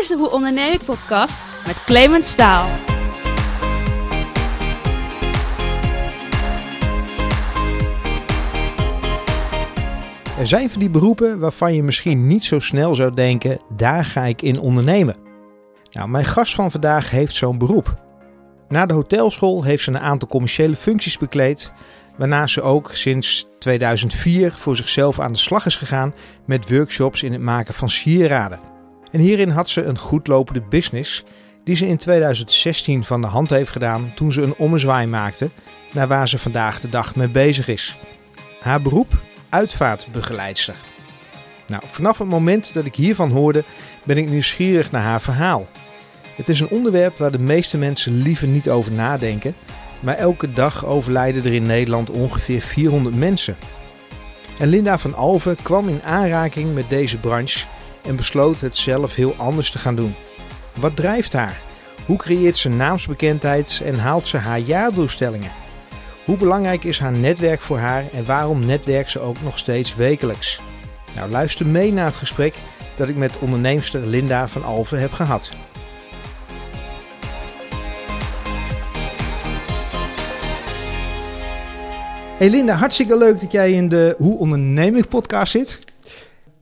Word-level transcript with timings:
is 0.00 0.08
de 0.08 0.16
Hoe 0.16 0.30
Onderneem 0.30 0.72
ik 0.72 0.84
podcast 0.84 1.42
met 1.66 1.84
Clemens 1.84 2.30
Staal. 2.30 2.68
Er 10.38 10.46
zijn 10.46 10.70
van 10.70 10.80
die 10.80 10.90
beroepen 10.90 11.38
waarvan 11.38 11.74
je 11.74 11.82
misschien 11.82 12.26
niet 12.26 12.44
zo 12.44 12.58
snel 12.58 12.94
zou 12.94 13.14
denken, 13.14 13.60
daar 13.76 14.04
ga 14.04 14.24
ik 14.24 14.42
in 14.42 14.58
ondernemen. 14.58 15.16
Nou, 15.90 16.08
mijn 16.08 16.24
gast 16.24 16.54
van 16.54 16.70
vandaag 16.70 17.10
heeft 17.10 17.34
zo'n 17.36 17.58
beroep. 17.58 17.94
Na 18.68 18.86
de 18.86 18.94
hotelschool 18.94 19.62
heeft 19.62 19.82
ze 19.82 19.90
een 19.90 19.98
aantal 19.98 20.28
commerciële 20.28 20.76
functies 20.76 21.18
bekleed, 21.18 21.72
waarna 22.16 22.46
ze 22.46 22.62
ook 22.62 22.90
sinds 22.92 23.48
2004 23.58 24.52
voor 24.52 24.76
zichzelf 24.76 25.20
aan 25.20 25.32
de 25.32 25.38
slag 25.38 25.66
is 25.66 25.76
gegaan 25.76 26.14
met 26.46 26.70
workshops 26.70 27.22
in 27.22 27.32
het 27.32 27.42
maken 27.42 27.74
van 27.74 27.90
sieraden. 27.90 28.69
En 29.10 29.20
hierin 29.20 29.48
had 29.48 29.68
ze 29.68 29.82
een 29.84 29.98
goedlopende 29.98 30.62
business 30.62 31.24
die 31.64 31.76
ze 31.76 31.86
in 31.86 31.96
2016 31.96 33.04
van 33.04 33.20
de 33.20 33.26
hand 33.26 33.50
heeft 33.50 33.70
gedaan 33.70 34.12
toen 34.14 34.32
ze 34.32 34.42
een 34.42 34.56
ommezwaai 34.56 35.06
maakte 35.06 35.50
naar 35.92 36.08
waar 36.08 36.28
ze 36.28 36.38
vandaag 36.38 36.80
de 36.80 36.88
dag 36.88 37.16
mee 37.16 37.28
bezig 37.28 37.68
is. 37.68 37.98
Haar 38.60 38.82
beroep? 38.82 39.20
Uitvaartbegeleidster. 39.48 40.74
Nou, 41.66 41.82
vanaf 41.86 42.18
het 42.18 42.28
moment 42.28 42.72
dat 42.72 42.84
ik 42.84 42.94
hiervan 42.94 43.30
hoorde, 43.30 43.64
ben 44.04 44.16
ik 44.16 44.28
nieuwsgierig 44.28 44.90
naar 44.90 45.02
haar 45.02 45.20
verhaal. 45.20 45.68
Het 46.36 46.48
is 46.48 46.60
een 46.60 46.68
onderwerp 46.68 47.18
waar 47.18 47.30
de 47.30 47.38
meeste 47.38 47.78
mensen 47.78 48.12
liever 48.12 48.48
niet 48.48 48.70
over 48.70 48.92
nadenken, 48.92 49.54
maar 50.00 50.14
elke 50.14 50.52
dag 50.52 50.86
overlijden 50.86 51.44
er 51.44 51.52
in 51.52 51.66
Nederland 51.66 52.10
ongeveer 52.10 52.60
400 52.60 53.14
mensen. 53.14 53.56
En 54.58 54.68
Linda 54.68 54.98
van 54.98 55.14
Alve 55.14 55.56
kwam 55.62 55.88
in 55.88 56.02
aanraking 56.02 56.74
met 56.74 56.90
deze 56.90 57.18
branche 57.18 57.66
en 58.02 58.16
besloot 58.16 58.60
het 58.60 58.76
zelf 58.76 59.14
heel 59.14 59.34
anders 59.36 59.70
te 59.70 59.78
gaan 59.78 59.94
doen. 59.94 60.14
Wat 60.74 60.96
drijft 60.96 61.32
haar? 61.32 61.60
Hoe 62.06 62.16
creëert 62.16 62.56
ze 62.56 62.68
naamsbekendheid 62.68 63.82
en 63.84 63.98
haalt 63.98 64.26
ze 64.26 64.36
haar 64.36 64.58
jaardoelstellingen? 64.58 65.50
Hoe 66.24 66.36
belangrijk 66.36 66.84
is 66.84 66.98
haar 66.98 67.12
netwerk 67.12 67.60
voor 67.60 67.78
haar 67.78 68.04
en 68.12 68.24
waarom 68.24 68.64
netwerkt 68.66 69.10
ze 69.10 69.20
ook 69.20 69.42
nog 69.42 69.58
steeds 69.58 69.94
wekelijks? 69.94 70.60
Nou, 71.14 71.30
luister 71.30 71.66
mee 71.66 71.92
naar 71.92 72.04
het 72.04 72.14
gesprek 72.14 72.54
dat 72.96 73.08
ik 73.08 73.16
met 73.16 73.38
onderneemster 73.38 74.06
Linda 74.06 74.48
van 74.48 74.64
Alve 74.64 74.96
heb 74.96 75.12
gehad. 75.12 75.50
Hey 82.38 82.50
Linda, 82.50 82.74
hartstikke 82.74 83.18
leuk 83.18 83.40
dat 83.40 83.52
jij 83.52 83.72
in 83.72 83.88
de 83.88 84.14
Hoe 84.18 84.38
Onderneem 84.38 84.96
ik 84.96 85.08
podcast 85.08 85.52
zit. 85.52 85.89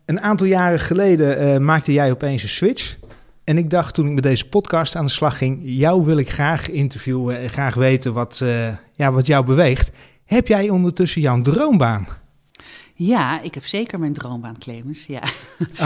Een 0.09 0.21
aantal 0.21 0.47
jaren 0.47 0.81
geleden 0.81 1.43
uh, 1.43 1.59
maakte 1.59 1.93
jij 1.93 2.11
opeens 2.11 2.43
een 2.43 2.49
switch. 2.49 2.97
En 3.45 3.59
ik 3.59 3.71
dacht 3.71 3.95
toen 3.95 4.07
ik 4.07 4.13
met 4.13 4.23
deze 4.23 4.49
podcast 4.49 4.97
aan 4.97 5.05
de 5.05 5.11
slag 5.11 5.39
ging, 5.39 5.61
jou 5.63 6.05
wil 6.05 6.17
ik 6.17 6.31
graag 6.31 6.71
interviewen 6.71 7.39
en 7.39 7.49
graag 7.49 7.75
weten 7.75 8.13
wat, 8.13 8.41
uh, 8.43 8.77
ja, 8.93 9.13
wat 9.13 9.27
jou 9.27 9.45
beweegt. 9.45 9.91
Heb 10.25 10.47
jij 10.47 10.69
ondertussen 10.69 11.21
jouw 11.21 11.43
droombaan? 11.43 12.07
Ja, 12.95 13.41
ik 13.41 13.55
heb 13.55 13.67
zeker 13.67 13.99
mijn 13.99 14.13
droombaan, 14.13 14.59
Clemens. 14.59 15.07
Ja. 15.07 15.23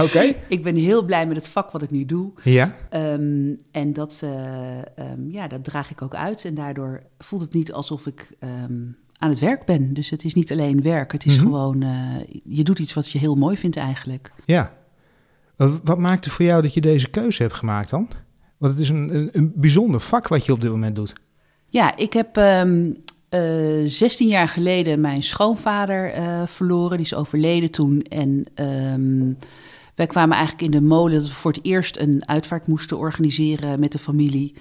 Oké. 0.02 0.34
ik 0.48 0.62
ben 0.62 0.76
heel 0.76 1.04
blij 1.04 1.26
met 1.26 1.36
het 1.36 1.48
vak 1.48 1.70
wat 1.70 1.82
ik 1.82 1.90
nu 1.90 2.04
doe. 2.04 2.32
Ja. 2.42 2.76
Um, 2.90 3.56
en 3.70 3.92
dat, 3.92 4.20
uh, 4.24 4.78
um, 4.78 5.30
ja, 5.30 5.48
dat 5.48 5.64
draag 5.64 5.90
ik 5.90 6.02
ook 6.02 6.14
uit. 6.14 6.44
En 6.44 6.54
daardoor 6.54 7.02
voelt 7.18 7.42
het 7.42 7.52
niet 7.52 7.72
alsof 7.72 8.06
ik 8.06 8.36
um, 8.64 8.96
aan 9.22 9.30
het 9.30 9.38
werk 9.38 9.64
ben. 9.64 9.94
Dus 9.94 10.10
het 10.10 10.24
is 10.24 10.34
niet 10.34 10.52
alleen 10.52 10.82
werk. 10.82 11.12
Het 11.12 11.24
is 11.24 11.36
Mhm. 11.36 11.44
gewoon, 11.44 11.82
uh, 11.82 11.90
je 12.44 12.62
doet 12.64 12.78
iets 12.78 12.92
wat 12.92 13.10
je 13.10 13.18
heel 13.18 13.34
mooi 13.34 13.56
vindt 13.56 13.76
eigenlijk. 13.76 14.32
Ja. 14.44 14.72
Wat 15.84 15.98
maakte 15.98 16.30
voor 16.30 16.44
jou 16.44 16.62
dat 16.62 16.74
je 16.74 16.80
deze 16.80 17.08
keuze 17.08 17.42
hebt 17.42 17.54
gemaakt 17.54 17.90
dan? 17.90 18.08
Want 18.58 18.72
het 18.72 18.82
is 18.82 18.88
een, 18.88 19.14
een, 19.14 19.28
een 19.32 19.52
bijzonder 19.54 20.00
vak 20.00 20.28
wat 20.28 20.44
je 20.44 20.52
op 20.52 20.60
dit 20.60 20.70
moment 20.70 20.96
doet. 20.96 21.12
Ja, 21.68 21.96
ik 21.96 22.12
heb 22.12 22.36
um, 22.36 22.96
uh, 23.30 23.40
16 23.84 24.28
jaar 24.28 24.48
geleden 24.48 25.00
mijn 25.00 25.22
schoonvader 25.22 26.18
uh, 26.18 26.42
verloren. 26.46 26.96
Die 26.96 27.06
is 27.06 27.14
overleden 27.14 27.70
toen. 27.70 28.02
En 28.02 28.44
um, 28.54 29.36
wij 29.94 30.06
kwamen 30.06 30.36
eigenlijk 30.36 30.64
in 30.64 30.80
de 30.80 30.86
molen 30.86 31.14
dat 31.14 31.28
we 31.28 31.34
voor 31.34 31.52
het 31.52 31.64
eerst 31.64 31.96
een 31.96 32.28
uitvaart 32.28 32.66
moesten 32.66 32.98
organiseren 32.98 33.80
met 33.80 33.92
de 33.92 33.98
familie. 33.98 34.54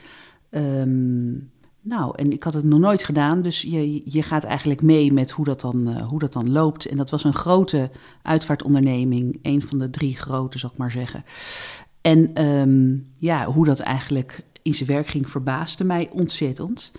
Um, 0.50 1.52
nou, 1.84 2.14
en 2.16 2.32
ik 2.32 2.44
had 2.44 2.54
het 2.54 2.64
nog 2.64 2.80
nooit 2.80 3.04
gedaan, 3.04 3.42
dus 3.42 3.62
je, 3.62 4.02
je 4.12 4.24
gaat 4.24 4.44
eigenlijk 4.44 4.82
mee 4.82 5.14
met 5.14 5.32
hoe 5.32 5.46
dat, 5.46 5.62
dan, 5.62 5.90
uh, 5.90 6.08
hoe 6.08 6.20
dat 6.20 6.34
dan 6.34 6.52
loopt. 6.52 6.86
En 6.86 6.98
dat 6.98 7.10
was 7.10 7.24
een 7.24 7.34
grote 7.34 7.90
uitvaartonderneming, 8.22 9.40
een 9.42 9.62
van 9.62 9.80
de 9.80 9.90
drie 9.90 10.16
grote, 10.16 10.60
zal 10.60 10.70
ik 10.70 10.78
maar 10.78 10.92
zeggen. 10.92 11.24
En 12.02 12.46
um, 12.46 13.08
ja, 13.18 13.46
hoe 13.46 13.66
dat 13.66 13.80
eigenlijk 13.80 14.44
in 14.62 14.74
zijn 14.74 14.90
werk 14.90 15.08
ging, 15.08 15.30
verbaasde 15.30 15.84
mij 15.84 16.10
ontzettend. 16.12 16.92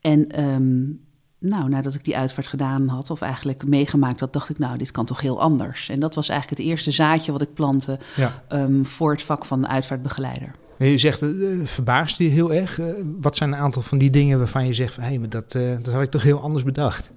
En 0.00 0.44
um, 0.44 1.00
nou, 1.38 1.68
nadat 1.68 1.94
ik 1.94 2.04
die 2.04 2.16
uitvaart 2.16 2.46
gedaan 2.46 2.88
had, 2.88 3.10
of 3.10 3.20
eigenlijk 3.20 3.66
meegemaakt 3.66 4.20
had, 4.20 4.32
dacht 4.32 4.48
ik, 4.48 4.58
nou, 4.58 4.78
dit 4.78 4.90
kan 4.90 5.04
toch 5.04 5.20
heel 5.20 5.40
anders. 5.40 5.88
En 5.88 6.00
dat 6.00 6.14
was 6.14 6.28
eigenlijk 6.28 6.60
het 6.60 6.68
eerste 6.68 6.90
zaadje 6.90 7.32
wat 7.32 7.42
ik 7.42 7.54
plantte 7.54 7.98
ja. 8.16 8.42
um, 8.52 8.86
voor 8.86 9.12
het 9.12 9.22
vak 9.22 9.44
van 9.44 9.68
uitvaartbegeleider. 9.68 10.54
Je 10.90 10.98
zegt, 10.98 11.22
uh, 11.22 11.66
verbaast 11.66 12.18
je 12.18 12.24
heel 12.24 12.52
erg? 12.52 12.78
Uh, 12.78 12.86
wat 13.20 13.36
zijn 13.36 13.52
een 13.52 13.58
aantal 13.58 13.82
van 13.82 13.98
die 13.98 14.10
dingen 14.10 14.38
waarvan 14.38 14.66
je 14.66 14.72
zegt, 14.72 14.96
hé, 14.96 15.02
hey, 15.02 15.18
maar 15.18 15.28
dat, 15.28 15.54
uh, 15.54 15.76
dat 15.82 15.94
had 15.94 16.02
ik 16.02 16.10
toch 16.10 16.22
heel 16.22 16.40
anders 16.40 16.64
bedacht? 16.64 17.10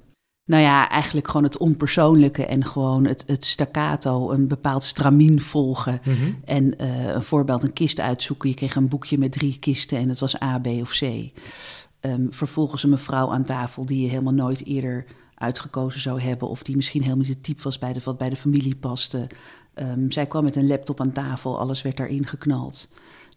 Nou 0.45 0.61
ja, 0.61 0.89
eigenlijk 0.89 1.27
gewoon 1.27 1.43
het 1.43 1.57
onpersoonlijke 1.57 2.45
en 2.45 2.65
gewoon 2.65 3.05
het, 3.05 3.23
het 3.27 3.45
staccato, 3.45 4.31
een 4.31 4.47
bepaald 4.47 4.83
stramien 4.83 5.41
volgen. 5.41 6.01
Mhm. 6.03 6.31
En 6.43 6.83
een 7.15 7.21
voorbeeld, 7.21 7.63
een 7.63 7.73
kist 7.73 7.99
uitzoeken. 7.99 8.49
Je 8.49 8.55
kreeg 8.55 8.75
een 8.75 8.87
boekje 8.87 9.17
met 9.17 9.31
drie 9.31 9.59
kisten 9.59 9.97
en 9.97 10.09
het 10.09 10.19
was 10.19 10.41
A, 10.41 10.59
B 10.59 10.67
of 10.67 10.91
C. 10.91 11.01
Um, 11.01 12.27
vervolgens 12.29 12.83
een 12.83 12.89
mevrouw 12.89 13.31
aan 13.31 13.43
tafel 13.43 13.85
die 13.85 14.01
je 14.01 14.09
helemaal 14.09 14.33
nooit 14.33 14.65
eerder 14.65 15.05
uitgekozen 15.35 16.01
zou 16.01 16.21
hebben. 16.21 16.49
Of 16.49 16.63
die 16.63 16.75
misschien 16.75 17.01
helemaal 17.01 17.23
niet 17.23 17.33
het 17.33 17.43
type 17.43 17.63
was 17.63 17.79
bij 17.79 17.93
de, 17.93 17.99
wat 18.03 18.17
bij 18.17 18.29
de 18.29 18.35
familie 18.35 18.75
paste. 18.75 19.27
Um, 19.75 20.11
zij 20.11 20.25
kwam 20.25 20.43
met 20.43 20.55
een 20.55 20.67
laptop 20.67 21.01
aan 21.01 21.11
tafel, 21.11 21.59
alles 21.59 21.81
werd 21.81 21.97
daarin 21.97 22.27
geknald. 22.27 22.87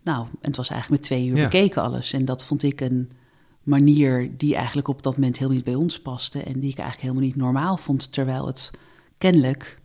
Nou, 0.03 0.27
en 0.27 0.37
het 0.49 0.57
was 0.57 0.69
eigenlijk 0.69 1.01
met 1.01 1.11
twee 1.11 1.27
uur 1.29 1.37
Ja. 1.37 1.43
bekeken 1.43 1.83
alles. 1.83 2.13
En 2.13 2.25
dat 2.25 2.45
vond 2.45 2.63
ik 2.63 2.81
een 2.81 3.11
manier 3.63 4.31
die 4.37 4.55
eigenlijk 4.55 4.89
op 4.89 5.03
dat 5.03 5.15
moment 5.15 5.35
helemaal 5.35 5.57
niet 5.57 5.65
bij 5.65 5.75
ons 5.75 6.01
paste. 6.01 6.43
En 6.43 6.53
die 6.61 6.71
ik 6.71 6.79
eigenlijk 6.79 7.01
helemaal 7.01 7.23
niet 7.23 7.37
normaal 7.37 7.77
vond. 7.77 8.13
Terwijl 8.13 8.47
het 8.47 8.71
kennelijk 9.19 9.79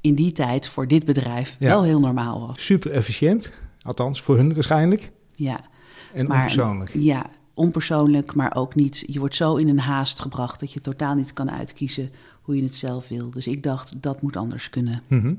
in 0.00 0.14
die 0.14 0.32
tijd 0.32 0.68
voor 0.68 0.88
dit 0.88 1.04
bedrijf 1.04 1.56
Ja. 1.58 1.66
wel 1.68 1.82
heel 1.82 2.00
normaal 2.00 2.46
was. 2.46 2.64
Super 2.64 2.90
efficiënt, 2.90 3.52
althans 3.80 4.22
voor 4.22 4.36
hun 4.36 4.54
waarschijnlijk. 4.54 5.12
Ja, 5.34 5.60
En 6.12 6.26
Maar- 6.26 6.36
onpersoonlijk. 6.36 6.90
ja, 6.94 7.26
onpersoonlijk, 7.54 8.34
maar 8.34 8.54
ook 8.56 8.74
niet. 8.74 9.04
Je 9.06 9.18
wordt 9.18 9.34
zo 9.36 9.56
in 9.56 9.68
een 9.68 9.78
haast 9.78 10.20
gebracht 10.20 10.60
dat 10.60 10.72
je 10.72 10.80
totaal 10.80 11.14
niet 11.14 11.32
kan 11.32 11.50
uitkiezen 11.50 12.10
hoe 12.42 12.56
je 12.56 12.62
het 12.62 12.74
zelf 12.76 13.08
wil. 13.08 13.30
Dus 13.30 13.46
ik 13.46 13.62
dacht, 13.62 14.02
dat 14.02 14.22
moet 14.22 14.36
anders 14.36 14.70
kunnen. 14.70 15.02
Mhm. 15.06 15.34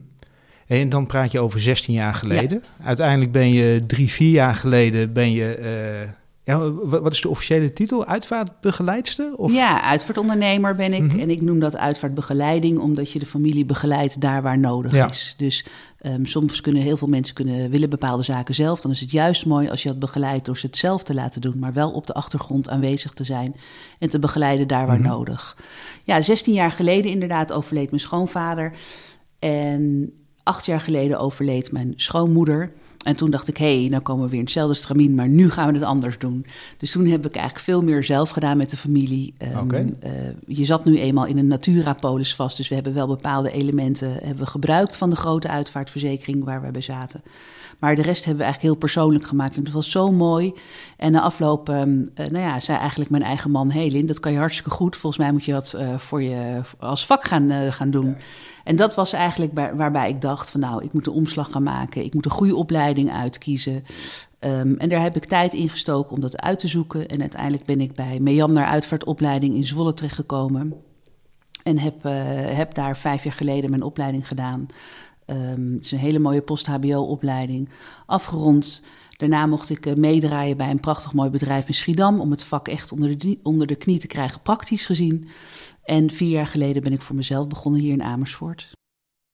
En 0.67 0.89
dan 0.89 1.05
praat 1.05 1.31
je 1.31 1.39
over 1.39 1.59
16 1.59 1.93
jaar 1.93 2.13
geleden. 2.13 2.63
Uiteindelijk 2.83 3.31
ben 3.31 3.49
je 3.49 3.83
drie, 3.87 4.09
vier 4.11 4.31
jaar 4.31 4.55
geleden 4.55 5.13
ben 5.13 5.31
je. 5.31 5.53
eh, 5.53 6.09
ja, 6.43 6.71
wa- 6.71 7.01
wat 7.01 7.11
is 7.11 7.21
de 7.21 7.29
officiële 7.29 7.73
titel? 7.73 8.05
Uitvaartbegeleidster? 8.05 9.35
Of? 9.35 9.51
Ja, 9.53 9.81
uitvaartondernemer 9.81 10.75
ben 10.75 10.93
ik. 10.93 11.01
Mhm. 11.01 11.19
En 11.19 11.29
ik 11.29 11.41
noem 11.41 11.59
dat 11.59 11.77
uitvaartbegeleiding, 11.77 12.79
omdat 12.79 13.11
je 13.11 13.19
de 13.19 13.25
familie 13.25 13.65
begeleidt 13.65 14.21
daar 14.21 14.41
waar 14.41 14.59
nodig 14.59 14.91
Ja. 14.91 15.09
is. 15.09 15.33
Dus 15.37 15.65
ehm, 15.99 16.25
soms 16.25 16.61
kunnen 16.61 16.81
heel 16.81 16.97
veel 16.97 17.07
mensen 17.07 17.35
kunnen, 17.35 17.69
willen 17.69 17.89
bepaalde 17.89 18.23
zaken 18.23 18.55
zelf. 18.55 18.81
Dan 18.81 18.91
is 18.91 18.99
het 18.99 19.11
juist 19.11 19.45
mooi 19.45 19.69
als 19.69 19.83
je 19.83 19.89
dat 19.89 19.99
begeleidt 19.99 20.45
door 20.45 20.57
ze 20.57 20.65
het 20.65 20.77
zelf 20.77 21.03
te 21.03 21.13
laten 21.13 21.41
doen, 21.41 21.59
maar 21.59 21.73
wel 21.73 21.91
op 21.91 22.07
de 22.07 22.13
achtergrond 22.13 22.69
aanwezig 22.69 23.13
te 23.13 23.23
zijn 23.23 23.55
en 23.99 24.09
te 24.09 24.19
begeleiden 24.19 24.67
daar 24.67 24.87
waar 24.87 24.99
Mhm. 24.99 25.07
nodig. 25.09 25.57
Ja, 26.03 26.21
16 26.21 26.53
jaar 26.53 26.71
geleden 26.71 27.11
inderdaad 27.11 27.51
overleed 27.51 27.89
mijn 27.89 28.01
schoonvader. 28.01 28.71
En 29.39 30.11
acht 30.47 30.65
jaar 30.65 30.81
geleden 30.81 31.19
overleed 31.19 31.71
mijn 31.71 31.93
schoonmoeder. 31.95 32.71
En 32.97 33.15
toen 33.15 33.29
dacht 33.29 33.47
ik, 33.47 33.57
hé, 33.57 33.79
hey, 33.79 33.89
nou 33.89 34.01
komen 34.01 34.23
we 34.23 34.29
weer 34.29 34.39
in 34.39 34.45
hetzelfde 34.45 34.73
stramien, 34.73 35.15
maar 35.15 35.27
nu 35.27 35.49
gaan 35.49 35.67
we 35.67 35.73
het 35.73 35.83
anders 35.83 36.17
doen. 36.17 36.45
Dus 36.77 36.91
toen 36.91 37.05
heb 37.05 37.25
ik 37.25 37.35
eigenlijk 37.35 37.65
veel 37.65 37.81
meer 37.81 38.03
zelf 38.03 38.29
gedaan 38.29 38.57
met 38.57 38.69
de 38.69 38.77
familie. 38.77 39.33
Um, 39.61 39.71
uh, 39.73 40.11
je 40.47 40.65
zat 40.65 40.85
nu 40.85 40.99
eenmaal 40.99 41.25
in 41.25 41.37
een 41.37 41.47
Naturapolis 41.47 42.35
vast, 42.35 42.57
dus 42.57 42.67
we 42.67 42.75
hebben 42.75 42.93
wel 42.93 43.07
bepaalde 43.07 43.51
elementen 43.51 44.11
hebben 44.11 44.43
we 44.43 44.45
gebruikt 44.45 44.97
van 44.97 45.09
de 45.09 45.15
grote 45.15 45.47
uitvaartverzekering 45.47 46.43
waar 46.43 46.61
we 46.61 46.71
bij 46.71 46.81
zaten. 46.81 47.21
Maar 47.79 47.95
de 47.95 48.01
rest 48.01 48.25
hebben 48.25 48.37
we 48.37 48.43
eigenlijk 48.43 48.73
heel 48.73 48.81
persoonlijk 48.81 49.27
gemaakt. 49.27 49.57
En 49.57 49.63
dat 49.63 49.73
was 49.73 49.91
zo 49.91 50.11
mooi. 50.11 50.53
En 50.97 51.11
na 51.11 51.21
afloop, 51.21 51.69
um, 51.69 52.09
uh, 52.15 52.27
nou 52.27 52.43
ja, 52.43 52.59
zei 52.59 52.77
eigenlijk 52.77 53.09
mijn 53.09 53.23
eigen 53.23 53.51
man... 53.51 53.71
hé 53.71 53.79
hey 53.79 53.89
Lin, 53.89 54.05
dat 54.05 54.19
kan 54.19 54.31
je 54.31 54.37
hartstikke 54.37 54.69
goed. 54.69 54.95
Volgens 54.95 55.21
mij 55.21 55.31
moet 55.31 55.45
je 55.45 55.51
dat 55.51 55.75
uh, 55.77 55.97
voor 55.97 56.21
je 56.21 56.61
als 56.79 57.05
vak 57.05 57.23
gaan, 57.23 57.71
gaan 57.71 57.91
doen. 57.91 58.07
Ja. 58.07 58.15
En 58.67 58.75
dat 58.75 58.95
was 58.95 59.13
eigenlijk 59.13 59.53
bij, 59.53 59.75
waarbij 59.75 60.09
ik 60.09 60.21
dacht 60.21 60.49
van... 60.49 60.59
nou, 60.59 60.83
ik 60.83 60.93
moet 60.93 61.07
een 61.07 61.13
omslag 61.13 61.51
gaan 61.51 61.63
maken. 61.63 62.03
Ik 62.03 62.13
moet 62.13 62.25
een 62.25 62.31
goede 62.31 62.55
opleiding 62.55 63.11
uitkiezen. 63.11 63.83
Um, 64.39 64.77
en 64.77 64.89
daar 64.89 65.01
heb 65.01 65.15
ik 65.15 65.25
tijd 65.25 65.53
in 65.53 65.69
gestoken 65.69 66.15
om 66.15 66.21
dat 66.21 66.41
uit 66.41 66.59
te 66.59 66.67
zoeken. 66.67 67.07
En 67.07 67.21
uiteindelijk 67.21 67.65
ben 67.65 67.81
ik 67.81 67.93
bij 67.93 68.19
Meander 68.19 68.65
Uitvaartopleiding 68.65 69.55
in 69.55 69.63
Zwolle 69.63 69.93
terechtgekomen. 69.93 70.73
En 71.63 71.77
heb, 71.77 72.05
uh, 72.05 72.11
heb 72.55 72.73
daar 72.73 72.97
vijf 72.97 73.23
jaar 73.23 73.33
geleden 73.33 73.69
mijn 73.69 73.83
opleiding 73.83 74.27
gedaan... 74.27 74.67
Ehm, 75.25 75.73
het 75.73 75.85
is 75.85 75.91
een 75.91 75.97
hele 75.97 76.19
mooie 76.19 76.41
post-HBO-opleiding. 76.41 77.69
Afgerond. 78.05 78.81
Daarna 79.17 79.45
mocht 79.45 79.69
ik 79.69 79.95
meedraaien 79.95 80.57
bij 80.57 80.69
een 80.69 80.79
prachtig 80.79 81.13
mooi 81.13 81.29
bedrijf 81.29 81.67
in 81.67 81.73
Schiedam... 81.73 82.19
om 82.19 82.31
het 82.31 82.43
vak 82.43 82.67
echt 82.67 82.91
onder 82.91 83.17
de, 83.17 83.39
onder 83.43 83.67
de 83.67 83.75
knie 83.75 83.99
te 83.99 84.07
krijgen, 84.07 84.41
praktisch 84.41 84.85
gezien. 84.85 85.27
En 85.87 86.09
vier 86.09 86.29
jaar 86.29 86.47
geleden 86.47 86.81
ben 86.81 86.91
ik 86.93 87.01
voor 87.01 87.15
mezelf 87.15 87.47
begonnen 87.47 87.81
hier 87.81 87.91
in 87.91 88.03
Amersfoort. 88.03 88.71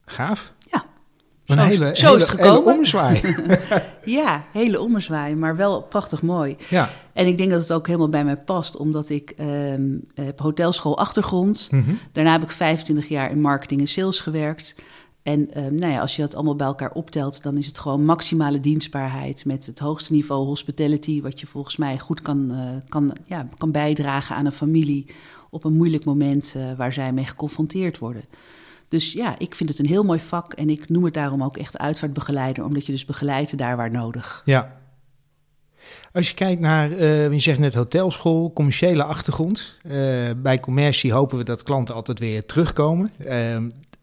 Gaaf. 0.06 0.54
Ja. 0.72 0.86
Een 1.46 1.58
Zo- 1.58 1.64
hele, 1.66 1.96
zo 1.96 2.16
is 2.16 2.22
het 2.22 2.30
gekomen. 2.30 2.54
hele 2.60 2.72
ommezwaai. 2.72 3.22
Ja, 4.06 4.44
hele 4.52 4.82
ommezwaai, 4.82 5.36
maar 5.36 5.56
wel 5.56 5.82
prachtig 5.82 6.22
mooi. 6.22 6.56
ja. 6.70 6.90
En 7.14 7.28
ik 7.28 7.38
denk 7.38 7.52
dat 7.52 7.62
het 7.62 7.74
ook 7.74 7.88
helemaal 7.88 8.10
bij 8.10 8.24
mij 8.26 8.38
past, 8.38 8.76
omdat 8.76 9.10
ik 9.10 9.30
ehm, 9.30 9.98
heb 10.14 10.40
hotelschool 10.40 10.98
achtergrond. 10.98 11.68
Mhm. 11.72 11.94
Daarna 12.12 12.32
heb 12.32 12.42
ik 12.44 12.52
25 12.52 13.08
jaar 13.08 13.32
in 13.32 13.42
marketing 13.42 13.82
en 13.82 13.88
sales 13.88 14.20
gewerkt. 14.20 14.76
En 15.24 15.54
ehm, 15.54 15.76
nou 15.76 15.92
ja, 15.94 16.00
als 16.00 16.16
je 16.16 16.22
dat 16.22 16.36
allemaal 16.36 16.56
bij 16.56 16.68
elkaar 16.68 16.92
optelt, 16.92 17.44
dan 17.44 17.58
is 17.58 17.66
het 17.68 17.78
gewoon 17.78 18.06
maximale 18.06 18.60
dienstbaarheid 18.60 19.46
met 19.46 19.66
het 19.66 19.80
hoogste 19.80 20.14
niveau 20.14 20.46
hospitality, 20.46 21.22
wat 21.22 21.40
je 21.40 21.48
volgens 21.48 21.78
mij 21.78 22.00
goed 22.00 22.22
kan, 22.22 22.52
eh, 22.52 22.90
kan, 22.90 23.16
ja, 23.26 23.48
kan 23.58 23.72
bijdragen 23.72 24.36
aan 24.36 24.46
een 24.46 24.52
familie 24.52 25.06
op 25.54 25.64
een 25.64 25.74
moeilijk 25.74 26.06
moment 26.06 26.54
eh, 26.58 26.74
waar 26.78 26.94
zij 26.94 27.14
mee 27.14 27.26
geconfronteerd 27.26 27.98
worden. 27.98 28.24
Dus 28.88 29.14
ja, 29.14 29.36
ik 29.40 29.56
vind 29.56 29.70
het 29.70 29.80
een 29.80 29.86
heel 29.86 30.04
mooi 30.04 30.20
vak 30.20 30.54
en 30.54 30.70
ik 30.70 30.90
noem 30.90 31.04
het 31.04 31.14
daarom 31.14 31.44
ook 31.44 31.58
echt 31.58 31.78
uitvaartbegeleider, 31.78 32.64
omdat 32.64 32.86
je 32.86 32.92
dus 32.92 33.06
begeleidt 33.06 33.58
daar 33.58 33.78
waar 33.78 33.92
nodig. 33.92 34.42
Ja. 34.46 34.82
Als 36.12 36.30
je 36.30 36.36
kijkt 36.36 36.62
naar, 36.62 36.92
eh, 36.92 37.32
je 37.32 37.40
zegt 37.40 37.60
net 37.60 37.76
hotelschool, 37.76 38.54
commerciële 38.54 39.04
achtergrond. 39.04 39.78
Eh, 39.84 39.92
bij 40.38 40.60
commercie 40.60 41.14
hopen 41.14 41.38
we 41.38 41.44
dat 41.44 41.64
klanten 41.64 41.96
altijd 41.96 42.20
weer 42.20 42.46
terugkomen. 42.46 43.12
Eh, 43.18 43.58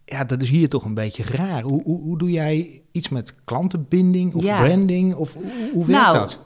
ja, 0.04 0.24
dat 0.24 0.42
is 0.42 0.48
hier 0.48 0.68
toch 0.68 0.84
een 0.84 0.94
beetje 0.94 1.22
raar. 1.24 1.62
Hoe, 1.62 1.82
hoe, 1.82 2.00
hoe 2.00 2.18
doe 2.18 2.30
jij 2.30 2.82
iets 2.92 3.08
met 3.08 3.34
klantenbinding 3.44 4.34
of 4.34 4.42
Ja. 4.42 4.62
branding? 4.64 5.14
Of 5.14 5.34
hoe, 5.34 5.44
hoe 5.72 5.86
werkt 5.86 6.02
nou, 6.02 6.18
dat? 6.18 6.38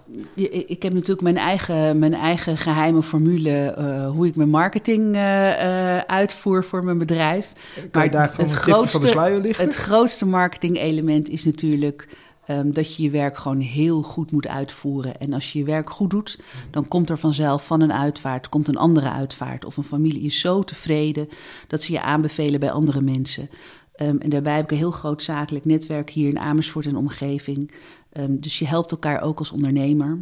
Ik 0.66 0.82
heb 0.82 0.92
natuurlijk 0.92 1.20
mijn 1.20 1.36
eigen, 1.36 1.98
mijn 1.98 2.14
eigen 2.14 2.56
geheime 2.56 3.02
formule 3.02 3.70
eh, 3.70 4.10
hoe 4.10 4.26
ik 4.26 4.36
mijn 4.36 4.48
marketing 4.48 5.14
eh, 5.14 5.96
eh, 5.96 6.02
uitvoer 6.06 6.64
voor 6.64 6.84
mijn 6.84 6.98
bedrijf. 6.98 7.52
Kan 7.90 8.04
je 8.04 8.10
daar 8.10 8.28
gewoon 8.28 8.50
een 8.50 8.56
tipje 8.56 8.88
van 8.88 9.42
de? 9.42 9.54
Het 9.56 9.74
grootste 9.74 10.26
marketing-element 10.26 11.28
is 11.28 11.44
natuurlijk 11.44 12.08
ehm, 12.46 12.70
dat 12.70 12.96
je 12.96 13.02
je 13.02 13.10
werk 13.10 13.36
gewoon 13.36 13.60
heel 13.60 14.02
goed 14.02 14.32
moet 14.32 14.46
uitvoeren. 14.46 15.20
En 15.20 15.32
als 15.32 15.52
je 15.52 15.58
je 15.58 15.64
werk 15.64 15.90
goed 15.90 16.10
doet, 16.10 16.38
dan 16.70 16.88
komt 16.88 17.10
er 17.10 17.18
vanzelf 17.18 17.66
van 17.66 17.80
een 17.80 17.92
uitvaart, 17.92 18.48
komt 18.48 18.68
een 18.68 18.76
andere 18.76 19.10
uitvaart. 19.10 19.64
Of 19.64 19.76
een 19.76 19.82
familie 19.82 20.22
is 20.22 20.40
zo 20.40 20.62
tevreden 20.62 21.28
dat 21.66 21.82
ze 21.82 21.92
je 21.92 22.00
aanbevelen 22.00 22.60
bij 22.60 22.70
andere 22.70 23.00
mensen. 23.00 23.48
Ehm, 23.94 24.16
en 24.16 24.30
daarbij 24.30 24.54
heb 24.54 24.64
ik 24.64 24.70
een 24.70 24.76
heel 24.76 24.90
groot 24.90 25.22
zakelijk 25.22 25.64
netwerk 25.64 26.10
hier 26.10 26.28
in 26.28 26.38
Amersfoort 26.38 26.86
en 26.86 26.96
omgeving. 26.96 27.70
Ehm, 28.14 28.36
dus 28.40 28.58
je 28.58 28.66
helpt 28.66 28.90
elkaar 28.90 29.22
ook 29.22 29.38
als 29.38 29.50
ondernemer. 29.50 30.20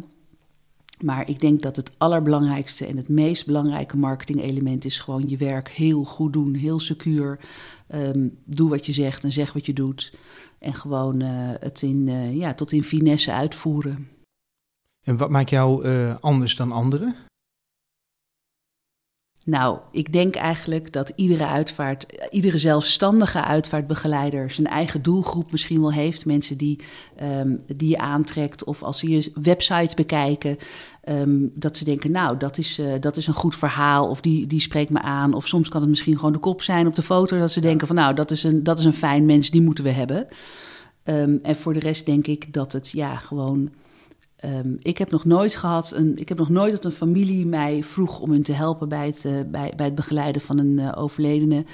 Maar 1.03 1.29
ik 1.29 1.39
denk 1.39 1.61
dat 1.61 1.75
het 1.75 1.91
allerbelangrijkste 1.97 2.85
en 2.85 2.97
het 2.97 3.09
meest 3.09 3.45
belangrijke 3.45 3.97
marketing-element 3.97 4.85
is 4.85 4.99
gewoon 4.99 5.29
je 5.29 5.37
werk 5.37 5.69
heel 5.69 6.03
goed 6.03 6.33
doen, 6.33 6.53
heel 6.53 6.79
secuur. 6.79 7.39
Ehm, 7.87 8.27
doe 8.45 8.69
wat 8.69 8.85
je 8.85 8.91
zegt 8.91 9.23
en 9.23 9.31
zeg 9.31 9.53
wat 9.53 9.65
je 9.65 9.73
doet. 9.73 10.13
En 10.59 10.73
gewoon 10.73 11.21
eh, 11.21 11.29
het 11.59 11.81
in, 11.81 12.07
eh, 12.07 12.35
ja, 12.35 12.53
tot 12.53 12.71
in 12.71 12.83
finesse 12.83 13.31
uitvoeren. 13.31 14.07
En 15.03 15.17
wat 15.17 15.29
maakt 15.29 15.49
jou 15.49 15.85
eh, 15.85 16.15
anders 16.19 16.55
dan 16.55 16.71
anderen? 16.71 17.15
Nou, 19.45 19.79
ik 19.91 20.13
denk 20.13 20.35
eigenlijk 20.35 20.91
dat 20.91 21.11
iedere 21.15 21.45
uitvaart, 21.47 22.05
iedere 22.29 22.57
zelfstandige 22.57 23.43
uitvaartbegeleider 23.43 24.51
zijn 24.51 24.67
eigen 24.67 25.01
doelgroep 25.01 25.51
misschien 25.51 25.81
wel 25.81 25.91
heeft. 25.91 26.25
Mensen 26.25 26.57
die, 26.57 26.79
ehm, 27.15 27.55
die 27.75 27.89
je 27.89 27.97
aantrekt 27.97 28.63
of 28.63 28.83
als 28.83 28.99
ze 28.99 29.09
je 29.09 29.31
website 29.33 29.95
bekijken, 29.95 30.57
ehm, 31.01 31.47
dat 31.53 31.77
ze 31.77 31.83
denken, 31.83 32.11
nou, 32.11 32.37
dat 32.37 32.57
is, 32.57 32.79
eh, 32.79 32.93
dat 32.99 33.17
is 33.17 33.27
een 33.27 33.33
goed 33.33 33.55
verhaal 33.55 34.09
of 34.09 34.21
die, 34.21 34.47
die 34.47 34.59
spreekt 34.59 34.89
me 34.89 35.01
aan. 35.01 35.33
Of 35.33 35.47
soms 35.47 35.69
kan 35.69 35.81
het 35.81 35.89
misschien 35.89 36.15
gewoon 36.15 36.33
de 36.33 36.39
kop 36.39 36.61
zijn 36.61 36.87
op 36.87 36.95
de 36.95 37.01
foto, 37.01 37.39
dat 37.39 37.51
ze 37.51 37.61
denken 37.61 37.87
van, 37.87 37.95
nou, 37.95 38.13
dat 38.13 38.31
is 38.31 38.43
een, 38.43 38.63
dat 38.63 38.79
is 38.79 38.85
een 38.85 38.93
fijn 38.93 39.25
mens, 39.25 39.49
die 39.49 39.61
moeten 39.61 39.83
we 39.83 39.91
hebben. 39.91 40.27
Ehm, 41.03 41.37
en 41.41 41.55
voor 41.55 41.73
de 41.73 41.79
rest 41.79 42.05
denk 42.05 42.27
ik 42.27 42.53
dat 42.53 42.71
het 42.71 42.91
ja, 42.91 43.15
gewoon. 43.15 43.69
Ehm, 44.43 44.73
ik 44.79 44.97
heb 44.97 45.11
nog 45.11 45.25
nooit 45.25 45.55
gehad, 45.55 45.91
een, 45.91 46.17
ik 46.17 46.29
heb 46.29 46.37
nog 46.37 46.49
nooit 46.49 46.71
dat 46.71 46.85
een 46.85 46.91
familie 46.91 47.45
mij 47.45 47.83
vroeg 47.83 48.19
om 48.19 48.31
hun 48.31 48.43
te 48.43 48.53
helpen 48.53 48.89
bij 48.89 49.05
het, 49.05 49.25
eh, 49.25 49.31
bij, 49.47 49.73
bij 49.75 49.85
het 49.85 49.95
begeleiden 49.95 50.41
van 50.41 50.59
een 50.59 50.79
eh, 50.79 50.91
overledene, 50.95 51.65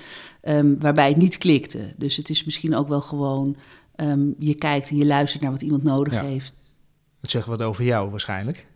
ehm, 0.41 0.75
waarbij 0.79 1.07
het 1.07 1.17
niet 1.17 1.37
klikte. 1.37 1.93
Dus 1.97 2.15
het 2.17 2.29
is 2.29 2.43
misschien 2.43 2.75
ook 2.75 2.87
wel 2.87 3.01
gewoon, 3.01 3.55
ehm, 3.95 4.27
je 4.39 4.55
kijkt 4.55 4.89
en 4.89 4.97
je 4.97 5.05
luistert 5.05 5.41
naar 5.43 5.51
wat 5.51 5.61
iemand 5.61 5.83
nodig 5.83 6.13
Ja. 6.13 6.23
heeft. 6.23 6.53
Dat 7.21 7.31
zegt 7.31 7.45
wat 7.45 7.61
over 7.61 7.83
jou 7.83 8.09
waarschijnlijk. 8.09 8.67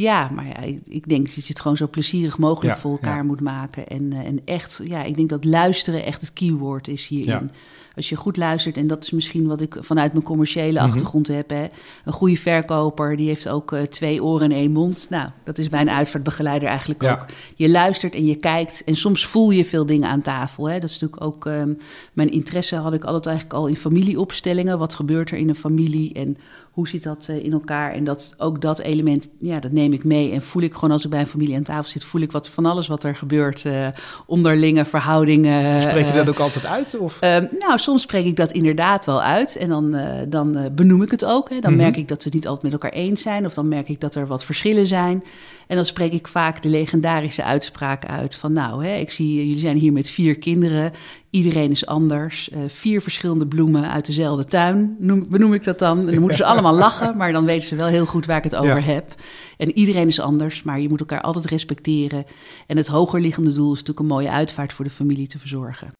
Ja, 0.00 0.30
maar 0.34 0.46
ja, 0.46 0.58
ik, 0.58 0.80
ik 0.88 1.08
denk 1.08 1.24
dat 1.24 1.34
je 1.34 1.42
het 1.52 1.60
gewoon 1.60 1.76
zo 1.76 1.88
plezierig 1.88 2.38
mogelijk 2.38 2.74
Ja, 2.74 2.80
voor 2.80 2.90
elkaar 2.90 3.16
ja. 3.16 3.22
moet 3.22 3.40
maken. 3.40 3.86
En, 3.88 4.12
eh, 4.12 4.18
en 4.18 4.40
echt, 4.44 4.80
ja, 4.82 5.02
ik 5.02 5.16
denk 5.16 5.28
dat 5.28 5.44
luisteren 5.44 6.04
echt 6.04 6.20
het 6.20 6.32
keyword 6.32 6.88
is 6.88 7.06
hierin. 7.06 7.50
Als 7.96 8.08
je 8.08 8.16
goed 8.16 8.36
luistert, 8.36 8.76
en 8.76 8.86
dat 8.86 9.02
is 9.04 9.10
misschien 9.10 9.46
wat 9.46 9.60
ik 9.60 9.76
vanuit 9.80 10.12
mijn 10.12 10.24
commerciële 10.24 10.78
Mhm. 10.80 10.88
achtergrond 10.88 11.26
heb. 11.28 11.50
Hè. 11.50 11.64
Een 12.04 12.12
goede 12.12 12.36
verkoper, 12.36 13.16
die 13.16 13.26
heeft 13.26 13.48
ook 13.48 13.72
eh, 13.72 13.82
twee 13.82 14.22
oren 14.24 14.50
en 14.50 14.56
één 14.56 14.72
mond. 14.72 15.06
Nou, 15.10 15.28
dat 15.44 15.58
is 15.58 15.68
bij 15.68 15.80
een 15.80 15.90
uitvaartbegeleider 15.90 16.68
eigenlijk 16.68 17.02
ook. 17.02 17.26
Je 17.56 17.68
luistert 17.70 18.14
en 18.14 18.24
je 18.26 18.36
kijkt 18.36 18.82
en 18.84 18.96
soms 18.96 19.26
voel 19.26 19.50
je 19.50 19.64
veel 19.64 19.86
dingen 19.86 20.08
aan 20.08 20.22
tafel. 20.22 20.68
Hè. 20.68 20.78
Dat 20.80 20.90
is 20.90 20.98
natuurlijk 20.98 21.22
ook 21.22 21.46
ehm, 21.46 21.72
mijn 22.12 22.30
interesse 22.30 22.76
had 22.76 22.92
ik 22.92 23.04
altijd 23.04 23.26
eigenlijk 23.26 23.56
al 23.56 23.66
in 23.66 23.76
familieopstellingen. 23.76 24.78
Wat 24.78 24.94
gebeurt 24.94 25.30
er 25.30 25.38
in 25.38 25.48
een 25.48 25.54
familie 25.54 26.12
en 26.12 26.36
hoe 26.80 26.88
zit 26.88 27.02
dat 27.02 27.26
eh, 27.28 27.44
in 27.44 27.52
elkaar? 27.52 27.92
En 27.92 28.04
dat, 28.04 28.34
ook 28.38 28.60
dat 28.60 28.78
element, 28.78 29.28
ja, 29.38 29.60
dat 29.60 29.72
neem 29.72 29.92
ik 29.92 30.04
mee. 30.04 30.32
En 30.32 30.42
voel 30.42 30.62
ik 30.62 30.74
gewoon 30.74 30.90
als 30.90 31.04
ik 31.04 31.10
bij 31.10 31.20
een 31.20 31.26
familie 31.26 31.56
aan 31.56 31.62
tafel 31.62 31.88
zit, 31.90 32.04
voel 32.04 32.20
ik 32.20 32.32
wat 32.32 32.48
van 32.48 32.66
alles 32.66 32.86
wat 32.86 33.04
er 33.04 33.16
gebeurt. 33.16 33.64
eh, 33.64 33.86
onderlinge 34.26 34.84
verhoudingen. 34.84 35.82
Spreek 35.82 36.04
je 36.04 36.10
eh, 36.10 36.14
dat 36.16 36.28
ook 36.28 36.38
altijd 36.38 36.66
uit? 36.66 36.98
Of? 36.98 37.20
Nou, 37.58 37.78
soms 37.78 38.02
spreek 38.02 38.24
ik 38.24 38.36
dat 38.36 38.52
inderdaad 38.52 39.06
wel 39.06 39.22
uit. 39.22 39.56
En 39.56 39.68
dan, 39.68 39.94
eh, 39.94 40.20
dan 40.28 40.56
eh, 40.56 40.64
benoem 40.72 41.02
ik 41.02 41.10
het 41.10 41.24
ook. 41.24 41.50
Hè. 41.50 41.60
Dan 41.60 41.72
Mhm. 41.72 41.80
merk 41.82 41.96
ik 41.96 42.08
dat 42.08 42.18
we 42.18 42.24
het 42.24 42.34
niet 42.34 42.46
altijd 42.46 42.62
met 42.72 42.82
elkaar 42.82 42.98
eens 42.98 43.22
zijn. 43.22 43.46
Of 43.46 43.54
dan 43.54 43.68
merk 43.68 43.88
ik 43.88 44.00
dat 44.00 44.14
er 44.14 44.26
wat 44.26 44.44
verschillen 44.44 44.86
zijn. 44.86 45.22
En 45.70 45.76
dan 45.76 45.84
spreek 45.84 46.12
ik 46.12 46.28
vaak 46.28 46.62
de 46.62 46.68
legendarische 46.68 47.44
uitspraak 47.44 48.06
uit 48.06 48.34
van... 48.34 48.52
nou, 48.52 48.84
hè, 48.84 48.96
ik 48.96 49.10
zie, 49.10 49.34
jullie 49.34 49.58
zijn 49.58 49.76
hier 49.76 49.92
met 49.92 50.10
vier 50.10 50.38
kinderen. 50.38 50.92
Iedereen 51.30 51.70
is 51.70 51.86
anders. 51.86 52.50
Eh, 52.50 52.60
vier 52.68 53.02
verschillende 53.02 53.46
bloemen 53.46 53.90
uit 53.90 54.06
dezelfde 54.06 54.44
tuin, 54.44 54.96
noem, 54.98 55.28
benoem 55.28 55.54
ik 55.54 55.64
dat 55.64 55.78
dan. 55.78 55.98
En 55.98 56.06
dan 56.06 56.18
moeten 56.18 56.36
ze 56.36 56.44
allemaal 56.44 56.74
lachen, 56.74 57.16
maar 57.16 57.32
dan 57.32 57.44
weten 57.44 57.68
ze 57.68 57.76
wel 57.76 57.86
heel 57.86 58.06
goed 58.06 58.26
waar 58.26 58.36
ik 58.36 58.44
het 58.44 58.56
over 58.56 58.76
Ja. 58.76 58.92
heb. 58.92 59.14
En 59.56 59.78
iedereen 59.78 60.08
is 60.08 60.20
anders, 60.20 60.62
maar 60.62 60.80
je 60.80 60.88
moet 60.88 61.00
elkaar 61.00 61.20
altijd 61.20 61.44
respecteren. 61.46 62.24
En 62.66 62.76
het 62.76 62.86
hogerliggende 62.86 63.52
doel 63.52 63.72
is 63.72 63.78
natuurlijk 63.78 64.00
een 64.00 64.14
mooie 64.14 64.30
uitvaart 64.30 64.72
voor 64.72 64.84
de 64.84 64.90
familie 64.90 65.26
te 65.26 65.38
verzorgen. 65.38 65.92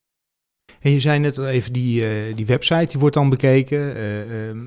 En 0.81 0.91
je 0.91 1.01
zei 1.01 1.19
net 1.19 1.39
al 1.39 1.49
even, 1.49 1.73
die, 1.73 2.09
eh, 2.09 2.37
die 2.37 2.47
website 2.47 2.87
die 2.87 3.01
wordt 3.01 3.15
dan 3.15 3.31
bekeken. 3.31 3.97
Eh, 3.97 4.49
ehm, 4.49 4.59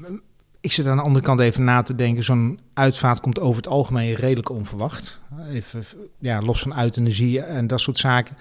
ik 0.64 0.72
zit 0.72 0.88
aan 0.88 0.98
de 0.98 1.04
andere 1.04 1.26
kant 1.26 1.40
even 1.40 1.64
na 1.64 1.82
te 1.82 1.96
denken. 1.96 2.24
Zo'n 2.24 2.60
uitvaart 2.74 3.20
komt 3.20 3.40
over 3.40 3.56
het 3.56 3.68
algemeen 3.68 4.14
redelijk 4.14 4.50
onverwacht. 4.50 5.20
Even 5.50 5.84
ja, 6.20 6.42
los 6.42 6.62
van 6.62 6.80
euthanasie 6.80 7.42
en 7.42 7.68
dat 7.68 7.80
soort 7.80 7.98
zaken. 7.98 8.38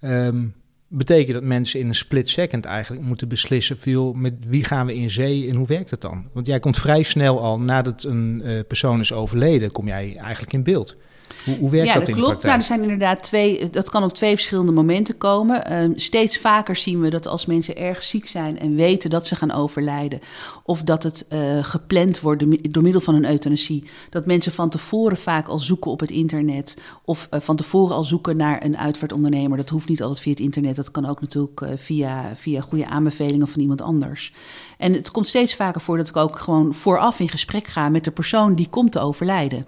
Ehm, 0.00 0.46
betekent 0.88 1.32
dat 1.32 1.42
mensen 1.42 1.80
in 1.80 1.88
een 1.88 1.94
split 1.94 2.28
second 2.28 2.64
eigenlijk 2.64 3.04
moeten 3.06 3.28
beslissen... 3.28 3.76
joh, 3.80 4.16
met 4.16 4.34
wie 4.46 4.64
gaan 4.64 4.86
we 4.86 4.94
in 4.94 5.10
zee 5.10 5.48
en 5.48 5.56
hoe 5.56 5.66
werkt 5.66 5.90
het 5.90 6.00
dan? 6.00 6.28
Want 6.32 6.46
jij 6.46 6.60
komt 6.60 6.78
vrij 6.78 7.02
snel 7.02 7.40
al, 7.40 7.60
nadat 7.60 8.04
een 8.04 8.42
eh, 8.42 8.60
persoon 8.68 9.00
is 9.00 9.12
overleden... 9.12 9.72
kom 9.72 9.86
jij 9.86 10.16
eigenlijk 10.16 10.52
in 10.52 10.62
beeld. 10.62 10.96
Hoe, 11.44 11.56
hoe 11.58 11.70
werkt 11.70 11.86
ja, 11.86 11.92
dat, 11.92 12.06
dat 12.06 12.08
in 12.08 12.14
klopt. 12.22 12.30
de 12.42 12.48
praktijk? 12.48 12.52
Nou, 12.52 12.58
er 12.58 12.64
zijn 12.64 12.82
inderdaad 12.82 13.22
twee, 13.22 13.70
dat 13.70 13.90
kan 13.90 14.02
op 14.02 14.12
twee 14.12 14.34
verschillende 14.34 14.72
momenten 14.72 15.16
komen. 15.18 15.64
Ehm, 15.64 15.92
steeds 15.96 16.38
vaker 16.38 16.76
zien 16.76 17.00
we 17.00 17.10
dat 17.10 17.26
als 17.26 17.46
mensen 17.46 17.76
erg 17.76 18.02
ziek 18.02 18.26
zijn 18.28 18.58
en 18.58 18.74
weten 18.74 19.10
dat 19.10 19.26
ze 19.26 19.34
gaan 19.36 19.52
overlijden, 19.52 20.20
of 20.62 20.82
dat 20.82 21.02
het 21.02 21.26
eh, 21.28 21.38
gepland 21.64 22.20
wordt 22.20 22.40
door- 22.40 22.58
door 22.62 22.82
middel 22.82 23.00
van 23.00 23.14
een 23.14 23.24
euthanasie, 23.30 23.84
dat 24.10 24.26
mensen 24.26 24.52
van 24.52 24.68
tevoren 24.70 25.16
vaak 25.16 25.48
al 25.48 25.58
zoeken 25.58 25.90
op 25.90 26.00
het 26.00 26.10
internet, 26.10 26.76
of 27.04 27.26
eh, 27.30 27.40
van 27.40 27.56
tevoren 27.56 27.94
al 27.96 28.04
zoeken 28.04 28.36
naar 28.36 28.64
een 28.64 28.76
uitvaartondernemer. 28.78 29.56
Dat 29.56 29.68
hoeft 29.68 29.88
niet 29.88 30.02
altijd 30.02 30.20
via 30.20 30.30
het 30.32 30.40
internet, 30.40 30.76
dat 30.76 30.90
kan 30.90 31.06
ook 31.06 31.20
natuurlijk 31.20 31.60
eh, 31.60 31.68
via, 31.76 32.32
via 32.34 32.60
goede 32.60 32.86
aanbevelingen 32.86 33.48
van 33.48 33.60
iemand 33.60 33.80
anders. 33.80 34.32
En 34.80 34.92
het 34.92 35.10
komt 35.10 35.28
steeds 35.28 35.54
vaker 35.54 35.80
voor 35.80 35.96
dat 35.96 36.08
ik 36.08 36.16
ook 36.16 36.38
gewoon 36.38 36.74
vooraf 36.74 37.20
in 37.20 37.28
gesprek 37.28 37.66
ga 37.66 37.88
met 37.88 38.04
de 38.04 38.10
persoon 38.10 38.54
die 38.54 38.68
komt 38.68 38.92
te 38.92 39.00
overlijden. 39.00 39.66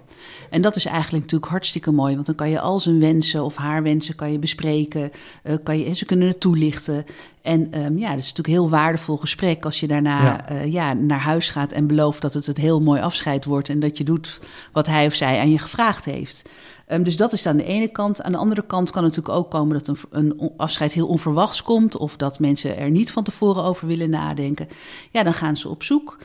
En 0.49 0.61
dat 0.61 0.75
is 0.75 0.85
eigenlijk 0.85 1.23
natuurlijk 1.23 1.51
hartstikke 1.51 1.91
mooi, 1.91 2.13
want 2.13 2.25
dan 2.25 2.35
kan 2.35 2.49
je 2.49 2.59
al 2.59 2.79
zijn 2.79 2.99
wensen 2.99 3.43
of 3.43 3.55
haar 3.55 3.83
wensen 3.83 4.15
kan 4.15 4.31
je 4.31 4.39
bespreken, 4.39 5.11
uh, 5.43 5.55
kan 5.63 5.79
je, 5.79 5.93
ze 5.93 6.05
kunnen 6.05 6.27
het 6.27 6.39
toelichten. 6.39 7.05
En 7.41 7.83
um, 7.85 7.97
ja, 7.97 8.09
dat 8.09 8.17
is 8.17 8.27
natuurlijk 8.27 8.47
een 8.47 8.53
heel 8.53 8.69
waardevol 8.69 9.17
gesprek 9.17 9.65
als 9.65 9.79
je 9.79 9.87
daarna 9.87 10.23
ja. 10.23 10.51
Uh, 10.51 10.71
ja. 10.71 10.93
naar 10.93 11.19
huis 11.19 11.49
gaat 11.49 11.71
en 11.71 11.87
belooft 11.87 12.21
dat 12.21 12.33
het 12.33 12.47
een 12.47 12.57
heel 12.57 12.81
mooi 12.81 13.01
afscheid 13.01 13.45
wordt 13.45 13.69
en 13.69 13.79
dat 13.79 13.97
je 13.97 14.03
doet 14.03 14.39
wat 14.71 14.87
hij 14.87 15.05
of 15.05 15.13
zij 15.13 15.39
aan 15.39 15.51
je 15.51 15.59
gevraagd 15.59 16.05
heeft. 16.05 16.49
Um, 16.87 17.03
dus 17.03 17.17
dat 17.17 17.33
is 17.33 17.45
aan 17.45 17.57
de 17.57 17.63
ene 17.63 17.87
kant. 17.87 18.21
Aan 18.21 18.31
de 18.31 18.37
andere 18.37 18.65
kant 18.65 18.91
kan 18.91 19.03
het 19.03 19.15
natuurlijk 19.15 19.45
ook 19.45 19.51
komen 19.51 19.83
dat 19.83 19.87
een, 19.87 19.97
een, 20.39 20.53
afscheid 20.57 20.93
heel 20.93 21.07
onverwachts 21.07 21.63
komt. 21.63 21.97
Of 21.97 22.17
dat 22.17 22.39
mensen 22.39 22.77
er 22.77 22.89
niet 22.89 23.11
van 23.11 23.23
tevoren 23.23 23.63
over 23.63 23.87
willen 23.87 24.09
nadenken. 24.09 24.67
Ja, 25.11 25.23
dan 25.23 25.33
gaan 25.33 25.57
ze 25.57 25.69
op 25.69 25.83
zoek. 25.83 26.17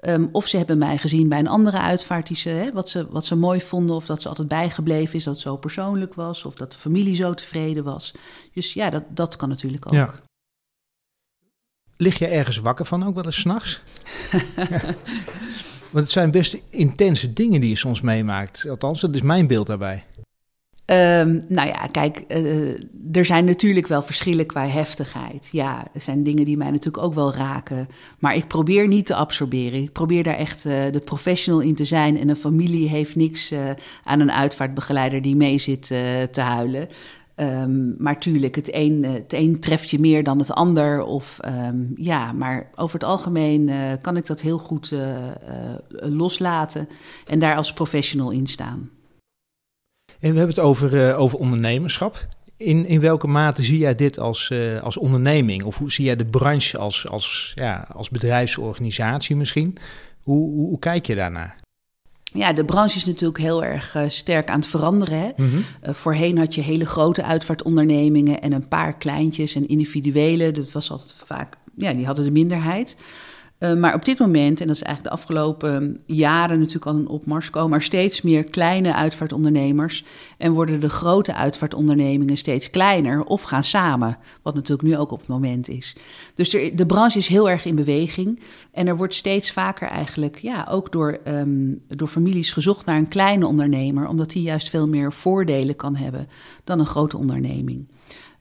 Um, 0.00 0.28
of 0.32 0.46
ze 0.46 0.56
hebben 0.56 0.78
mij 0.78 0.98
gezien 0.98 1.28
bij 1.28 1.38
een 1.38 1.48
andere 1.48 1.78
uitvaart 1.78 2.26
die 2.26 2.36
ze, 2.36 2.48
hè, 2.48 2.72
wat, 2.72 2.88
ze, 2.88 3.06
wat 3.10 3.26
ze 3.26 3.36
mooi 3.36 3.60
vonden. 3.60 3.96
Of 3.96 4.06
dat 4.06 4.22
ze 4.22 4.28
altijd 4.28 4.48
bijgebleven 4.48 5.14
is, 5.14 5.24
dat 5.24 5.34
het 5.34 5.42
zo 5.42 5.56
persoonlijk 5.56 6.14
was. 6.14 6.44
Of 6.44 6.54
dat 6.54 6.72
de 6.72 6.78
familie 6.78 7.14
zo 7.14 7.34
tevreden 7.34 7.84
was. 7.84 8.14
Dus 8.52 8.72
ja, 8.72 8.90
dat, 8.90 9.02
dat 9.08 9.36
kan 9.36 9.48
natuurlijk 9.48 9.86
ook. 9.86 9.92
Ja. 9.92 10.14
Lig 11.96 12.18
je 12.18 12.26
ergens 12.26 12.58
wakker 12.58 12.84
van 12.84 13.04
ook 13.04 13.14
wel 13.14 13.24
eens 13.24 13.40
s'nachts? 13.40 13.80
Want 15.94 16.06
het 16.06 16.14
zijn 16.14 16.30
best 16.30 16.58
intense 16.70 17.32
dingen 17.32 17.60
die 17.60 17.70
je 17.70 17.76
soms 17.76 18.00
meemaakt. 18.00 18.68
Althans, 18.68 19.00
dat 19.00 19.14
is 19.14 19.22
mijn 19.22 19.46
beeld 19.46 19.66
daarbij. 19.66 20.04
Um, 20.86 21.44
nou 21.48 21.68
ja, 21.68 21.86
kijk, 21.90 22.24
uh, 22.28 23.16
er 23.16 23.24
zijn 23.24 23.44
natuurlijk 23.44 23.86
wel 23.86 24.02
verschillen 24.02 24.46
qua 24.46 24.66
heftigheid. 24.66 25.48
Ja, 25.52 25.86
er 25.92 26.00
zijn 26.00 26.22
dingen 26.22 26.44
die 26.44 26.56
mij 26.56 26.70
natuurlijk 26.70 27.04
ook 27.04 27.14
wel 27.14 27.34
raken. 27.34 27.88
Maar 28.18 28.34
ik 28.34 28.46
probeer 28.48 28.88
niet 28.88 29.06
te 29.06 29.14
absorberen. 29.14 29.82
Ik 29.82 29.92
probeer 29.92 30.22
daar 30.22 30.36
echt 30.36 30.64
uh, 30.64 30.72
de 30.92 31.00
professional 31.04 31.60
in 31.60 31.74
te 31.74 31.84
zijn. 31.84 32.18
En 32.18 32.28
een 32.28 32.36
familie 32.36 32.88
heeft 32.88 33.16
niks 33.16 33.52
uh, 33.52 33.70
aan 34.04 34.20
een 34.20 34.32
uitvaartbegeleider 34.32 35.22
die 35.22 35.36
mee 35.36 35.58
zit 35.58 35.86
te 36.30 36.40
huilen. 36.40 36.88
Um, 37.36 37.94
maar 37.98 38.20
tuurlijk, 38.20 38.54
het 38.54 38.74
een, 38.74 39.04
het 39.04 39.32
een 39.32 39.60
treft 39.60 39.90
je 39.90 39.98
meer 39.98 40.24
dan 40.24 40.38
het 40.38 40.50
ander. 40.50 41.02
Of 41.02 41.38
um, 41.44 41.92
ja, 41.94 42.32
maar 42.32 42.70
over 42.74 42.94
het 42.98 43.08
algemeen 43.08 43.68
uh, 43.68 43.92
kan 44.00 44.16
ik 44.16 44.26
dat 44.26 44.40
heel 44.40 44.58
goed 44.58 44.90
uh, 44.90 45.28
loslaten 45.90 46.88
en 47.26 47.38
daar 47.38 47.56
als 47.56 47.72
professional 47.72 48.30
in 48.30 48.46
staan. 48.46 48.90
En 50.20 50.30
we 50.30 50.38
hebben 50.38 50.56
het 50.56 50.58
over, 50.58 51.16
over 51.16 51.38
ondernemerschap. 51.38 52.26
In, 52.56 52.86
in 52.86 53.00
welke 53.00 53.26
mate 53.26 53.62
zie 53.62 53.78
jij 53.78 53.94
dit 53.94 54.18
als, 54.18 54.52
als 54.82 54.96
onderneming? 54.96 55.64
Of 55.64 55.78
hoe 55.78 55.92
zie 55.92 56.04
jij 56.04 56.16
de 56.16 56.26
branche 56.26 56.78
als, 56.78 57.08
als, 57.08 57.52
ja, 57.54 57.88
als 57.92 58.10
bedrijfsorganisatie 58.10 59.36
misschien? 59.36 59.78
Hoe, 60.22 60.50
hoe, 60.50 60.68
hoe 60.68 60.78
kijk 60.78 61.06
je 61.06 61.14
daarnaar? 61.14 61.62
Ja, 62.34 62.52
de 62.52 62.64
branche 62.64 62.96
is 62.96 63.04
natuurlijk 63.04 63.38
heel 63.38 63.64
erg 63.64 63.94
uh, 63.96 64.02
sterk 64.08 64.50
aan 64.50 64.58
het 64.58 64.68
veranderen. 64.68 65.18
Hè? 65.18 65.30
Mm 65.36 65.50
-hmm. 65.50 65.64
uh, 65.84 65.94
voorheen 65.94 66.38
had 66.38 66.54
je 66.54 66.60
hele 66.60 66.86
grote 66.86 67.22
uitvaartondernemingen 67.22 68.42
en 68.42 68.52
een 68.52 68.68
paar 68.68 68.96
kleintjes 68.96 69.54
en 69.54 69.68
individuele. 69.68 70.50
Dat 70.50 70.72
was 70.72 70.90
altijd 70.90 71.14
vaak, 71.16 71.56
ja, 71.76 71.92
die 71.92 72.06
hadden 72.06 72.24
de 72.24 72.30
minderheid. 72.30 72.96
Uh, 73.64 73.74
maar 73.74 73.94
op 73.94 74.04
dit 74.04 74.18
moment, 74.18 74.60
en 74.60 74.66
dat 74.66 74.76
is 74.76 74.82
eigenlijk 74.82 75.14
de 75.14 75.22
afgelopen 75.22 76.00
jaren 76.06 76.58
natuurlijk 76.58 76.86
al 76.86 76.94
een 76.94 77.08
opmars, 77.08 77.50
komen 77.50 77.78
er 77.78 77.82
steeds 77.82 78.22
meer 78.22 78.50
kleine 78.50 78.94
uitvaartondernemers. 78.94 80.04
En 80.38 80.52
worden 80.52 80.80
de 80.80 80.88
grote 80.88 81.34
uitvaartondernemingen 81.34 82.36
steeds 82.36 82.70
kleiner 82.70 83.24
of 83.24 83.42
gaan 83.42 83.64
samen. 83.64 84.18
Wat 84.42 84.54
natuurlijk 84.54 84.88
nu 84.88 84.96
ook 84.96 85.10
op 85.10 85.18
het 85.18 85.28
moment 85.28 85.68
is. 85.68 85.96
Dus 86.34 86.50
de 86.50 86.86
branche 86.86 87.18
is 87.18 87.26
heel 87.26 87.50
erg 87.50 87.64
in 87.64 87.74
beweging. 87.74 88.40
En 88.72 88.86
er 88.86 88.96
wordt 88.96 89.14
steeds 89.14 89.52
vaker 89.52 89.88
eigenlijk, 89.88 90.38
ja, 90.38 90.66
ook 90.70 90.92
door, 90.92 91.18
um, 91.26 91.82
door 91.88 92.08
families 92.08 92.52
gezocht 92.52 92.86
naar 92.86 92.96
een 92.96 93.08
kleine 93.08 93.46
ondernemer. 93.46 94.08
Omdat 94.08 94.30
die 94.30 94.42
juist 94.42 94.70
veel 94.70 94.88
meer 94.88 95.12
voordelen 95.12 95.76
kan 95.76 95.96
hebben 95.96 96.28
dan 96.64 96.80
een 96.80 96.86
grote 96.86 97.16
onderneming. 97.16 97.86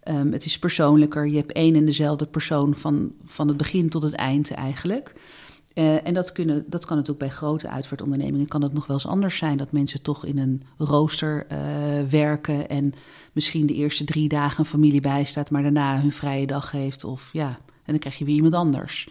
Um, 0.09 0.31
het 0.31 0.45
is 0.45 0.59
persoonlijker. 0.59 1.27
Je 1.27 1.35
hebt 1.35 1.51
één 1.51 1.75
en 1.75 1.85
dezelfde 1.85 2.25
persoon 2.25 2.75
van, 2.75 3.11
van 3.23 3.47
het 3.47 3.57
begin 3.57 3.89
tot 3.89 4.03
het 4.03 4.13
eind 4.13 4.51
eigenlijk. 4.51 5.13
Uh, 5.73 6.07
en 6.07 6.13
dat, 6.13 6.31
kunnen, 6.31 6.65
dat 6.67 6.85
kan 6.85 6.97
natuurlijk 6.97 7.25
bij 7.25 7.35
grote 7.35 7.67
uitvaartondernemingen 7.69 8.47
kan 8.47 8.61
het 8.61 8.73
nog 8.73 8.85
wel 8.85 8.95
eens 8.95 9.07
anders 9.07 9.37
zijn. 9.37 9.57
Dat 9.57 9.71
mensen 9.71 10.01
toch 10.01 10.25
in 10.25 10.37
een 10.37 10.63
rooster 10.77 11.45
uh, 11.51 11.57
werken 12.09 12.69
en 12.69 12.93
misschien 13.31 13.65
de 13.65 13.73
eerste 13.73 14.03
drie 14.03 14.27
dagen 14.27 14.59
een 14.59 14.65
familie 14.65 15.01
bijstaat, 15.01 15.49
maar 15.49 15.61
daarna 15.61 16.01
hun 16.01 16.11
vrije 16.11 16.47
dag 16.47 16.71
heeft. 16.71 17.03
Of 17.03 17.29
ja, 17.31 17.47
en 17.47 17.91
dan 17.91 17.99
krijg 17.99 18.17
je 18.17 18.25
weer 18.25 18.35
iemand 18.35 18.53
anders. 18.53 19.07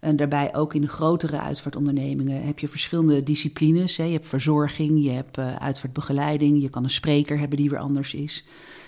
En 0.00 0.16
daarbij 0.16 0.54
ook 0.54 0.74
in 0.74 0.80
de 0.80 0.88
grotere 0.88 1.40
uitvaartondernemingen 1.40 2.42
heb 2.42 2.58
je 2.58 2.68
verschillende 2.68 3.22
disciplines. 3.22 3.96
Hè. 3.96 4.04
Je 4.04 4.12
hebt 4.12 4.26
verzorging, 4.26 5.04
je 5.04 5.10
hebt 5.10 5.38
uh, 5.38 5.56
uitvaartbegeleiding, 5.56 6.62
je 6.62 6.68
kan 6.68 6.84
een 6.84 6.90
spreker 6.90 7.38
hebben 7.38 7.58
die 7.58 7.70
weer 7.70 7.78
anders 7.78 8.14
is. 8.14 8.44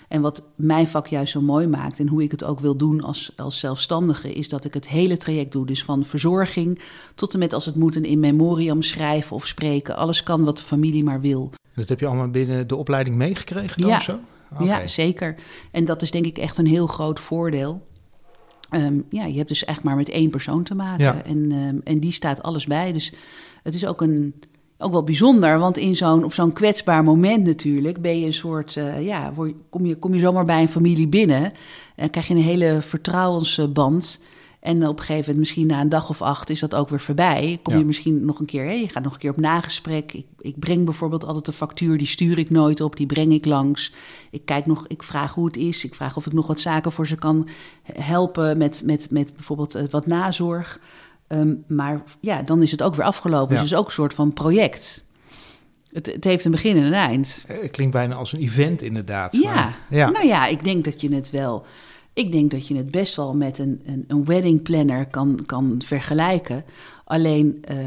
En 0.09 0.21
wat 0.21 0.43
mijn 0.55 0.87
vak 0.87 1.07
juist 1.07 1.31
zo 1.31 1.41
mooi 1.41 1.67
maakt 1.67 1.99
en 1.99 2.07
hoe 2.07 2.23
ik 2.23 2.31
het 2.31 2.43
ook 2.43 2.59
wil 2.59 2.75
doen 2.75 3.01
als, 3.01 3.31
als 3.35 3.59
zelfstandige, 3.59 4.33
is 4.33 4.49
dat 4.49 4.65
ik 4.65 4.73
het 4.73 4.87
hele 4.87 5.17
traject 5.17 5.51
doe. 5.51 5.65
Dus 5.65 5.83
van 5.83 6.05
verzorging 6.05 6.79
tot 7.15 7.33
en 7.33 7.39
met 7.39 7.53
als 7.53 7.65
het 7.65 7.75
moet 7.75 7.95
een 7.95 8.05
in 8.05 8.19
memoriam 8.19 8.81
schrijven 8.81 9.35
of 9.35 9.47
spreken. 9.47 9.95
Alles 9.95 10.23
kan 10.23 10.43
wat 10.43 10.57
de 10.57 10.63
familie 10.63 11.03
maar 11.03 11.21
wil. 11.21 11.49
Dat 11.75 11.89
heb 11.89 11.99
je 11.99 12.05
allemaal 12.05 12.29
binnen 12.29 12.67
de 12.67 12.75
opleiding 12.75 13.15
meegekregen 13.15 13.81
dan 13.81 13.89
ja. 13.89 13.99
zo? 13.99 14.19
Okay. 14.53 14.67
Ja, 14.67 14.87
zeker. 14.87 15.35
En 15.71 15.85
dat 15.85 16.01
is 16.01 16.11
denk 16.11 16.25
ik 16.25 16.37
echt 16.37 16.57
een 16.57 16.67
heel 16.67 16.87
groot 16.87 17.19
voordeel. 17.19 17.87
Um, 18.71 19.05
ja, 19.09 19.25
je 19.25 19.37
hebt 19.37 19.49
dus 19.49 19.63
echt 19.63 19.83
maar 19.83 19.95
met 19.95 20.09
één 20.09 20.29
persoon 20.29 20.63
te 20.63 20.75
maken. 20.75 21.03
Ja. 21.03 21.23
En, 21.23 21.51
um, 21.51 21.81
en 21.83 21.99
die 21.99 22.11
staat 22.11 22.43
alles 22.43 22.65
bij. 22.65 22.91
Dus 22.91 23.13
het 23.63 23.73
is 23.73 23.85
ook 23.85 24.01
een 24.01 24.33
ook 24.81 24.91
wel 24.91 25.03
bijzonder, 25.03 25.59
want 25.59 25.77
in 25.77 25.95
zo'n, 25.95 26.23
op 26.23 26.33
zo'n 26.33 26.53
kwetsbaar 26.53 27.03
moment 27.03 27.45
natuurlijk 27.45 28.01
ben 28.01 28.19
je 28.19 28.25
een 28.25 28.33
soort, 28.33 28.75
uh, 28.75 29.05
ja, 29.05 29.33
kom 29.69 29.85
je, 29.85 29.95
kom 29.95 30.13
je 30.13 30.19
zomaar 30.19 30.45
bij 30.45 30.61
een 30.61 30.69
familie 30.69 31.07
binnen 31.07 31.53
en 31.95 32.09
krijg 32.09 32.27
je 32.27 32.33
een 32.33 32.41
hele 32.41 32.81
vertrouwensband. 32.81 34.19
En 34.59 34.87
op 34.87 34.99
een 34.99 35.05
gegeven 35.05 35.19
moment, 35.19 35.37
misschien 35.37 35.67
na 35.67 35.81
een 35.81 35.89
dag 35.89 36.09
of 36.09 36.21
acht, 36.21 36.49
is 36.49 36.59
dat 36.59 36.75
ook 36.75 36.89
weer 36.89 36.99
voorbij. 36.99 37.59
Kom 37.63 37.73
ja. 37.73 37.79
je 37.79 37.85
misschien 37.85 38.25
nog 38.25 38.39
een 38.39 38.45
keer, 38.45 38.71
je 38.71 38.89
gaat 38.89 39.03
nog 39.03 39.13
een 39.13 39.19
keer 39.19 39.29
op 39.29 39.37
nagesprek. 39.37 40.13
Ik, 40.13 40.25
ik 40.39 40.59
breng 40.59 40.85
bijvoorbeeld 40.85 41.25
altijd 41.25 41.45
de 41.45 41.51
factuur, 41.51 41.97
die 41.97 42.07
stuur 42.07 42.37
ik 42.37 42.49
nooit 42.49 42.81
op, 42.81 42.95
die 42.95 43.05
breng 43.05 43.33
ik 43.33 43.45
langs. 43.45 43.93
Ik 44.31 44.45
kijk 44.45 44.65
nog, 44.65 44.87
ik 44.87 45.03
vraag 45.03 45.33
hoe 45.33 45.45
het 45.45 45.57
is. 45.57 45.85
Ik 45.85 45.95
vraag 45.95 46.17
of 46.17 46.25
ik 46.25 46.33
nog 46.33 46.47
wat 46.47 46.59
zaken 46.59 46.91
voor 46.91 47.07
ze 47.07 47.15
kan 47.15 47.47
helpen 47.93 48.57
met, 48.57 48.81
met, 48.85 49.11
met 49.11 49.33
bijvoorbeeld 49.33 49.75
uh, 49.75 49.83
wat 49.89 50.05
nazorg. 50.05 50.79
Um, 51.31 51.63
maar 51.67 52.03
ja, 52.19 52.41
dan 52.41 52.61
is 52.61 52.71
het 52.71 52.83
ook 52.83 52.95
weer 52.95 53.05
afgelopen. 53.05 53.55
Ja. 53.55 53.61
Dus 53.61 53.69
het 53.69 53.71
is 53.71 53.77
ook 53.77 53.85
een 53.85 53.91
soort 53.91 54.13
van 54.13 54.33
project. 54.33 55.05
Het, 55.91 56.05
het, 56.05 56.23
heeft 56.23 56.45
een 56.45 56.51
begin 56.51 56.77
en 56.77 56.83
een 56.83 56.93
eind. 56.93 57.43
Het 57.47 57.71
klinkt 57.71 57.93
bijna 57.93 58.15
als 58.15 58.33
een 58.33 58.39
event, 58.39 58.81
inderdaad. 58.81 59.35
Ja, 59.35 59.53
maar, 59.53 59.77
ja. 59.89 60.09
nou 60.09 60.25
ja, 60.25 60.47
ik 60.47 60.63
denk 60.63 60.85
dat 60.85 61.01
je 61.01 61.13
het 61.13 61.29
wel. 61.29 61.65
Ik 62.13 62.31
denk 62.31 62.51
dat 62.51 62.67
je 62.67 62.75
het 62.75 62.91
best 62.91 63.15
wel 63.15 63.35
met 63.35 63.57
een, 63.57 63.81
een, 63.85 64.05
een 64.07 64.25
wedding 64.25 64.61
planner 64.61 65.05
kan, 65.07 65.39
kan 65.45 65.81
vergelijken. 65.85 66.63
Alleen 67.09 67.61
uh, 67.71 67.77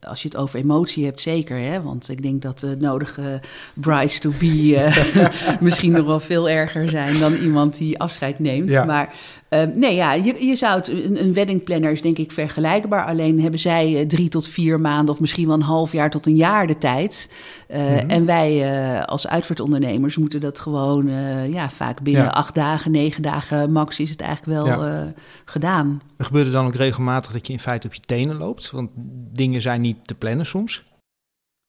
als 0.00 0.22
je 0.22 0.28
het 0.28 0.36
over 0.36 0.58
emotie 0.58 1.04
hebt, 1.04 1.20
zeker. 1.20 1.58
Hè? 1.58 1.82
Want 1.82 2.10
ik 2.10 2.22
denk 2.22 2.42
dat 2.42 2.58
de 2.58 2.76
nodige 2.78 3.40
brides 3.74 4.18
to 4.18 4.32
be 4.38 4.46
uh, 4.46 5.60
misschien 5.60 5.92
nog 5.92 6.06
wel 6.06 6.20
veel 6.20 6.48
erger 6.48 6.88
zijn 6.88 7.18
dan 7.18 7.32
iemand 7.32 7.76
die 7.76 7.98
afscheid 7.98 8.38
neemt. 8.38 8.68
Ja. 8.68 8.84
Maar 8.84 9.14
uh, 9.50 9.62
nee, 9.74 9.94
ja, 9.94 10.12
je, 10.12 10.46
je 10.46 10.56
zou 10.56 10.78
het, 10.78 10.88
een, 10.88 11.22
een 11.22 11.32
wedding 11.32 11.64
planner 11.64 11.92
is 11.92 12.02
denk 12.02 12.18
ik 12.18 12.32
vergelijkbaar. 12.32 13.04
Alleen 13.04 13.40
hebben 13.40 13.60
zij 13.60 14.00
uh, 14.00 14.06
drie 14.06 14.28
tot 14.28 14.48
vier 14.48 14.80
maanden 14.80 15.14
of 15.14 15.20
misschien 15.20 15.46
wel 15.46 15.56
een 15.56 15.62
half 15.62 15.92
jaar 15.92 16.10
tot 16.10 16.26
een 16.26 16.36
jaar 16.36 16.66
de 16.66 16.78
tijd. 16.78 17.32
Mm-hmm. 17.68 18.10
En 18.10 18.26
wij 18.26 19.04
als 19.04 19.28
uitvaartondernemers 19.28 20.16
moeten 20.16 20.40
dat 20.40 20.58
gewoon 20.58 21.10
ja, 21.50 21.70
vaak 21.70 22.02
binnen 22.02 22.24
ja. 22.24 22.30
acht 22.30 22.54
dagen, 22.54 22.90
negen 22.90 23.22
dagen 23.22 23.72
max 23.72 24.00
is 24.00 24.10
het 24.10 24.20
eigenlijk 24.20 24.58
wel 24.58 24.66
ja. 24.66 25.12
gedaan. 25.44 26.00
Er 26.16 26.24
gebeurde 26.24 26.50
dan 26.50 26.66
ook 26.66 26.74
regelmatig 26.74 27.32
dat 27.32 27.46
je 27.46 27.52
in 27.52 27.58
feite 27.58 27.86
op 27.86 27.94
je 27.94 28.00
tenen 28.00 28.36
loopt? 28.36 28.51
Want 28.60 28.90
dingen 29.32 29.60
zijn 29.60 29.80
niet 29.80 30.06
te 30.06 30.14
plannen 30.14 30.46
soms. 30.46 30.82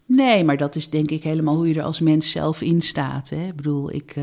Nee, 0.06 0.44
maar 0.44 0.58
dat 0.58 0.76
is 0.76 0.90
denk 0.90 1.12
ik 1.12 1.24
helemaal 1.24 1.56
hoe 1.56 1.68
je 1.68 1.80
er 1.80 1.84
als 1.84 2.00
mens 2.00 2.32
zelf 2.32 2.62
in 2.62 2.82
staat. 2.82 3.30
Hè? 3.30 3.46
Ik 3.48 3.56
bedoel, 3.56 3.94
ik, 3.94 4.16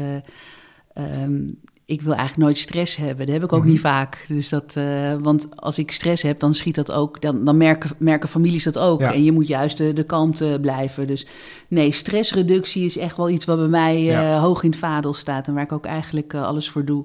um, 0.94 1.60
ik 1.90 2.02
wil 2.02 2.14
eigenlijk 2.14 2.42
nooit 2.42 2.56
stress 2.56 2.96
hebben. 2.96 3.26
Dat 3.26 3.34
heb 3.34 3.44
ik 3.44 3.52
ook 3.52 3.58
mm-hmm. 3.58 3.70
niet 3.70 3.80
vaak. 3.80 4.24
Dus 4.28 4.48
dat, 4.48 4.74
uh, 4.78 5.14
want 5.14 5.56
als 5.56 5.78
ik 5.78 5.92
stress 5.92 6.22
heb, 6.22 6.38
dan 6.38 6.54
schiet 6.54 6.74
dat 6.74 6.92
ook. 6.92 7.20
Dan, 7.20 7.44
dan 7.44 7.56
merken, 7.56 7.90
merken 7.98 8.28
families 8.28 8.64
dat 8.64 8.78
ook. 8.78 9.00
Ja. 9.00 9.12
En 9.12 9.24
je 9.24 9.32
moet 9.32 9.46
juist 9.46 9.76
de, 9.76 9.92
de 9.92 10.02
kalmte 10.02 10.58
blijven. 10.60 11.06
Dus 11.06 11.26
nee, 11.68 11.92
stressreductie 11.92 12.84
is 12.84 12.96
echt 12.96 13.16
wel 13.16 13.30
iets 13.30 13.44
wat 13.44 13.58
bij 13.58 13.68
mij 13.68 14.02
ja. 14.02 14.34
uh, 14.34 14.42
hoog 14.42 14.62
in 14.62 14.70
het 14.70 14.78
vaandel 14.78 15.14
staat. 15.14 15.46
En 15.46 15.54
waar 15.54 15.64
ik 15.64 15.72
ook 15.72 15.86
eigenlijk 15.86 16.32
uh, 16.32 16.42
alles 16.42 16.70
voor 16.70 16.84
doe. 16.84 17.04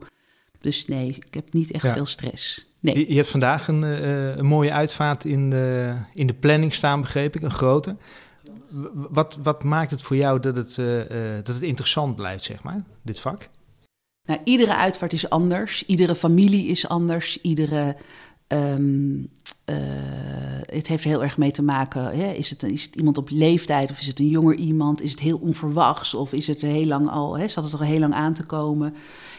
Dus 0.60 0.86
nee, 0.86 1.08
ik 1.08 1.34
heb 1.34 1.54
niet 1.54 1.72
echt 1.72 1.86
ja. 1.86 1.94
veel 1.94 2.06
stress. 2.06 2.68
Nee. 2.82 2.98
Je, 2.98 3.10
je, 3.10 3.16
hebt 3.16 3.30
vandaag 3.30 3.68
een, 3.68 3.82
een 4.40 4.46
mooie 4.46 4.72
uitvaart 4.72 5.26
in 5.26 5.50
de, 5.50 5.94
in 6.14 6.28
de 6.28 6.34
planning 6.34 6.74
staan, 6.74 7.02
begreep 7.02 7.36
ik, 7.36 7.42
een 7.42 7.52
grote. 7.52 7.96
Wat, 8.94 9.38
wat 9.44 9.64
maakt 9.64 9.92
het 9.92 10.02
voor 10.02 10.16
jou 10.16 10.40
dat 10.40 10.56
het, 10.56 10.76
dat 11.46 11.56
het 11.56 11.62
interessant 11.62 12.16
blijft, 12.16 12.44
zeg 12.44 12.64
maar, 12.64 12.84
dit 13.02 13.20
vak? 13.20 13.50
Nou, 14.26 14.40
iedere 14.44 14.76
uitvaart 14.76 15.14
is 15.14 15.30
anders, 15.30 15.86
iedere 15.86 16.16
familie 16.16 16.68
is 16.68 16.88
anders, 16.88 17.42
iedere, 17.42 17.96
um, 18.48 19.30
eh, 19.66 19.76
het 20.66 20.88
heeft 20.88 21.04
er 21.04 21.10
heel 21.10 21.24
erg 21.24 21.38
mee 21.38 21.52
te 21.52 21.64
maken. 21.64 22.04
Hè? 22.04 22.32
Is, 22.32 22.50
het, 22.50 22.64
is 22.64 22.84
het 22.84 22.96
iemand 22.96 23.18
op 23.18 23.30
leeftijd 23.30 23.92
of 23.92 24.00
is 24.00 24.08
het 24.08 24.20
een 24.20 24.30
jonger 24.30 24.56
iemand? 24.56 25.02
Is 25.02 25.12
het 25.12 25.20
heel 25.20 25.38
onverwachts 25.38 26.14
of 26.14 26.34
is 26.34 26.48
het 26.48 26.62
heel 26.62 26.86
lang 26.86 27.10
al, 27.10 27.38
hè, 27.38 27.48
zat 27.48 27.64
het 27.64 27.74
er 27.74 27.86
heel 27.86 28.00
lang 28.00 28.14
aan 28.14 28.34
te 28.34 28.46
komen? 28.46 28.96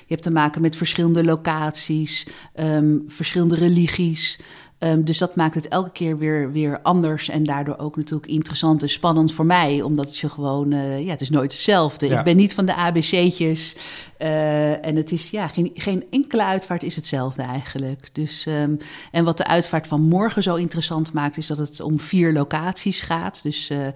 Je 0.06 0.12
hebt 0.12 0.22
te 0.22 0.30
maken 0.30 0.62
met 0.62 0.76
verschillende 0.76 1.24
locaties, 1.24 2.26
ehm, 2.52 2.98
verschillende 3.06 3.54
religies. 3.54 4.38
Ehm, 4.78 5.02
dus 5.02 5.18
dat 5.18 5.36
maakt 5.36 5.54
het 5.54 5.68
elke 5.68 5.90
keer 5.90 6.18
weer, 6.18 6.52
weer 6.52 6.80
anders 6.82 7.28
en 7.28 7.42
daardoor 7.42 7.78
ook 7.78 7.96
natuurlijk 7.96 8.26
interessant 8.26 8.82
en 8.82 8.88
spannend 8.88 9.32
voor 9.32 9.46
mij. 9.46 9.82
Omdat 9.82 10.18
je 10.18 10.28
gewoon, 10.28 10.72
uh, 10.72 11.04
ja, 11.04 11.10
het 11.10 11.20
is 11.20 11.30
nooit 11.30 11.52
hetzelfde. 11.52 12.06
Ik 12.06 12.22
ben 12.22 12.36
niet 12.36 12.54
van 12.54 12.66
de 12.66 12.74
ABC'tjes 12.74 13.76
uh, 14.18 14.86
en 14.86 14.96
het 14.96 15.12
is, 15.12 15.30
ja, 15.30 15.48
geen, 15.48 15.70
geen 15.74 16.04
enkele 16.10 16.44
uitvaart 16.44 16.82
is 16.82 16.96
hetzelfde 16.96 17.42
eigenlijk. 17.42 18.08
Dus, 18.12 18.46
um, 18.46 18.76
en 19.10 19.24
wat 19.24 19.36
de 19.36 19.46
uitvaart 19.46 19.86
van 19.86 20.00
morgen 20.00 20.42
zo 20.42 20.54
interessant 20.54 21.12
maakt, 21.12 21.36
is 21.36 21.46
dat 21.46 21.58
het 21.58 21.80
om 21.80 22.00
vier 22.00 22.32
locaties 22.32 23.00
gaat. 23.00 23.42
Dus, 23.42 23.70
uh, 23.70 23.86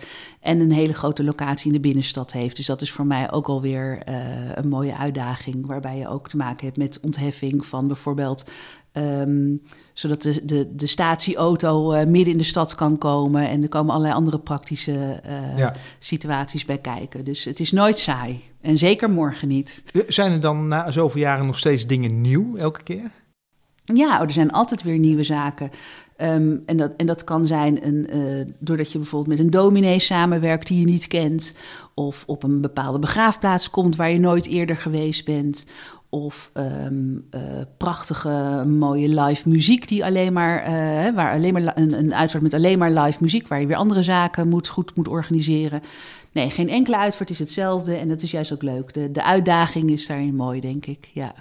en 0.41 0.61
een 0.61 0.73
hele 0.73 0.95
grote 0.95 1.25
locatie 1.25 1.67
in 1.67 1.73
de 1.73 1.81
binnenstad 1.81 2.33
heeft. 2.33 2.57
Dus 2.57 2.67
dat 2.67 2.83
is 2.83 2.93
voor 2.93 3.07
mij 3.07 3.33
ook 3.33 3.49
alweer 3.49 4.03
een 4.55 4.69
mooie 4.69 4.97
uitdaging, 4.97 5.67
waarbij 5.67 5.99
je 5.99 6.09
ook 6.09 6.29
te 6.29 6.37
maken 6.37 6.65
hebt 6.65 6.77
met 6.77 7.01
ontheffing 7.01 7.67
van 7.67 7.87
bijvoorbeeld 7.87 8.45
Um, 8.93 9.63
zodat 9.95 10.23
de, 10.23 10.45
de, 10.45 10.75
de 10.75 10.87
statieauto 10.87 11.95
uh, 11.95 12.05
midden 12.05 12.33
in 12.33 12.39
de 12.39 12.45
stad 12.45 12.75
kan 12.75 12.99
komen. 12.99 13.49
En 13.49 13.63
er 13.63 13.69
komen 13.69 13.91
allerlei 13.91 14.15
andere 14.15 14.39
praktische 14.39 15.21
uh, 15.59 15.69
situaties 15.99 16.65
bij 16.65 16.79
kijken. 16.79 17.25
Dus 17.25 17.45
het 17.45 17.61
is 17.61 17.73
nooit 17.73 17.99
saai. 17.99 18.41
En 18.61 18.77
zeker 18.77 19.11
morgen 19.11 19.49
niet. 19.49 19.83
Zijn 20.07 20.33
er 20.33 20.41
dan 20.41 20.69
na 20.69 20.91
zoveel 20.91 21.21
jaren 21.21 21.47
nog 21.47 21.59
steeds 21.59 21.87
dingen 21.87 22.21
nieuw 22.21 22.57
elke 22.57 22.83
keer? 22.83 23.11
Ja, 23.85 24.17
oh, 24.17 24.23
er 24.23 24.31
zijn 24.31 24.51
altijd 24.51 24.83
weer 24.83 24.99
nieuwe 24.99 25.25
zaken. 25.25 25.71
Um, 26.17 26.63
en, 26.67 26.77
dat, 26.77 26.93
en 26.97 27.07
dat 27.07 27.25
kan 27.25 27.47
zijn 27.47 27.87
een, 27.87 28.17
uh, 28.17 28.47
doordat 28.59 28.93
je 28.93 28.99
bijvoorbeeld 28.99 29.39
met 29.39 29.47
een 29.47 29.51
dominee 29.51 29.99
samenwerkt 29.99 30.67
die 30.67 30.79
je 30.79 30.85
niet 30.85 31.07
kent. 31.07 31.57
Of 31.95 32.25
op 32.27 32.43
een 32.43 32.61
bepaalde 32.61 32.99
begraafplaats 32.99 33.71
komt 33.71 33.97
waar 33.97 34.11
je 34.11 34.19
nooit 34.19 34.47
eerder 34.47 34.77
geweest 34.77 35.25
bent. 35.25 35.67
Of 36.11 36.51
um, 36.55 37.27
uh, 37.35 37.41
prachtige, 37.77 38.65
mooie 38.67 39.09
live 39.23 39.49
muziek 39.49 39.89
die 39.89 40.05
alleen 40.05 40.33
maar, 40.33 40.69
uh, 40.69 41.15
waar 41.15 41.33
alleen 41.33 41.53
maar 41.53 41.77
een, 41.77 41.93
een 41.99 42.15
uitvaart 42.15 42.43
met 42.43 42.55
alleen 42.55 42.79
maar 42.79 42.91
live 42.91 43.19
muziek, 43.21 43.49
waar 43.49 43.61
je 43.61 43.67
weer 43.67 43.77
andere 43.77 44.03
zaken 44.03 44.49
moet, 44.49 44.69
goed 44.69 44.97
moet 44.97 45.09
organiseren. 45.09 45.83
Nee, 46.33 46.51
geen 46.51 46.69
enkele 46.69 46.97
uitvaart 46.97 47.31
is 47.31 47.39
hetzelfde 47.39 47.95
en 47.95 48.09
dat 48.09 48.23
is 48.23 48.31
juist 48.31 48.53
ook 48.53 48.63
leuk. 48.63 48.93
De, 48.93 49.11
de 49.11 49.25
uitdaging 49.25 49.91
is 49.91 50.07
daarin 50.07 50.35
mooi, 50.35 50.61
denk 50.61 50.87
ik. 50.87 51.11
Ja. 51.13 51.35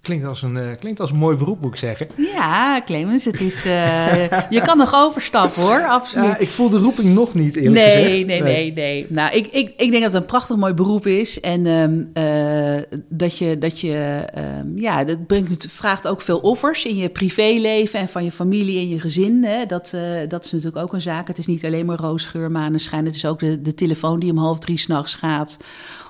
Klinkt 0.00 0.26
als, 0.26 0.42
een, 0.42 0.54
uh, 0.54 0.62
klinkt 0.78 1.00
als 1.00 1.10
een 1.10 1.16
mooi 1.16 1.36
beroep, 1.36 1.60
moet 1.60 1.72
ik 1.72 1.78
zeggen. 1.78 2.08
Ja, 2.16 2.82
Clemens, 2.84 3.24
het 3.24 3.40
is, 3.40 3.66
uh, 3.66 4.30
je 4.50 4.60
kan 4.64 4.76
nog 4.76 4.94
overstappen 4.94 5.62
hoor, 5.62 5.86
absoluut. 5.86 6.26
Ja, 6.26 6.36
ik 6.36 6.48
voel 6.48 6.68
de 6.68 6.78
roeping 6.78 7.14
nog 7.14 7.34
niet, 7.34 7.56
eerlijk 7.56 7.74
nee, 7.74 7.90
gezegd. 7.90 8.06
Nee, 8.06 8.24
nee, 8.24 8.42
nee, 8.42 8.72
nee. 8.72 9.06
Nou, 9.08 9.36
ik, 9.36 9.46
ik, 9.46 9.72
ik 9.76 9.90
denk 9.90 9.92
dat 9.92 10.12
het 10.12 10.14
een 10.14 10.24
prachtig 10.24 10.56
mooi 10.56 10.74
beroep 10.74 11.06
is. 11.06 11.40
En 11.40 11.66
um, 11.66 12.10
uh, 12.14 12.82
dat 13.08 13.38
je, 13.38 13.58
dat 13.58 13.80
je 13.80 14.24
um, 14.38 14.78
ja, 14.78 15.04
dat 15.04 15.26
brengt, 15.26 15.50
het 15.50 15.66
vraagt 15.68 16.06
ook 16.06 16.20
veel 16.20 16.38
offers 16.38 16.84
in 16.84 16.96
je 16.96 17.08
privéleven 17.08 18.00
en 18.00 18.08
van 18.08 18.24
je 18.24 18.32
familie 18.32 18.78
en 18.78 18.88
je 18.88 19.00
gezin. 19.00 19.44
Hè. 19.44 19.66
Dat, 19.66 19.94
dat 20.28 20.44
is 20.44 20.52
natuurlijk 20.52 20.82
ook 20.82 20.92
een 20.92 21.00
zaak. 21.00 21.28
Het 21.28 21.38
is 21.38 21.46
niet 21.46 21.64
alleen 21.64 21.86
maar 21.86 21.98
roosgeur, 21.98 22.50
maneschijn. 22.50 23.04
Het 23.04 23.14
is 23.14 23.26
ook 23.26 23.38
de, 23.38 23.62
de 23.62 23.74
telefoon 23.74 24.20
die 24.20 24.30
om 24.30 24.38
half 24.38 24.58
drie 24.58 24.78
s'nachts 24.78 25.14
gaat. 25.14 25.56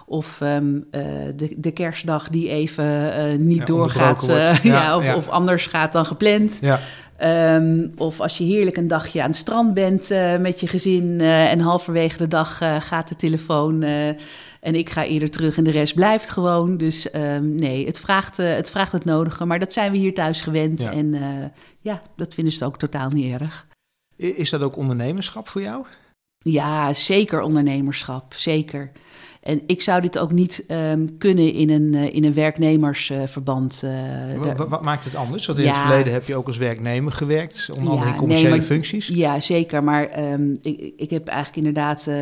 Of 0.08 0.40
um, 0.40 0.74
uh, 0.90 1.02
de, 1.36 1.54
de, 1.56 1.70
kerstdag 1.70 2.28
die 2.28 2.48
even 2.48 2.84
uh, 2.84 3.38
niet 3.38 3.58
ja, 3.58 3.64
doorgaat. 3.64 4.28
Uh, 4.28 4.62
ja, 4.62 4.82
ja, 4.82 4.96
of, 4.96 5.14
of, 5.14 5.28
anders 5.28 5.66
gaat 5.66 5.92
dan 5.92 6.06
gepland. 6.06 6.60
Um, 7.22 7.92
of 7.96 8.20
als 8.20 8.38
je 8.38 8.44
heerlijk 8.44 8.76
een 8.76 8.88
dagje 8.88 9.22
aan 9.22 9.28
het 9.28 9.36
strand 9.36 9.74
bent 9.74 10.08
met 10.40 10.60
je 10.60 10.66
gezin. 10.66 11.20
en 11.20 11.60
halverwege 11.60 12.18
de 12.18 12.28
dag 12.28 12.60
gaat 12.80 13.08
de 13.08 13.16
telefoon. 13.16 13.82
en 14.60 14.74
ik 14.74 14.90
ga 14.90 15.04
eerder 15.04 15.30
terug 15.30 15.56
en 15.56 15.64
de 15.64 15.70
rest 15.70 15.94
blijft 15.94 16.30
gewoon. 16.30 16.76
Dus 16.76 17.14
um, 17.14 17.54
nee, 17.54 17.86
het 17.86 18.00
vraagt, 18.00 18.36
het 18.36 18.70
vraagt 18.70 18.92
het 18.92 19.04
nodige. 19.04 19.44
Maar 19.44 19.58
dat 19.58 19.72
zijn 19.72 19.92
we 19.92 19.98
hier 19.98 20.14
thuis 20.14 20.40
gewend. 20.40 20.82
En 20.82 21.16
ja, 21.80 22.02
dat 22.16 22.34
vinden 22.34 22.52
ze 22.52 22.64
ook 22.64 22.78
totaal 22.78 23.08
niet 23.08 23.40
erg. 23.40 23.66
Is 24.16 24.50
dat 24.50 24.62
ook 24.62 24.76
ondernemerschap 24.76 25.48
voor 25.48 25.60
jou? 25.60 25.84
Ja, 26.50 26.94
zeker 26.94 27.40
ondernemerschap. 27.40 28.34
Zeker. 28.34 28.90
En 29.42 29.62
ik 29.66 29.82
zou 29.82 30.00
dit 30.00 30.18
ook 30.18 30.32
niet 30.32 30.64
um, 30.68 31.18
kunnen 31.18 31.52
in 31.52 31.70
een, 31.70 31.92
uh, 31.92 32.14
in 32.14 32.24
een 32.24 32.34
werknemersverband. 32.34 33.82
Uh, 33.84 34.54
wat, 34.56 34.68
wat, 34.68 34.82
maakt 34.82 35.04
het 35.04 35.14
anders? 35.14 35.46
Want 35.46 35.58
in 35.58 35.64
ja, 35.64 35.70
het 35.70 35.80
verleden 35.80 36.12
heb 36.12 36.26
je 36.26 36.36
ook 36.36 36.46
als 36.46 36.56
werknemer 36.56 37.12
gewerkt, 37.12 37.68
onder 37.70 37.90
andere 37.90 38.06
ja, 38.06 38.12
in 38.12 38.18
commerciële 38.18 38.48
nee, 38.48 38.58
maar, 38.58 38.66
functies. 38.66 39.06
Ja, 39.06 39.40
zeker. 39.40 39.84
Maar 39.84 40.32
um, 40.32 40.56
ik, 40.62 40.92
ik 40.96 41.10
heb 41.10 41.28
eigenlijk 41.28 41.56
inderdaad 41.56 42.06
uh, 42.08 42.14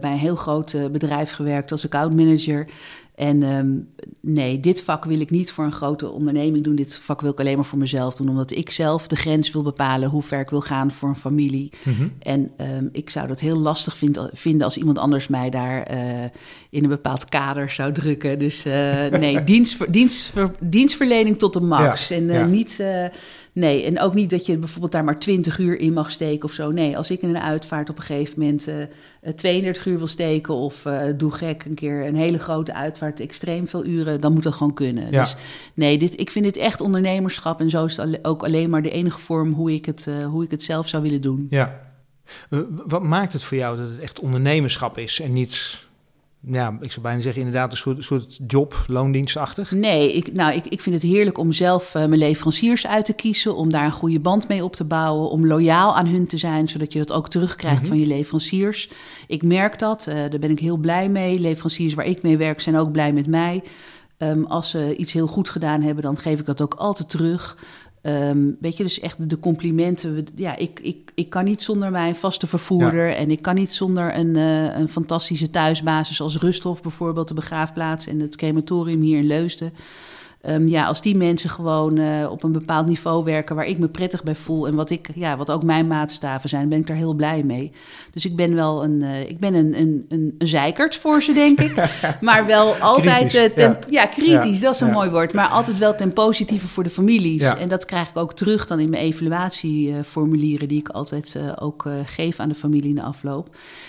bij 0.00 0.10
een 0.10 0.18
heel 0.18 0.36
groot 0.36 0.76
bedrijf 0.92 1.30
gewerkt 1.30 1.72
als 1.72 1.84
accountmanager. 1.84 2.66
En 3.14 3.42
um, 3.42 3.88
nee, 4.20 4.60
dit 4.60 4.82
vak 4.82 5.04
wil 5.04 5.20
ik 5.20 5.30
niet 5.30 5.52
voor 5.52 5.64
een 5.64 5.72
grote 5.72 6.10
onderneming 6.10 6.64
doen. 6.64 6.74
Dit 6.74 6.94
vak 6.94 7.20
wil 7.20 7.30
ik 7.30 7.40
alleen 7.40 7.56
maar 7.56 7.64
voor 7.64 7.78
mezelf 7.78 8.14
doen, 8.14 8.28
omdat 8.28 8.50
ik 8.50 8.70
zelf 8.70 9.06
de 9.06 9.16
grens 9.16 9.50
wil 9.50 9.62
bepalen 9.62 10.08
hoe 10.08 10.22
ver 10.22 10.40
ik 10.40 10.50
wil 10.50 10.60
gaan 10.60 10.92
voor 10.92 11.08
een 11.08 11.16
familie. 11.16 11.72
Mm 11.82 11.94
-hmm. 11.94 12.12
En 12.18 12.50
um, 12.60 12.88
ik 12.92 13.10
zou 13.10 13.28
dat 13.28 13.40
heel 13.40 13.58
lastig 13.58 13.96
vind, 13.96 14.28
vinden 14.32 14.64
als 14.64 14.76
iemand 14.76 14.98
anders 14.98 15.28
mij 15.28 15.50
daar 15.50 15.94
uh, 15.94 15.98
in 16.70 16.82
een 16.82 16.88
bepaald 16.88 17.28
kader 17.28 17.70
zou 17.70 17.92
drukken. 17.92 18.38
Dus 18.38 18.66
uh, 18.66 19.06
nee, 19.06 19.44
dienstver, 19.52 19.92
dienstver, 19.92 20.50
dienstverlening 20.60 21.38
tot 21.38 21.52
de 21.52 21.60
max. 21.60 22.08
Ja, 22.08 22.16
en 22.16 22.22
uh, 22.22 22.34
ja. 22.34 22.46
niet. 22.46 22.82
Nee, 23.54 23.84
en 23.84 24.00
ook 24.00 24.14
niet 24.14 24.30
dat 24.30 24.46
je 24.46 24.56
bijvoorbeeld 24.56 24.92
daar 24.92 25.04
maar 25.04 25.18
20 25.18 25.58
uur 25.58 25.78
in 25.78 25.92
mag 25.92 26.10
steken 26.10 26.44
of 26.44 26.52
zo. 26.52 26.70
Nee, 26.70 26.96
als 26.96 27.10
ik 27.10 27.22
in 27.22 27.28
een 27.28 27.42
uitvaart 27.42 27.90
op 27.90 27.96
een 27.96 28.02
gegeven 28.02 28.40
moment 28.40 28.68
uh, 28.68 29.32
32 29.32 29.86
uur 29.86 29.98
wil 29.98 30.06
steken 30.06 30.54
of 30.54 30.84
uh, 30.84 31.02
doe 31.16 31.30
gek 31.30 31.64
een 31.64 31.74
keer 31.74 32.06
een 32.06 32.16
hele 32.16 32.38
grote 32.38 32.74
uitvaart, 32.74 33.20
extreem 33.20 33.66
veel 33.66 33.84
uren, 33.84 34.20
dan 34.20 34.32
moet 34.32 34.42
dat 34.42 34.54
gewoon 34.54 34.74
kunnen. 34.74 35.10
Ja. 35.10 35.20
Dus 35.20 35.36
nee, 35.74 35.98
dit, 35.98 36.20
ik 36.20 36.30
vind 36.30 36.44
dit 36.44 36.56
echt 36.56 36.80
ondernemerschap 36.80 37.60
en 37.60 37.70
zo 37.70 37.84
is 37.84 37.96
het 37.96 38.24
ook 38.24 38.44
alleen 38.44 38.70
maar 38.70 38.82
de 38.82 38.90
enige 38.90 39.18
vorm 39.18 39.52
hoe 39.52 39.72
ik 39.72 39.84
het, 39.84 40.06
uh, 40.08 40.26
hoe 40.26 40.44
ik 40.44 40.50
het 40.50 40.62
zelf 40.62 40.88
zou 40.88 41.02
willen 41.02 41.20
doen. 41.20 41.46
Ja. 41.50 41.80
Wat 42.86 43.02
maakt 43.02 43.32
het 43.32 43.42
voor 43.42 43.56
jou 43.56 43.76
dat 43.76 43.88
het 43.88 43.98
echt 43.98 44.20
ondernemerschap 44.20 44.98
is 44.98 45.20
en 45.20 45.32
niet 45.32 45.83
ja, 46.46 46.76
ik 46.80 46.90
zou 46.90 47.02
bijna 47.02 47.20
zeggen 47.20 47.42
inderdaad 47.42 47.70
een 47.70 47.76
soort, 47.76 48.04
soort 48.04 48.40
job, 48.46 48.84
loondienstachtig? 48.86 49.70
Nee, 49.70 50.12
ik, 50.12 50.32
nou, 50.32 50.54
ik, 50.54 50.66
ik 50.66 50.80
vind 50.80 50.94
het 51.02 51.10
heerlijk 51.10 51.38
om 51.38 51.52
zelf 51.52 51.94
uh, 51.94 52.04
mijn 52.04 52.18
leveranciers 52.18 52.86
uit 52.86 53.04
te 53.04 53.12
kiezen, 53.12 53.56
om 53.56 53.70
daar 53.70 53.84
een 53.84 53.92
goede 53.92 54.20
band 54.20 54.48
mee 54.48 54.64
op 54.64 54.76
te 54.76 54.84
bouwen, 54.84 55.30
om 55.30 55.46
loyaal 55.46 55.96
aan 55.96 56.06
hun 56.06 56.26
te 56.26 56.36
zijn, 56.36 56.68
zodat 56.68 56.92
je 56.92 56.98
dat 56.98 57.12
ook 57.12 57.28
terugkrijgt 57.28 57.82
mm 57.82 57.88
-hmm. 57.88 57.98
van 57.98 58.08
je 58.08 58.14
leveranciers. 58.14 58.90
Ik 59.26 59.42
merk 59.42 59.78
dat, 59.78 60.06
uh, 60.08 60.14
daar 60.14 60.38
ben 60.38 60.50
ik 60.50 60.58
heel 60.58 60.76
blij 60.76 61.08
mee. 61.08 61.40
Leveranciers 61.40 61.94
waar 61.94 62.06
ik 62.06 62.22
mee 62.22 62.36
werk 62.36 62.60
zijn 62.60 62.76
ook 62.76 62.92
blij 62.92 63.12
met 63.12 63.26
mij. 63.26 63.62
Um, 64.18 64.44
als 64.44 64.70
ze 64.70 64.96
iets 64.96 65.12
heel 65.12 65.26
goed 65.26 65.48
gedaan 65.48 65.82
hebben, 65.82 66.02
dan 66.02 66.16
geef 66.16 66.40
ik 66.40 66.46
dat 66.46 66.60
ook 66.60 66.74
altijd 66.74 67.08
terug. 67.10 67.56
Um, 68.06 68.56
weet 68.60 68.76
je, 68.76 68.82
dus 68.82 69.00
echt 69.00 69.30
de 69.30 69.38
complimenten. 69.38 70.26
Ja, 70.34 70.56
ik, 70.56 70.80
ik, 70.80 71.10
ik 71.14 71.30
kan 71.30 71.44
niet 71.44 71.62
zonder 71.62 71.90
mijn 71.90 72.14
vaste 72.14 72.46
vervoerder. 72.46 73.06
Ja. 73.06 73.14
En 73.14 73.30
ik 73.30 73.42
kan 73.42 73.54
niet 73.54 73.72
zonder 73.72 74.16
een, 74.16 74.36
uh, 74.36 74.76
een 74.78 74.88
fantastische 74.88 75.50
thuisbasis 75.50 76.20
als 76.20 76.38
Rusthof 76.38 76.82
bijvoorbeeld, 76.82 77.28
de 77.28 77.34
begraafplaats 77.34 78.06
en 78.06 78.20
het 78.20 78.36
crematorium 78.36 79.00
hier 79.00 79.18
in 79.18 79.26
Leusden. 79.26 79.72
Um, 80.48 80.68
ja, 80.68 80.86
als 80.86 81.00
die 81.00 81.16
mensen 81.16 81.50
gewoon 81.50 81.98
uh, 81.98 82.30
op 82.30 82.42
een 82.42 82.52
bepaald 82.52 82.86
niveau 82.86 83.24
werken 83.24 83.56
waar 83.56 83.66
ik 83.66 83.78
me 83.78 83.88
prettig 83.88 84.22
bij 84.22 84.34
voel 84.34 84.66
en 84.66 84.74
wat, 84.74 84.90
ik, 84.90 85.08
ja, 85.14 85.36
wat 85.36 85.50
ook 85.50 85.62
mijn 85.62 85.86
maatstaven 85.86 86.48
zijn, 86.48 86.68
ben 86.68 86.78
ik 86.78 86.86
daar 86.86 86.96
heel 86.96 87.14
blij 87.14 87.42
mee. 87.42 87.72
Dus 88.10 88.24
ik 88.24 88.36
ben 88.36 88.54
wel 88.54 88.84
een, 88.84 89.00
uh, 89.02 89.20
ik 89.20 89.38
ben 89.38 89.54
een, 89.54 89.80
een, 89.80 90.06
een, 90.08 90.34
een 90.38 90.48
zeikert 90.48 90.96
voor 90.96 91.22
ze, 91.22 91.32
denk 91.32 91.60
ik. 91.60 91.90
maar 92.20 92.46
wel 92.46 92.74
altijd, 92.74 93.16
kritisch, 93.16 93.50
uh, 93.50 93.56
ten, 93.56 93.70
ja. 93.70 94.00
ja. 94.00 94.06
kritisch, 94.06 94.58
ja. 94.58 94.64
dat 94.64 94.74
is 94.74 94.80
een 94.80 94.86
ja. 94.86 94.92
mooi 94.92 95.10
woord. 95.10 95.32
Maar 95.32 95.48
altijd 95.48 95.78
wel 95.78 95.94
ten 95.94 96.12
positieve 96.12 96.66
voor 96.66 96.82
de 96.82 96.90
families. 96.90 97.42
En 97.42 97.68
dat 97.68 97.84
krijg 97.84 98.08
ik 98.08 98.16
ook 98.16 98.34
terug 98.34 98.66
dan 98.66 98.80
in 98.80 98.90
mijn 98.90 99.02
evaluatieformulieren, 99.02 100.68
die 100.68 100.78
ik 100.78 100.88
altijd 100.88 101.36
ook 101.60 101.88
geef 102.04 102.40
aan 102.40 102.48
de 102.48 102.54
familie 102.54 102.88
in 102.88 102.94
de 102.94 103.02
afloop. 103.02 103.48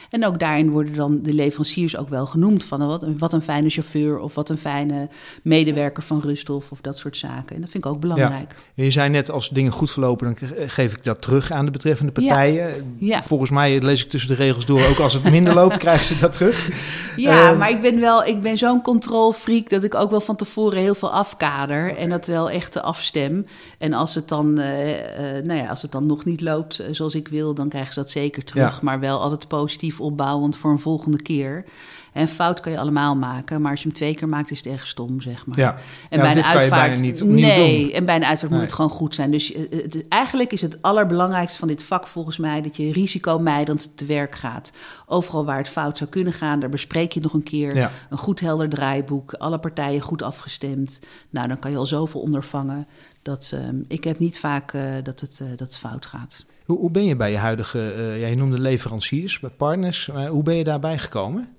En 0.09 0.25
ook 0.25 0.39
daarin 0.39 0.69
worden 0.69 0.93
dan 0.93 1.19
de 1.21 1.33
leveranciers 1.33 1.97
ook 1.97 2.09
wel 2.09 2.25
genoemd 2.25 2.63
van 2.63 2.87
wat, 2.87 3.05
wat 3.17 3.33
een 3.33 3.41
fijne 3.41 3.69
chauffeur 3.69 4.19
of 4.19 4.35
wat 4.35 4.49
een 4.49 4.57
fijne 4.57 5.07
medewerker 5.43 6.03
van 6.03 6.19
Rusthof 6.19 6.71
of 6.71 6.81
dat 6.81 6.97
soort 6.97 7.17
zaken. 7.17 7.55
En 7.55 7.61
dat 7.61 7.69
vind 7.69 7.85
ik 7.85 7.91
ook 7.91 7.99
belangrijk. 7.99 8.55
Ja. 8.73 8.83
Je 8.83 8.91
zei 8.91 9.09
net, 9.09 9.31
als 9.31 9.49
dingen 9.49 9.71
goed 9.71 9.91
verlopen, 9.91 10.25
dan 10.25 10.49
geef 10.67 10.93
ik 10.93 11.03
dat 11.03 11.21
terug 11.21 11.51
aan 11.51 11.65
de 11.65 11.71
betreffende 11.71 12.11
partijen. 12.11 12.67
Ja. 12.97 13.15
Ja. 13.15 13.23
Volgens 13.23 13.49
mij 13.49 13.81
lees 13.81 14.03
ik 14.03 14.09
tussen 14.09 14.29
de 14.29 14.35
regels 14.35 14.65
door, 14.65 14.85
ook 14.85 14.99
als 14.99 15.13
het 15.13 15.23
minder 15.23 15.53
loopt, 15.61 15.77
krijgen 15.77 16.05
ze 16.05 16.19
dat 16.19 16.33
terug. 16.33 16.69
Ja, 17.15 17.51
uh, 17.51 17.57
maar 17.57 17.69
ik 17.69 17.81
ben 17.81 17.99
wel, 17.99 18.25
ik 18.25 18.41
ben 18.41 18.57
zo'n 18.57 18.81
controlfreak 18.81 19.69
dat 19.69 19.83
ik 19.83 19.95
ook 19.95 20.09
wel 20.09 20.21
van 20.21 20.35
tevoren 20.35 20.79
heel 20.79 20.95
veel 20.95 21.11
afkader 21.11 21.89
okay. 21.89 22.03
en 22.03 22.09
dat 22.09 22.27
wel 22.27 22.49
echt 22.49 22.81
afstem. 22.81 23.45
En 23.77 23.93
als 23.93 24.15
het 24.15 24.27
dan, 24.27 24.59
uh, 24.59 24.89
uh, 24.89 24.97
nou 25.43 25.59
ja, 25.59 25.69
als 25.69 25.81
het 25.81 25.91
dan 25.91 26.05
nog 26.05 26.25
niet 26.25 26.41
loopt 26.41 26.83
zoals 26.91 27.15
ik 27.15 27.27
wil, 27.27 27.53
dan 27.53 27.69
krijgen 27.69 27.93
ze 27.93 27.99
dat 27.99 28.09
zeker 28.09 28.43
terug. 28.43 28.81
Maar 28.81 28.99
wel 28.99 29.21
altijd 29.21 29.47
positief 29.47 29.99
opbouwend 30.05 30.55
voor 30.55 30.71
een 30.71 30.79
volgende 30.79 31.21
keer. 31.21 31.63
En 32.13 32.27
fout 32.27 32.59
kan 32.59 32.71
je 32.71 32.79
allemaal 32.79 33.15
maken, 33.15 33.61
maar 33.61 33.71
als 33.71 33.81
je 33.81 33.87
hem 33.87 33.97
twee 33.97 34.15
keer 34.15 34.29
maakt, 34.29 34.51
is 34.51 34.57
het 34.57 34.67
echt 34.67 34.87
stom, 34.87 35.21
zeg 35.21 35.45
maar. 35.45 35.59
Ja. 35.59 35.75
En 36.09 36.19
ja, 36.19 36.25
een 36.25 36.33
kan 36.33 36.35
je 36.35 36.59
uitvaart. 36.59 36.69
bijna 36.87 37.01
niet 37.01 37.21
opnieuw 37.21 37.45
nee, 37.45 37.81
doen. 37.83 37.91
en 37.91 38.05
bij 38.05 38.15
een 38.15 38.25
uitvaart 38.25 38.51
Nee. 38.51 38.59
moet 38.59 38.69
het 38.69 38.75
gewoon 38.77 38.91
goed 38.97 39.15
zijn. 39.15 39.31
Dus 39.31 39.53
eh, 39.53 39.61
het- 39.69 40.07
eigenlijk 40.07 40.51
is 40.51 40.61
het 40.61 40.81
allerbelangrijkste 40.81 41.59
van 41.59 41.67
dit 41.67 41.83
vak 41.83 42.07
volgens 42.07 42.37
mij 42.37 42.61
dat 42.61 42.75
je 42.77 42.91
risicomijdend 42.91 43.97
te 43.97 44.05
werk 44.05 44.35
gaat. 44.35 44.71
Overal 45.05 45.45
waar 45.45 45.57
het 45.57 45.69
fout 45.69 45.97
zou 45.97 46.09
kunnen 46.09 46.33
gaan, 46.33 46.59
daar 46.59 46.69
bespreek 46.69 47.11
je 47.11 47.19
nog 47.21 47.33
een 47.33 47.43
keer. 47.43 47.75
Ja. 47.75 47.91
Een 48.09 48.17
goed 48.17 48.39
helder 48.39 48.69
draaiboek, 48.69 49.33
alle 49.33 49.59
partijen 49.59 50.01
goed 50.01 50.21
afgestemd. 50.21 50.99
Nou, 51.29 51.47
dan 51.47 51.59
kan 51.59 51.71
je 51.71 51.77
al 51.77 51.85
zoveel 51.85 52.21
ondervangen. 52.21 52.87
Dat, 53.21 53.51
ehm, 53.53 53.75
ik 53.87 54.03
heb 54.03 54.19
niet 54.19 54.39
vaak 54.39 54.73
eh, 54.73 54.93
dat, 55.03 55.19
het, 55.19 55.39
eh, 55.41 55.47
dat 55.49 55.59
het 55.67 55.77
fout 55.77 56.05
gaat. 56.05 56.45
Hoe, 56.65 56.77
hoe 56.77 56.91
ben 56.91 57.05
je 57.05 57.15
bij 57.15 57.31
je 57.31 57.37
huidige, 57.37 57.91
eh, 57.91 58.19
ja, 58.19 58.27
je 58.27 58.35
noemde 58.35 58.59
leveranciers, 58.59 59.39
bij 59.39 59.49
partners, 59.49 60.09
maar 60.13 60.27
hoe 60.27 60.43
ben 60.43 60.55
je 60.55 60.63
daarbij 60.63 60.97
gekomen? 60.97 61.49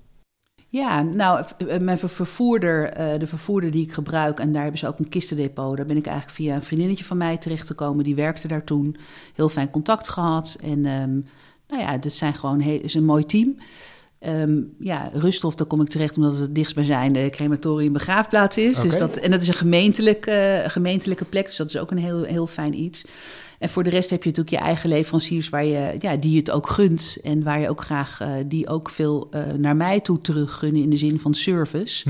Ja, 0.69 1.01
nou, 1.01 1.43
eh, 1.57 1.79
mijn 1.79 1.97
ver- 1.97 2.09
vervoerder, 2.09 2.89
eh, 2.89 3.19
de 3.19 3.27
vervoerder 3.27 3.71
die 3.71 3.83
ik 3.83 3.93
gebruik, 3.93 4.39
en 4.39 4.51
daar 4.51 4.61
hebben 4.61 4.79
ze 4.79 4.87
ook 4.87 4.99
een 4.99 5.09
kistendepot. 5.09 5.77
Daar 5.77 5.85
ben 5.85 5.97
ik 5.97 6.05
eigenlijk 6.05 6.37
via 6.37 6.55
een 6.55 6.63
vriendinnetje 6.63 7.03
van 7.03 7.17
mij 7.17 7.37
terechtgekomen. 7.37 8.03
Die 8.03 8.15
werkte 8.15 8.47
daar 8.47 8.63
toen. 8.63 8.97
Heel 9.35 9.49
fijn 9.49 9.69
contact 9.69 10.09
gehad. 10.09 10.57
En 10.61 10.85
ehm, 10.85 11.13
nou 11.67 11.81
ja, 11.81 11.97
dit 11.97 12.13
zijn 12.13 12.33
gewoon 12.33 12.59
heel, 12.59 12.79
is 12.81 12.93
een 12.93 13.05
mooi 13.05 13.25
team. 13.25 13.55
Ehm, 14.19 14.61
ja, 14.79 15.09
Rusthof, 15.13 15.55
daar 15.55 15.67
kom 15.67 15.81
ik 15.81 15.87
terecht 15.89 16.17
omdat 16.17 16.31
het 16.31 16.41
het 16.41 16.55
dichtstbijzijnde 16.55 17.29
crematorium 17.29 17.93
begraafplaats 17.93 18.57
is. 18.57 18.81
Dus 18.81 18.97
dat, 18.97 19.17
en 19.17 19.31
dat 19.31 19.41
is 19.41 19.47
een 19.47 19.53
gemeentelijke, 19.53 20.31
eh, 20.31 20.69
gemeentelijke 20.69 21.25
plek, 21.25 21.45
dus 21.45 21.55
dat 21.55 21.67
is 21.67 21.77
ook 21.77 21.91
een 21.91 21.97
heel, 21.97 22.23
heel 22.23 22.47
fijn 22.47 22.79
iets. 22.79 23.05
En 23.57 23.69
voor 23.69 23.83
de 23.83 23.89
rest 23.89 24.09
heb 24.09 24.23
je 24.23 24.29
natuurlijk 24.29 24.55
je 24.55 24.63
eigen 24.63 24.89
leveranciers 24.89 25.49
waar 25.49 25.65
je, 25.65 25.95
ja, 25.99 26.15
die 26.15 26.31
je 26.31 26.37
het 26.37 26.51
ook 26.51 26.69
gunt. 26.69 27.17
En 27.23 27.43
waar 27.43 27.59
je 27.59 27.69
ook 27.69 27.81
graag, 27.81 28.21
eh, 28.21 28.31
die 28.45 28.67
ook 28.67 28.89
veel 28.89 29.27
eh, 29.31 29.41
naar 29.57 29.75
mij 29.75 29.99
toe 29.99 30.21
teruggunnen 30.21 30.81
in 30.81 30.89
de 30.89 30.97
zin 30.97 31.19
van 31.19 31.33
service. 31.33 32.09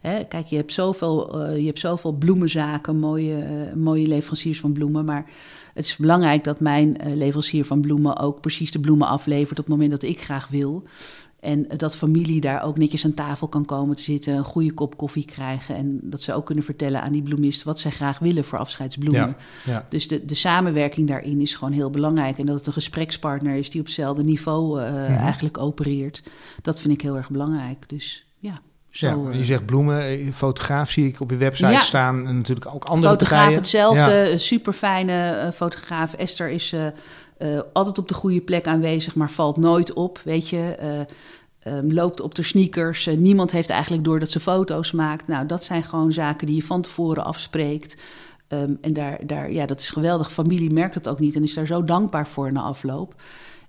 Hè, 0.00 0.24
kijk, 0.24 0.46
je 0.46 0.56
hebt, 0.56 0.72
zoveel, 0.72 1.42
eh, 1.42 1.58
je 1.58 1.66
hebt 1.66 1.78
zoveel 1.78 2.12
bloemenzaken, 2.12 2.98
mooie, 2.98 3.72
mooie 3.74 4.06
leveranciers 4.06 4.60
van 4.60 4.72
bloemen. 4.72 5.04
Maar 5.04 5.26
het 5.74 5.84
is 5.84 5.96
belangrijk 5.96 6.44
dat 6.44 6.60
mijn 6.60 6.96
leverancier 7.14 7.64
van 7.64 7.80
bloemen 7.80 8.18
ook 8.18 8.40
precies 8.40 8.70
de 8.70 8.80
bloemen 8.80 9.08
aflevert 9.08 9.58
op 9.58 9.64
het 9.64 9.68
moment 9.68 9.90
dat 9.90 10.02
ik 10.02 10.20
graag 10.20 10.48
wil. 10.48 10.82
En 11.46 11.66
dat 11.76 11.96
familie 11.96 12.40
daar 12.40 12.62
ook 12.62 12.78
netjes 12.78 13.04
aan 13.04 13.14
tafel 13.14 13.48
kan 13.48 13.64
komen 13.64 13.96
te 13.96 14.02
zitten, 14.02 14.34
een 14.34 14.44
goede 14.44 14.72
kop 14.72 14.96
koffie 14.96 15.24
krijgen. 15.24 15.76
En 15.76 15.98
dat 16.02 16.22
ze 16.22 16.32
ook 16.34 16.46
kunnen 16.46 16.64
vertellen 16.64 17.02
aan 17.02 17.12
die 17.12 17.22
bloemist 17.22 17.62
wat 17.62 17.80
zij 17.80 17.90
graag 17.90 18.18
willen 18.18 18.44
voor 18.44 18.58
afscheidsbloemen. 18.58 19.36
Ja, 19.64 19.72
ja. 19.72 19.86
Dus 19.88 20.08
de, 20.08 20.24
de 20.24 20.34
samenwerking 20.34 21.08
daarin 21.08 21.40
is 21.40 21.54
gewoon 21.54 21.72
heel 21.72 21.90
belangrijk. 21.90 22.38
En 22.38 22.46
dat 22.46 22.56
het 22.56 22.66
een 22.66 22.72
gesprekspartner 22.72 23.54
is 23.56 23.70
die 23.70 23.80
op 23.80 23.86
hetzelfde 23.86 24.24
niveau 24.24 24.80
eh, 24.82 24.92
Mhm. 24.92 25.12
eigenlijk 25.12 25.58
opereert. 25.58 26.22
Dat 26.62 26.80
vind 26.80 26.94
ik 26.94 27.00
heel 27.00 27.16
erg 27.16 27.30
belangrijk. 27.30 27.88
Dus 27.88 28.26
ja, 28.38 28.60
zo. 28.90 29.06
ja, 29.06 29.30
eh, 29.30 29.38
je 29.38 29.44
zegt 29.44 29.66
bloemen, 29.66 30.00
eh, 30.02 30.32
fotograaf 30.32 30.90
zie 30.90 31.06
ik 31.06 31.20
op 31.20 31.30
je 31.30 31.36
website 31.36 31.70
Ja. 31.70 31.80
staan. 31.80 32.26
En 32.26 32.36
natuurlijk 32.36 32.74
ook 32.74 32.84
andere 32.84 33.08
fotograaf 33.12 33.38
partijen. 33.38 33.58
hetzelfde, 33.58 34.30
Ja. 34.30 34.38
super 34.38 34.72
fijne 34.72 35.50
fotograaf. 35.54 36.12
Esther 36.14 36.48
is 36.50 36.74
eh, 37.38 37.60
altijd 37.72 37.98
op 37.98 38.08
de 38.08 38.14
goede 38.14 38.40
plek 38.40 38.66
aanwezig, 38.66 39.14
maar 39.14 39.30
valt 39.30 39.56
nooit 39.56 39.92
op, 39.92 40.20
weet 40.24 40.48
je. 40.48 40.74
Eh, 40.78 41.00
ehm, 41.58 41.92
loopt 41.92 42.20
op 42.20 42.34
de 42.34 42.42
sneakers. 42.42 43.06
Eh, 43.06 43.16
niemand 43.16 43.50
heeft 43.50 43.70
eigenlijk 43.70 44.04
door 44.04 44.18
dat 44.18 44.30
ze 44.30 44.40
foto's 44.40 44.92
maakt. 44.92 45.26
Nou, 45.26 45.46
dat 45.46 45.64
zijn 45.64 45.82
gewoon 45.82 46.12
zaken 46.12 46.46
die 46.46 46.56
je 46.56 46.62
van 46.62 46.82
tevoren 46.82 47.24
afspreekt. 47.24 48.02
Ehm, 48.48 48.74
en 48.80 48.92
daar, 48.92 49.18
daar, 49.26 49.52
ja, 49.52 49.66
dat 49.66 49.80
is 49.80 49.90
geweldig. 49.90 50.32
Familie 50.32 50.72
merkt 50.72 50.94
het 50.94 51.08
ook 51.08 51.20
niet 51.20 51.36
en 51.36 51.42
is 51.42 51.54
daar 51.54 51.66
zo 51.66 51.84
dankbaar 51.84 52.28
voor 52.28 52.52
na 52.52 52.60
afloop. 52.60 53.14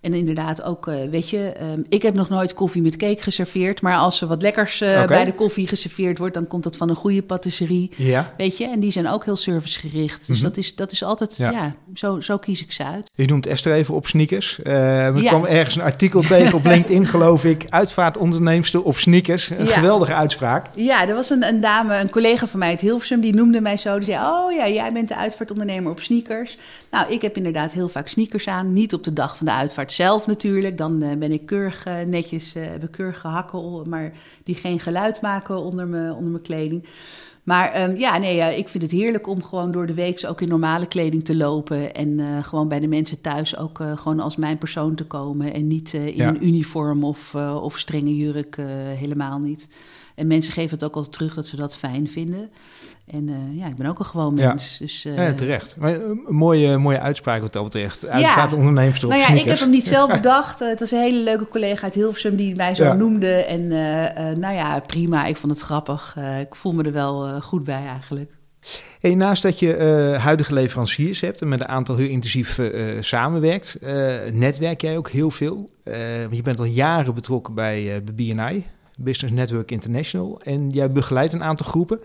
En 0.07 0.13
inderdaad 0.13 0.61
ook, 0.61 0.87
eh, 0.87 0.95
weet 1.09 1.29
je, 1.29 1.39
ehm, 1.51 1.81
ik 1.89 2.01
heb 2.01 2.13
nog 2.13 2.29
nooit 2.29 2.53
koffie 2.53 2.81
met 2.81 2.95
cake 2.95 3.21
geserveerd. 3.23 3.81
Maar 3.81 3.97
als 3.97 4.21
er 4.21 4.27
wat 4.27 4.41
lekkers 4.41 4.81
eh, 4.81 5.05
bij 5.05 5.25
de 5.25 5.33
koffie 5.33 5.67
geserveerd 5.67 6.17
wordt, 6.17 6.33
dan 6.33 6.47
komt 6.47 6.63
dat 6.63 6.77
van 6.77 6.89
een 6.89 6.95
goede 6.95 7.21
patisserie. 7.23 7.91
Ja. 7.95 8.33
Weet 8.37 8.57
je, 8.57 8.67
en 8.67 8.79
die 8.79 8.91
zijn 8.91 9.07
ook 9.07 9.25
heel 9.25 9.35
servicegericht. 9.35 10.27
Dus 10.27 10.37
Mhm. 10.37 10.47
dat, 10.47 10.57
is, 10.57 10.75
dat 10.75 10.91
is 10.91 11.03
altijd, 11.03 11.37
Ja. 11.37 11.51
ja, 11.51 11.73
zo, 11.93 12.21
zo 12.21 12.37
kies 12.37 12.61
ik 12.61 12.71
ze 12.71 12.83
uit. 12.85 13.09
Je 13.15 13.25
noemt 13.25 13.47
Esther 13.47 13.73
even 13.73 13.95
op 13.95 14.07
sneakers. 14.07 14.61
Eh 14.61 15.05
er 15.05 15.21
Ja. 15.21 15.29
kwam 15.29 15.45
ergens 15.45 15.75
een 15.75 15.81
artikel 15.81 16.21
tegen 16.33 16.53
op 16.57 16.65
LinkedIn, 16.65 17.05
geloof 17.05 17.45
ik. 17.45 17.65
Uitvaartonderneemster 17.69 18.83
op 18.83 18.97
sneakers. 18.97 19.49
Een 19.49 19.65
Ja. 19.65 19.71
geweldige 19.73 20.13
uitspraak. 20.13 20.65
Ja, 20.75 21.07
er 21.07 21.15
was 21.15 21.29
een, 21.29 21.43
een 21.43 21.61
dame, 21.61 21.97
een 21.99 22.09
collega 22.09 22.47
van 22.47 22.59
mij 22.59 22.69
uit 22.69 22.81
Hilversum, 22.81 23.21
die 23.21 23.33
noemde 23.35 23.61
mij 23.61 23.77
zo. 23.77 23.95
Die 23.95 24.05
zei, 24.05 24.25
oh 24.25 24.51
ja, 24.53 24.67
jij 24.69 24.93
bent 24.93 25.07
de 25.07 25.15
uitvaartondernemer 25.15 25.91
op 25.91 25.99
sneakers. 25.99 26.57
Nou, 26.91 27.11
ik 27.11 27.21
heb 27.21 27.37
inderdaad 27.37 27.71
heel 27.71 27.89
vaak 27.89 28.07
sneakers 28.07 28.47
aan. 28.47 28.73
Niet 28.73 28.93
op 28.93 29.03
de 29.03 29.13
dag 29.13 29.37
van 29.37 29.45
de 29.45 29.53
uitvaart 29.53 29.91
zelf 29.97 30.27
natuurlijk. 30.27 30.77
Dan 30.77 31.01
eh, 31.01 31.17
ben 31.17 31.31
ik 31.31 31.45
keurig 31.45 31.85
eh, 31.85 31.99
netjes, 32.01 32.55
eh 32.55 32.63
heb 32.65 32.83
ik 32.83 32.91
keurige 32.91 33.27
hakken, 33.27 33.89
maar 33.89 34.13
die 34.43 34.55
geen 34.55 34.79
geluid 34.79 35.21
maken 35.21 35.57
onder 35.57 35.87
mijn, 35.87 36.11
onder 36.13 36.31
mijn 36.31 36.43
kleding. 36.43 36.85
Maar 37.43 37.71
ehm, 37.71 37.95
ja, 37.95 38.17
nee, 38.17 38.35
ja, 38.35 38.47
ik 38.47 38.67
vind 38.67 38.83
het 38.83 38.91
heerlijk 38.91 39.27
om 39.27 39.43
gewoon 39.43 39.71
door 39.71 39.87
de 39.87 39.93
week 39.93 40.23
ook 40.27 40.41
in 40.41 40.47
normale 40.47 40.85
kleding 40.85 41.25
te 41.25 41.35
lopen. 41.35 41.93
En 41.93 42.43
gewoon 42.43 42.67
bij 42.67 42.79
de 42.79 42.87
mensen 42.87 43.21
thuis 43.21 43.57
ook 43.57 43.79
gewoon 43.95 44.19
als 44.19 44.35
mijn 44.35 44.57
persoon 44.57 44.95
te 44.95 45.05
komen. 45.05 45.53
En 45.53 45.67
niet 45.67 45.93
in 45.93 46.15
Ja. 46.15 46.27
een 46.27 46.45
uniform 46.47 47.03
of, 47.03 47.35
of 47.61 47.77
strenge 47.77 48.15
jurk, 48.15 48.57
helemaal 48.97 49.39
niet. 49.39 49.67
En 50.17 50.27
mensen 50.27 50.53
geven 50.53 50.71
het 50.71 50.83
ook 50.83 50.95
altijd 50.95 51.13
terug 51.13 51.33
dat 51.33 51.47
ze 51.47 51.55
dat 51.55 51.77
fijn 51.77 52.09
vinden. 52.09 52.49
En 53.07 53.29
eh, 53.29 53.59
ja, 53.59 53.67
ik 53.67 53.75
ben 53.75 53.85
ook 53.87 53.99
een 53.99 54.05
gewoon 54.05 54.35
Ja. 54.37 54.47
mens. 54.47 54.77
Dus, 54.77 55.05
eh, 55.05 55.15
Ja, 55.15 55.33
terecht. 55.33 55.75
Maar, 55.77 55.93
eh, 55.93 55.99
een 56.07 56.35
mooie, 56.35 56.77
mooie 56.77 56.99
uitspraak 56.99 57.41
wat 57.41 57.53
dat 57.53 57.63
betreft. 57.63 58.07
Uitvaartondernemster 58.07 59.07
op 59.07 59.13
nou 59.15 59.33
ja, 59.33 59.39
ik 59.39 59.45
heb 59.45 59.59
hem 59.59 59.69
niet 59.69 59.87
zelf 59.87 60.11
bedacht. 60.21 60.59
Het 60.59 60.79
was 60.79 60.91
een 60.91 60.99
hele 60.99 61.19
leuke 61.23 61.47
collega 61.47 61.83
uit 61.83 61.93
Hilversum 61.93 62.35
die 62.35 62.55
mij 62.55 62.75
zo 62.75 62.83
Ja. 62.83 62.93
noemde. 62.93 63.31
En 63.33 63.67
nou 64.39 64.53
ja, 64.55 64.79
prima. 64.79 65.25
Ik 65.25 65.37
vond 65.37 65.51
het 65.53 65.61
grappig. 65.61 66.15
Ik 66.39 66.55
voel 66.55 66.73
me 66.73 66.83
er 66.83 66.91
wel 66.91 67.41
goed 67.41 67.63
bij 67.63 67.85
eigenlijk. 67.85 68.31
Hey, 68.99 69.15
naast 69.15 69.41
dat 69.41 69.59
je 69.59 69.75
huidige 70.19 70.53
leveranciers 70.53 71.21
hebt 71.21 71.41
en 71.41 71.47
met 71.47 71.61
een 71.61 71.67
aantal 71.67 71.95
heel 71.95 72.09
intensief 72.09 72.59
samenwerkt, 72.99 73.77
netwerk 74.33 74.81
jij 74.81 74.97
ook 74.97 75.09
heel 75.09 75.31
veel. 75.31 75.69
Want 76.21 76.35
je 76.35 76.41
bent 76.41 76.59
al 76.59 76.65
jaren 76.65 77.13
betrokken 77.13 77.53
bij 77.53 78.01
bij 78.03 78.13
BNI, 78.15 78.65
Business 78.97 79.35
Network 79.35 79.71
International. 79.71 80.41
En 80.43 80.69
jij 80.69 80.91
begeleidt 80.91 81.33
een 81.33 81.43
aantal 81.43 81.65
groepen. 81.65 81.99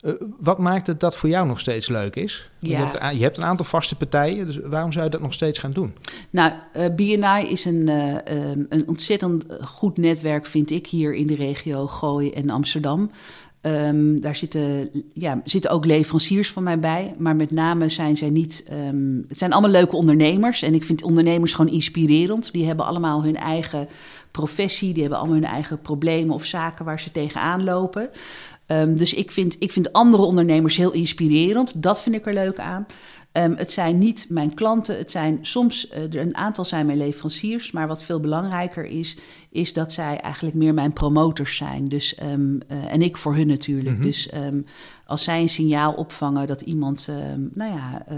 Eh, 0.00 0.12
wat 0.38 0.58
maakt 0.58 0.86
het 0.86 1.00
dat 1.00 1.16
voor 1.16 1.28
jou 1.28 1.46
nog 1.46 1.60
steeds 1.60 1.88
leuk 1.88 2.16
is? 2.16 2.50
Want 2.60 2.72
Ja. 2.72 2.78
Je, 2.78 2.84
hebt, 2.84 3.00
a- 3.02 3.10
je 3.10 3.22
hebt 3.22 3.36
een 3.36 3.44
aantal 3.44 3.64
vaste 3.66 3.96
partijen, 3.96 4.46
dus 4.46 4.58
waarom 4.64 4.92
zou 4.92 5.04
je 5.04 5.10
dat 5.10 5.20
nog 5.20 5.32
steeds 5.32 5.58
gaan 5.58 5.70
doen? 5.70 5.94
Nou, 6.30 6.52
eh, 6.72 6.84
BNI 6.96 7.50
is 7.50 7.64
een, 7.64 7.88
eh, 7.88 8.26
ehm, 8.50 8.62
een 8.68 8.88
ontzettend 8.88 9.44
goed 9.60 9.96
netwerk, 9.96 10.46
vind 10.46 10.70
ik, 10.70 10.86
hier 10.86 11.14
in 11.14 11.26
de 11.26 11.34
regio 11.34 11.86
Gooi 11.86 12.30
en 12.30 12.50
Amsterdam. 12.50 13.10
Ehm, 13.60 14.20
daar 14.20 14.36
zitten, 14.36 14.90
ja, 15.12 15.40
zitten 15.44 15.70
ook 15.70 15.84
leveranciers 15.84 16.50
van 16.50 16.62
mij 16.62 16.78
bij. 16.78 17.14
Maar 17.18 17.36
met 17.36 17.50
name 17.50 17.88
zijn 17.88 18.16
zij 18.16 18.30
niet. 18.30 18.64
ehm, 18.68 19.16
het 19.28 19.38
zijn 19.38 19.52
allemaal 19.52 19.70
leuke 19.70 19.96
ondernemers. 19.96 20.62
En 20.62 20.74
ik 20.74 20.84
vind 20.84 21.02
ondernemers 21.02 21.52
gewoon 21.52 21.72
inspirerend. 21.72 22.52
Die 22.52 22.66
hebben 22.66 22.86
allemaal 22.86 23.22
hun 23.22 23.36
eigen 23.36 23.88
professie. 24.30 24.92
Die 24.92 25.02
hebben 25.02 25.18
allemaal 25.18 25.40
hun 25.40 25.50
eigen 25.50 25.80
problemen 25.80 26.34
of 26.34 26.44
zaken 26.44 26.84
waar 26.84 27.00
ze 27.00 27.10
tegenaan 27.10 27.64
lopen. 27.64 28.10
Ehm, 28.66 28.94
dus 28.94 29.14
ik 29.14 29.30
vind, 29.30 29.56
ik 29.58 29.72
vind 29.72 29.92
andere 29.92 30.22
ondernemers 30.22 30.76
heel 30.76 30.92
inspirerend. 30.92 31.82
Dat 31.82 32.02
vind 32.02 32.14
ik 32.14 32.26
er 32.26 32.34
leuk 32.34 32.58
aan. 32.58 32.86
Ehm, 33.32 33.54
het 33.56 33.72
zijn 33.72 33.98
niet 33.98 34.26
mijn 34.28 34.54
klanten, 34.54 34.98
het 34.98 35.10
zijn 35.10 35.38
soms, 35.40 35.88
eh, 35.88 36.02
een 36.10 36.36
aantal 36.36 36.64
zijn 36.64 36.86
mijn 36.86 36.98
leveranciers, 36.98 37.70
maar 37.70 37.88
wat 37.88 38.04
veel 38.04 38.20
belangrijker 38.20 38.84
is, 38.84 39.16
is 39.50 39.72
dat 39.72 39.92
zij 39.92 40.20
eigenlijk 40.20 40.56
meer 40.56 40.74
mijn 40.74 40.92
promotors 40.92 41.56
zijn. 41.56 41.88
Dus, 41.88 42.14
ehm, 42.14 42.58
eh, 42.68 42.92
en 42.92 43.02
ik 43.02 43.16
voor 43.16 43.34
hun 43.34 43.46
natuurlijk. 43.46 43.96
Mhm. 43.96 44.04
Dus 44.04 44.28
ehm, 44.28 44.60
als 45.06 45.24
zij 45.24 45.40
een 45.40 45.48
signaal 45.48 45.92
opvangen 45.92 46.46
dat 46.46 46.60
iemand 46.60 47.08
nou 47.54 47.72
ja, 47.72 48.04
eh, 48.06 48.16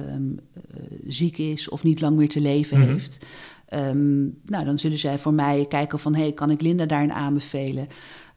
ziek 1.06 1.38
is 1.38 1.68
of 1.68 1.82
niet 1.82 2.00
lang 2.00 2.16
meer 2.16 2.28
te 2.28 2.40
leven 2.40 2.78
Mhm. 2.78 2.88
heeft, 2.88 3.26
nou, 4.44 4.64
dan 4.64 4.78
zullen 4.78 4.98
zij 4.98 5.18
voor 5.18 5.34
mij 5.34 5.66
kijken 5.68 5.98
van, 5.98 6.14
hey, 6.14 6.32
kan 6.32 6.50
ik 6.50 6.60
Linda 6.60 6.86
daarin 6.86 7.12
aanbevelen? 7.12 7.86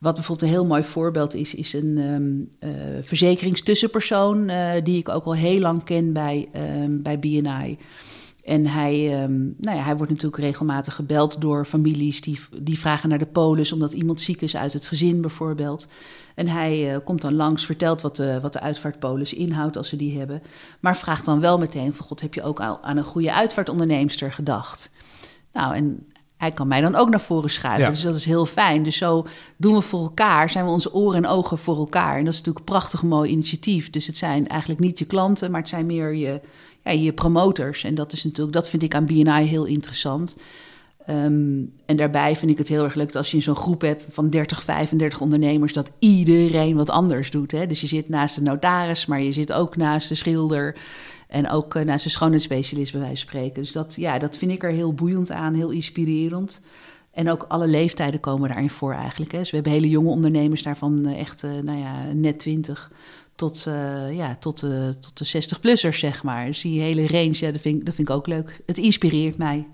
Wat 0.06 0.16
bijvoorbeeld 0.16 0.50
een 0.50 0.56
heel 0.56 0.66
mooi 0.66 0.84
voorbeeld 0.84 1.34
is, 1.34 1.56
is 1.56 1.74
een 1.74 1.98
ehm, 1.98 2.72
eh, 2.72 2.80
verzekeringstussenpersoon 3.02 4.50
eh, 4.50 4.84
die 4.84 4.98
ik 4.98 5.10
ook 5.10 5.26
al 5.26 5.36
heel 5.36 5.60
lang 5.60 5.84
ken 5.84 6.14
bij, 6.14 6.50
ehm, 6.52 7.02
bij 7.02 7.20
BNI. 7.20 7.78
En 8.44 8.66
hij, 8.66 9.14
ehm, 9.14 9.40
nou 9.58 9.78
ja, 9.78 9.84
hij 9.84 9.96
wordt 9.96 10.12
natuurlijk 10.12 10.42
regelmatig 10.44 10.96
gebeld 10.96 11.42
door 11.42 11.66
families 11.66 12.22
die, 12.22 12.40
die 12.62 12.80
vragen 12.80 13.10
naar 13.10 13.18
de 13.18 13.26
polis 13.26 13.72
omdat 13.72 13.94
iemand 13.94 14.22
ziek 14.22 14.42
is 14.42 14.56
uit 14.56 14.74
het 14.74 14.88
gezin 14.88 15.22
bijvoorbeeld. 15.22 15.88
En 16.36 16.48
hij 16.48 16.94
eh, 16.94 17.00
komt 17.04 17.22
dan 17.22 17.36
langs, 17.36 17.66
vertelt 17.66 18.02
wat 18.02 18.16
de, 18.16 18.40
wat 18.42 18.54
de 18.54 18.60
uitvaartpolis 18.60 19.34
inhoudt 19.34 19.78
als 19.78 19.90
ze 19.90 19.96
die 19.96 20.18
hebben. 20.18 20.42
Maar 20.80 20.98
vraagt 20.98 21.26
dan 21.26 21.40
wel 21.40 21.58
meteen 21.58 21.94
van 21.94 22.06
god, 22.06 22.22
heb 22.22 22.34
je 22.34 22.44
ook 22.44 22.62
aan 22.62 22.98
een 22.98 23.04
goede 23.04 23.34
uitvaartonderneemster 23.34 24.34
gedacht? 24.34 24.92
Nou, 25.52 25.76
en 25.76 26.08
hij 26.38 26.52
kan 26.52 26.68
mij 26.68 26.82
dan 26.82 26.96
ook 26.96 27.10
naar 27.10 27.22
voren 27.22 27.50
schuiven. 27.50 27.84
Ja. 27.84 27.90
Dus 27.90 28.02
dat 28.02 28.16
is 28.16 28.26
heel 28.26 28.46
fijn. 28.46 28.84
Dus 28.84 28.98
zo 28.98 29.26
doen 29.58 29.74
we 29.74 29.82
voor 29.82 30.02
elkaar, 30.02 30.50
zijn 30.50 30.66
we 30.66 30.72
onze 30.72 30.94
oren 30.94 31.24
en 31.24 31.30
ogen 31.30 31.58
voor 31.58 31.78
elkaar. 31.78 32.18
En 32.18 32.26
dat 32.26 32.34
is 32.34 32.40
natuurlijk 32.40 32.66
een 32.66 32.74
prachtig 32.74 33.04
mooi 33.04 33.32
initiatief. 33.32 33.90
Dus 33.90 34.08
het 34.08 34.18
zijn 34.18 34.48
eigenlijk 34.48 34.80
niet 34.80 35.00
je 35.00 35.06
klanten, 35.06 35.52
maar 35.52 35.60
het 35.60 35.70
zijn 35.70 35.86
meer 35.86 36.16
je, 36.16 36.42
ja, 36.82 36.92
je 36.92 37.14
promotors. 37.14 37.84
En 37.84 37.96
dat 37.96 38.14
is 38.14 38.24
natuurlijk, 38.24 38.54
dat 38.54 38.70
vind 38.70 38.84
ik 38.84 38.96
aan 38.96 39.06
BNI 39.06 39.46
heel 39.46 39.66
interessant. 39.66 40.36
Ehm, 41.06 41.64
en 41.86 41.96
daarbij 41.96 42.36
vind 42.36 42.52
ik 42.52 42.58
het 42.58 42.68
heel 42.68 42.84
erg 42.84 42.96
leuk 42.96 43.06
dat 43.06 43.16
als 43.16 43.32
je 43.32 43.40
zo'n 43.40 43.56
groep 43.56 43.82
hebt 43.82 44.06
van 44.12 44.30
30, 44.30 44.64
35 44.64 45.22
ondernemers, 45.22 45.74
dat 45.74 45.92
iedereen 46.00 46.76
wat 46.76 46.90
anders 46.90 47.32
doet. 47.32 47.52
Hè? 47.52 47.68
Dus 47.68 47.82
je 47.82 47.88
zit 47.88 48.10
naast 48.10 48.36
de 48.36 48.42
notaris, 48.42 49.06
maar 49.06 49.22
je 49.22 49.32
zit 49.32 49.54
ook 49.54 49.76
naast 49.76 50.10
de 50.10 50.16
schilder 50.16 50.76
en 51.36 51.50
ook 51.50 51.84
naast 51.84 52.04
de 52.04 52.10
schoonheidsspecialist 52.10 52.92
bij 52.92 53.02
wijze 53.02 53.26
van 53.26 53.28
spreken. 53.28 53.62
Dus 53.62 53.72
dat, 53.72 53.96
ja, 53.96 54.20
dat 54.20 54.38
vind 54.38 54.52
ik 54.52 54.64
er 54.64 54.72
heel 54.72 54.94
boeiend 54.94 55.32
aan, 55.32 55.54
heel 55.54 55.70
inspirerend. 55.70 56.62
En 57.12 57.30
ook 57.30 57.46
alle 57.48 57.68
leeftijden 57.68 58.20
komen 58.20 58.50
daarin 58.50 58.70
voor 58.70 58.94
eigenlijk. 58.94 59.32
Hè. 59.32 59.38
Dus 59.38 59.50
we 59.50 59.56
hebben 59.56 59.74
hele 59.74 59.90
jonge 59.90 60.10
ondernemers 60.10 60.64
daarvan 60.64 61.06
echt, 61.06 61.44
nou 61.64 61.78
ja, 61.78 62.04
net 62.14 62.40
20 62.40 62.92
tot, 63.36 63.66
uh, 63.68 64.14
ja, 64.14 64.38
tot, 64.40 64.64
uh, 64.64 64.90
tot 64.90 65.18
de 65.18 65.26
60-plussers, 65.26 66.00
zeg 66.00 66.24
maar. 66.24 66.46
Dus 66.46 66.62
die 66.62 66.82
hele 66.82 67.08
range, 67.08 67.36
ja, 67.40 67.52
dat, 67.52 67.62
vind 67.62 67.80
ik, 67.80 67.86
dat 67.86 67.96
vind 67.96 68.10
ik 68.10 68.16
ook 68.16 68.28
leuk. 68.28 68.62
Het 68.66 68.78
inspireert 68.78 69.38
mij. 69.38 69.68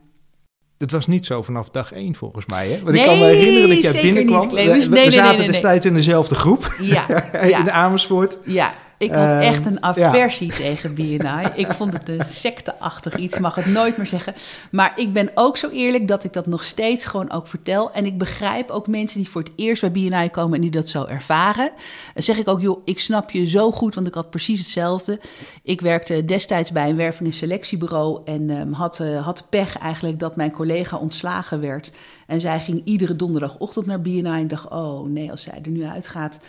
Het 0.78 0.91
was 0.91 1.08
niet 1.08 1.26
zo 1.26 1.41
vanaf 1.41 1.69
dag 1.69 1.91
één 1.91 2.15
volgens 2.15 2.45
mij. 2.45 2.69
Hè? 2.69 2.84
Want 2.84 2.95
ik 2.95 3.04
kan 3.04 3.19
me 3.19 3.26
herinneren 3.26 3.69
dat 3.69 3.82
jij 3.82 4.02
binnenkwam. 4.02 4.41
Niet, 4.41 4.52
we, 4.52 4.56
we, 4.56 4.89
nee, 4.89 5.06
we 5.06 5.12
zaten 5.12 5.38
nee, 5.38 5.47
destijds 5.47 5.86
in 5.86 5.93
dezelfde 5.93 6.36
groep. 6.36 6.76
Ja, 6.80 7.06
ja. 7.47 7.60
in 7.60 7.71
Amersfoort. 7.71 8.38
Ja, 8.45 8.74
ik 9.02 9.12
had 9.12 9.30
ehm, 9.30 9.40
echt 9.40 9.66
een 9.66 9.84
aversie 9.84 10.52
tegen 10.52 10.96
BNI. 10.96 11.46
Ik 11.56 11.72
vond 11.72 11.94
het 11.94 12.10
een 12.10 12.24
secteachtig 12.26 13.18
iets, 13.18 13.40
mag 13.40 13.56
het 13.56 13.66
nooit 13.66 13.98
meer 13.98 14.06
zeggen. 14.06 14.34
Maar 14.72 14.94
ik 14.96 15.14
ben 15.14 15.32
ook 15.34 15.58
zo 15.58 15.70
eerlijk 15.70 16.08
dat 16.08 16.24
ik 16.24 16.34
dat 16.34 16.46
nog 16.46 16.64
steeds 16.64 17.06
gewoon 17.06 17.32
ook 17.32 17.48
vertel. 17.48 17.92
En 17.92 18.06
ik 18.06 18.18
begrijp 18.18 18.70
ook 18.70 18.88
mensen 18.88 19.18
die 19.18 19.30
voor 19.30 19.42
het 19.42 19.52
eerst 19.56 19.82
bij 19.82 19.92
BNI 19.92 20.30
komen 20.30 20.56
en 20.56 20.62
die 20.62 20.72
dat 20.72 20.90
zo 20.90 21.06
ervaren. 21.06 21.72
Dan 22.14 22.24
zeg 22.24 22.38
ik 22.38 22.48
ook, 22.48 22.62
joh, 22.62 22.82
ik 22.86 23.00
snap 23.00 23.32
je 23.32 23.46
zo 23.46 23.72
goed, 23.72 23.96
want 23.96 24.08
ik 24.08 24.14
had 24.14 24.30
precies 24.30 24.60
hetzelfde. 24.60 25.20
Ik 25.64 25.82
werkte 25.82 26.26
destijds 26.26 26.72
bij 26.72 26.90
een 26.90 26.96
werving- 26.96 27.30
en 27.30 27.36
selectiebureau 27.36 28.22
en 28.26 28.50
um, 28.50 28.74
had, 28.74 29.00
uh, 29.00 29.26
had 29.26 29.46
pech 29.50 29.78
eigenlijk 29.78 30.20
dat 30.20 30.36
mijn 30.36 30.52
collega 30.52 30.98
ontslagen 30.98 31.62
werd. 31.62 31.92
En 32.28 32.42
zij 32.42 32.60
ging 32.60 32.82
iedere 32.86 33.16
donderdagochtend 33.16 33.86
naar 33.86 34.02
BNI 34.02 34.24
en 34.24 34.48
dacht, 34.48 34.68
oh 34.68 35.08
nee, 35.08 35.32
als 35.32 35.42
zij 35.42 35.60
er 35.64 35.70
nu 35.70 35.86
uitgaat 35.86 36.40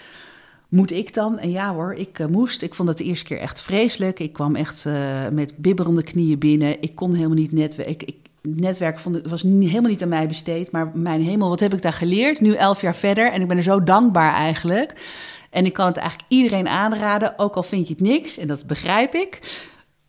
moet 0.73 0.91
ik 0.91 1.15
dan? 1.15 1.39
En 1.39 1.51
ja 1.51 1.75
hoor, 1.75 1.95
ik 1.95 2.19
uh, 2.19 2.27
moest. 2.27 2.63
Ik 2.63 2.75
vond 2.75 2.89
het 2.89 2.99
de 2.99 3.05
eerste 3.05 3.25
keer 3.25 3.39
echt 3.39 3.63
vreselijk. 3.63 4.21
Ik 4.21 4.33
kwam 4.33 4.57
echt 4.57 4.85
uh, 4.85 4.95
met 5.33 5.57
bibberende 5.57 6.03
knieën 6.03 6.39
binnen. 6.39 6.83
Ik 6.83 6.95
kon 6.95 7.15
helemaal 7.15 7.37
niet 7.37 7.53
netwerken. 7.53 8.07
Ik, 8.07 8.17
netwerk 8.43 8.99
vond, 8.99 9.21
was 9.29 9.43
helemaal 9.43 9.91
niet 9.91 10.03
aan 10.03 10.09
mij 10.09 10.29
besteed. 10.29 10.71
Maar 10.71 10.91
mijn 10.95 11.23
hemel, 11.23 11.49
wat 11.49 11.61
heb 11.61 11.75
ik 11.75 11.83
daar 11.83 11.93
geleerd? 11.93 12.41
Nu 12.41 12.53
elf 12.53 12.81
jaar 12.81 12.95
verder. 12.95 13.33
En 13.33 13.41
ik 13.41 13.49
ben 13.49 13.57
er 13.57 13.63
zo 13.63 13.85
dankbaar 13.85 14.35
eigenlijk. 14.35 14.95
En 15.51 15.67
ik 15.67 15.73
kan 15.73 15.87
het 15.87 15.97
eigenlijk 15.97 16.31
iedereen 16.33 16.69
aanraden, 16.69 17.39
ook 17.39 17.55
al 17.55 17.63
vind 17.63 17.89
je 17.89 17.95
het 17.95 18.03
niks. 18.03 18.39
En 18.39 18.47
dat 18.47 18.67
begrijp 18.67 19.15
ik 19.15 19.39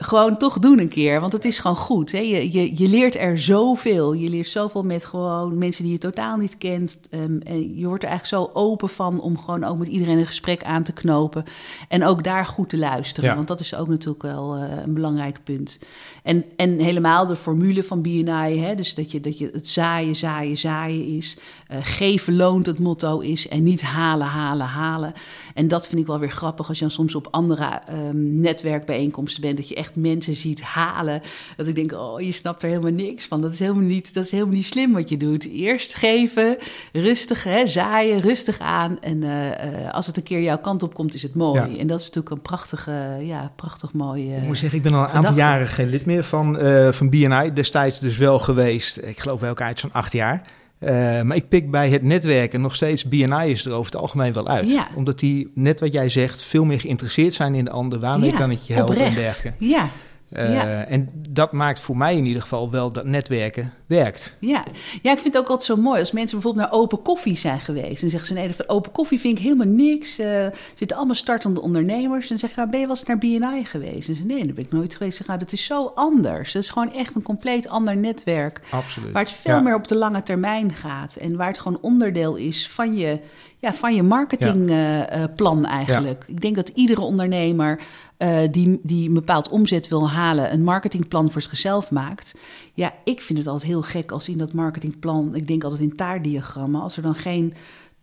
gewoon 0.04 0.38
toch 0.38 0.60
doen 0.60 0.80
een 0.80 0.90
keer. 0.90 1.20
Want 1.20 1.34
het 1.34 1.46
is 1.46 1.60
gewoon 1.60 1.78
goed. 1.78 2.12
Hè? 2.12 2.18
Je, 2.18 2.52
je, 2.52 2.78
je 2.78 2.88
leert 2.88 3.16
er 3.16 3.40
zoveel. 3.40 4.14
Je 4.14 4.30
leert 4.30 4.48
zoveel 4.48 4.84
met 4.84 5.06
gewoon 5.06 5.58
mensen 5.58 5.84
die 5.84 5.92
je 5.92 5.98
totaal 5.98 6.38
niet 6.38 6.58
kent. 6.58 6.98
Um, 7.12 7.42
en 7.44 7.78
je 7.78 7.88
wordt 7.88 8.04
er 8.04 8.10
eigenlijk 8.10 8.44
zo 8.44 8.60
open 8.60 8.90
van 8.90 9.22
om 9.22 9.38
gewoon 9.38 9.64
ook 9.64 9.78
met 9.78 9.88
iedereen 9.88 10.18
een 10.18 10.26
gesprek 10.26 10.64
aan 10.64 10.84
te 10.84 10.94
knopen. 10.94 11.44
En 11.88 12.06
ook 12.06 12.24
daar 12.24 12.46
goed 12.46 12.70
te 12.70 12.78
luisteren. 12.78 13.36
Want 13.36 13.48
dat 13.48 13.60
is 13.60 13.76
ook 13.76 13.88
natuurlijk 13.88 14.24
wel 14.24 14.58
uh, 14.58 14.64
een 14.84 14.94
belangrijk 14.94 15.40
punt. 15.44 15.80
En, 16.24 16.46
en 16.56 16.80
helemaal 16.80 17.26
de 17.26 17.36
formule 17.36 17.84
van 17.84 18.02
BNI. 18.02 18.60
Hè? 18.60 18.76
Dus 18.76 18.96
dat 18.96 19.12
je, 19.12 19.20
dat 19.20 19.38
je 19.38 19.50
het 19.54 19.68
zaaien, 19.68 20.16
zaaien, 20.16 20.58
zaaien 20.58 21.06
is. 21.06 21.38
Uh, 21.74 21.80
geven 21.82 22.36
loont 22.36 22.66
het 22.66 22.80
motto 22.80 23.20
is. 23.20 23.48
En 23.48 23.64
niet 23.64 23.82
halen, 23.82 24.28
halen, 24.28 24.66
halen. 24.66 25.14
En 25.54 25.68
dat 25.68 25.88
vind 25.88 26.02
ik 26.02 26.08
wel 26.08 26.20
weer 26.20 26.32
grappig 26.32 26.68
als 26.68 26.78
je 26.78 26.84
dan 26.84 26.94
soms 26.94 27.16
op 27.16 27.28
andere 27.32 27.82
um, 28.08 28.40
netwerkbijeenkomsten 28.40 29.42
bent. 29.42 29.58
Dat 29.58 29.68
je 29.68 29.76
echt 29.76 29.96
mensen 29.96 30.36
ziet 30.36 30.62
halen. 30.62 31.22
Dat 31.58 31.68
ik 31.68 31.76
denk, 31.76 31.92
oh, 31.92 32.22
je 32.22 32.32
snapt 32.32 32.64
er 32.64 32.70
helemaal 32.70 32.92
niks 32.92 33.26
van. 33.26 33.42
Dat 33.42 33.54
is 33.54 33.60
helemaal 33.60 33.84
niet, 33.84 34.14
dat 34.14 34.26
is 34.26 34.32
helemaal 34.32 34.54
niet 34.54 34.66
slim 34.66 34.94
wat 34.94 35.10
je 35.10 35.18
doet. 35.18 35.48
Eerst 35.48 35.96
geven, 35.96 36.58
rustig 36.92 37.44
hè, 37.44 37.68
zaaien, 37.68 38.22
rustig 38.22 38.60
aan. 38.60 39.02
En 39.02 39.22
uh, 39.22 39.94
als 39.94 40.08
het 40.08 40.18
een 40.18 40.24
keer 40.24 40.42
jouw 40.42 40.60
kant 40.60 40.84
op 40.84 40.94
komt, 40.94 41.14
is 41.14 41.24
het 41.24 41.36
mooi. 41.36 41.78
En 41.78 41.88
dat 41.88 42.00
is 42.00 42.06
natuurlijk 42.06 42.36
een 42.36 42.42
prachtige, 42.42 43.18
ja, 43.22 43.52
prachtig 43.56 43.94
mooi. 43.94 44.36
ik 44.36 44.44
moet 44.44 44.58
zeggen, 44.58 44.78
ik 44.78 44.84
ben 44.84 44.94
al 44.94 45.04
een 45.04 45.10
aantal 45.10 45.36
jaren 45.36 45.68
geen 45.68 45.90
lid 45.90 46.06
meer 46.06 46.24
van, 46.24 46.60
van 46.92 47.10
BNI. 47.10 47.54
Destijds 47.54 48.00
dus 48.00 48.18
wel 48.18 48.40
geweest. 48.40 48.98
Ik 48.98 49.20
geloof 49.20 49.40
wel 49.40 49.50
elkaar 49.50 49.68
uit 49.68 49.80
zo'n 49.80 49.94
acht 49.94 50.14
jaar. 50.14 50.42
Uh, 50.84 51.22
maar 51.22 51.36
ik 51.36 51.50
pik 51.50 51.72
bij 51.72 51.90
het 51.90 52.04
netwerken 52.04 52.62
nog 52.62 52.76
steeds 52.76 53.04
BNI'ers 53.04 53.66
er 53.66 53.72
over 53.72 53.92
het 53.92 54.02
algemeen 54.02 54.34
wel 54.34 54.48
uit. 54.48 54.70
Ja. 54.70 54.88
Omdat 54.96 55.20
die, 55.20 55.52
net 55.54 55.80
wat 55.80 55.94
jij 55.94 56.10
zegt, 56.10 56.44
veel 56.44 56.66
meer 56.66 56.80
geïnteresseerd 56.80 57.34
zijn 57.34 57.56
in 57.56 57.66
de 57.66 57.72
ander. 57.72 58.00
Waarmee 58.00 58.32
ja, 58.32 58.38
kan 58.38 58.52
ik 58.52 58.60
je 58.62 58.74
helpen 58.74 58.96
oprecht. 58.96 59.16
en 59.16 59.22
dergelijke. 59.22 59.66
Ja. 59.66 59.90
Uh, 60.38 60.54
ja. 60.54 60.86
En 60.86 61.10
dat 61.30 61.52
maakt 61.52 61.80
voor 61.80 61.98
mij 61.98 62.18
in 62.18 62.26
ieder 62.26 62.42
geval 62.42 62.72
wel 62.72 62.92
dat 62.92 63.06
netwerken 63.06 63.74
werkt. 63.88 64.36
Ja. 64.40 64.64
ja, 65.02 65.12
ik 65.12 65.20
vind 65.20 65.34
het 65.34 65.38
ook 65.44 65.50
altijd 65.50 65.64
zo 65.64 65.76
mooi 65.76 66.00
als 66.00 66.12
mensen 66.12 66.40
bijvoorbeeld 66.40 66.66
naar 66.66 66.80
open 66.80 67.02
koffie 67.02 67.38
zijn 67.38 67.60
geweest. 67.60 68.04
En 68.04 68.10
zeggen 68.10 68.28
ze: 68.28 68.34
nee, 68.34 68.68
open 68.68 68.92
koffie 68.92 69.20
vind 69.20 69.38
ik 69.38 69.44
helemaal 69.44 69.68
niks. 69.68 70.20
Uh, 70.20 70.48
zitten 70.76 70.98
allemaal 70.98 71.16
startende 71.16 71.62
ondernemers. 71.62 72.22
En 72.22 72.30
dan 72.30 72.38
zeg 72.38 72.50
je: 72.50 72.56
nou, 72.56 72.70
ben 72.70 72.80
je 72.80 72.88
wel 72.88 72.96
eens 72.96 73.06
naar 73.06 73.18
BNI 73.18 73.66
geweest? 73.66 74.10
En 74.10 74.16
ze 74.16 74.24
nee, 74.24 74.44
daar 74.46 74.54
ben 74.54 74.64
ik 74.64 74.72
nooit 74.72 74.96
geweest. 74.96 75.18
Zeg, 75.18 75.28
nou, 75.28 75.40
dat 75.40 75.52
is 75.52 75.66
zo 75.66 75.92
anders. 75.96 76.54
Dat 76.54 76.64
is 76.64 76.70
gewoon 76.70 76.94
echt 76.94 77.16
een 77.16 77.24
compleet 77.24 77.68
ander 77.68 77.98
netwerk. 77.98 78.60
Absoluut. 78.70 79.12
Waar 79.12 79.24
het 79.24 79.32
veel 79.32 79.62
meer 79.62 79.76
op 79.76 79.88
de 79.88 79.96
lange 79.96 80.24
termijn 80.24 80.74
gaat. 80.74 81.16
En 81.16 81.36
waar 81.36 81.48
het 81.48 81.60
gewoon 81.60 81.80
onderdeel 81.82 82.36
is 82.36 82.70
van 82.70 82.96
je, 82.96 83.20
ja, 83.58 83.74
van 83.74 83.96
je 83.96 84.04
marketingplan 84.04 85.62
ja. 85.62 85.68
uh, 85.68 85.74
eigenlijk. 85.74 86.24
Ik 86.28 86.42
denk 86.42 86.56
dat 86.56 86.70
iedere 86.70 87.02
ondernemer 87.02 87.80
uh, 88.24 88.40
die, 88.52 88.80
die 88.84 89.08
een 89.08 89.14
bepaald 89.14 89.50
omzet 89.50 89.88
wil 89.88 90.10
halen, 90.10 90.54
een 90.54 90.64
marketingplan 90.64 91.32
voor 91.32 91.42
zichzelf 91.42 91.92
maakt. 91.92 92.36
Ja, 92.74 92.94
ik 93.04 93.22
vind 93.22 93.40
het 93.40 93.48
altijd 93.48 93.72
heel 93.72 93.82
gek 93.82 94.12
als 94.12 94.30
in 94.30 94.38
dat 94.38 94.54
marketingplan, 94.54 95.36
ik 95.36 95.48
denk 95.48 95.64
altijd 95.64 95.82
in 95.82 95.96
taartdiagrammen, 95.96 96.82
als 96.82 96.98
er 96.98 97.04
dan 97.04 97.16
geen 97.16 97.54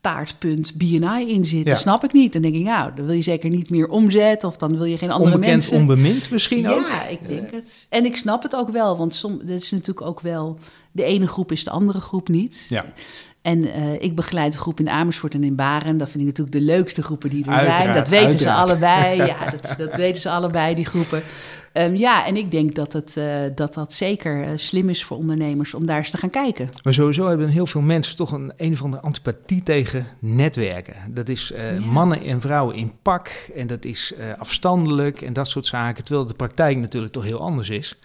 taartpunt 0.01 0.75
BNI 0.75 1.33
in 1.33 1.45
zit. 1.45 1.65
Ja. 1.65 1.71
Dat 1.71 1.81
snap 1.81 2.05
ik 2.05 2.13
niet. 2.13 2.33
Dan 2.33 2.43
denk 2.43 2.55
ik, 2.55 2.63
nou, 2.63 2.91
dan 2.95 3.07
wil 3.07 3.15
je 3.15 3.23
zeker 3.23 3.51
niet 3.51 3.71
meer 3.71 3.89
omzet 3.89 4.45
of 4.45 4.57
dan 4.57 4.77
wil 4.77 4.85
je 4.85 4.99
geen 4.99 5.11
andere 5.11 5.35
Onbekend, 5.35 5.57
mensen. 5.57 5.77
onbemind 5.77 6.31
misschien 6.31 6.61
ja, 6.61 6.73
ook? 6.73 6.89
Ja, 6.89 7.07
ik 7.07 7.29
denk 7.29 7.51
het. 7.51 7.87
En 7.91 8.05
ik 8.05 8.17
snap 8.17 8.43
het 8.43 8.57
ook 8.57 8.71
wel, 8.71 8.97
want 8.97 9.15
som, 9.15 9.39
dat 9.39 9.63
is 9.63 9.71
natuurlijk 9.71 10.07
ook 10.07 10.21
wel... 10.21 10.59
De 10.93 11.05
ene 11.05 11.27
groep 11.27 11.53
is 11.53 11.65
de 11.65 11.71
andere 11.71 12.01
groep 12.01 12.29
niet. 12.29 12.67
Ja. 12.69 12.85
En 13.43 13.59
uh, 13.59 13.93
ik 13.93 14.15
begeleid 14.15 14.53
de 14.53 14.59
groep 14.59 14.81
in 14.81 14.89
Amersfoort 14.89 15.35
en 15.35 15.45
in 15.45 15.55
Baren. 15.55 15.99
Dat 15.99 16.11
vind 16.11 16.21
ik 16.21 16.27
natuurlijk 16.27 16.57
de 16.57 16.65
leukste 16.65 17.03
groepen 17.03 17.31
die 17.31 17.45
er 17.45 17.51
uiteraard, 17.51 17.83
zijn. 17.83 17.95
Dat 17.95 18.09
weten 18.09 18.27
uiteraard. 18.27 18.69
ze 18.69 18.73
allebei. 18.73 19.17
Ja, 19.31 19.51
dat, 19.51 19.75
dat, 19.79 19.97
weten 19.97 20.21
ze 20.21 20.31
allebei, 20.31 20.75
die 20.75 20.85
groepen. 20.85 21.23
Um, 21.73 21.97
ja, 21.97 22.27
en 22.27 22.37
ik 22.37 22.51
denk 22.51 22.75
dat 22.75 22.93
het, 22.93 23.15
uh, 23.19 23.43
dat, 23.55 23.75
dat 23.75 23.93
zeker 23.93 24.45
uh, 24.45 24.51
slim 24.57 24.89
is 24.89 25.05
voor 25.05 25.17
ondernemers 25.17 25.75
om 25.75 25.87
daar 25.87 25.97
eens 25.97 26.11
te 26.11 26.19
gaan 26.19 26.31
kijken. 26.31 26.69
Maar 26.83 26.95
sowieso 26.95 27.29
hebben 27.29 27.49
heel 27.49 27.67
veel 27.67 27.81
mensen 27.81 28.17
toch 28.17 28.33
een 28.33 28.53
een 28.57 28.73
of 28.73 28.83
andere 28.83 29.03
antipathie 29.03 29.63
tegen 29.63 30.07
netwerken. 30.19 30.95
Dat 31.09 31.29
is 31.29 31.53
ja. 31.57 31.81
mannen 31.81 32.23
en 32.23 32.41
vrouwen 32.41 32.77
in 32.77 32.93
pak 33.03 33.51
en 33.55 33.67
dat 33.67 33.85
is 33.85 34.15
afstandelijk 34.39 35.21
en 35.21 35.33
dat 35.33 35.49
soort 35.49 35.67
zaken. 35.67 36.05
Terwijl 36.05 36.27
de 36.27 36.35
praktijk 36.35 36.77
natuurlijk 36.77 37.13
toch 37.13 37.25
heel 37.25 37.41
anders 37.41 37.71
is. 37.71 37.99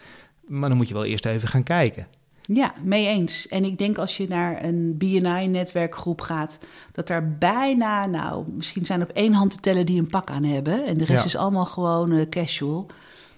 Maar 0.48 0.70
dan 0.70 0.78
moet 0.78 0.88
je 0.88 0.94
wel 0.94 1.06
eerst 1.06 1.26
even 1.26 1.48
gaan 1.48 1.64
kijken. 1.64 2.08
Ja, 2.48 2.74
mee 2.84 3.08
eens. 3.08 3.48
En 3.48 3.64
ik 3.64 3.78
denk 3.78 3.98
als 3.98 4.18
je 4.18 4.28
naar 4.28 4.64
een 4.64 4.98
BNI-netwerkgroep 4.98 6.22
gaat, 6.22 6.60
dat 6.92 7.08
daar 7.08 7.38
bijna, 7.38 8.06
nou, 8.06 8.46
misschien 8.56 8.86
zijn 8.86 9.02
op 9.02 9.10
één 9.10 9.34
hand 9.34 9.52
te 9.52 9.58
tellen 9.58 9.86
die 9.86 10.00
een 10.00 10.10
pak 10.10 10.30
aan 10.30 10.44
hebben. 10.44 10.86
En 10.86 10.98
de 10.98 11.06
rest 11.06 11.20
ja. 11.20 11.26
is 11.26 11.36
allemaal 11.36 11.66
gewoon 11.66 12.12
uh, 12.12 12.30
casual. 12.30 12.88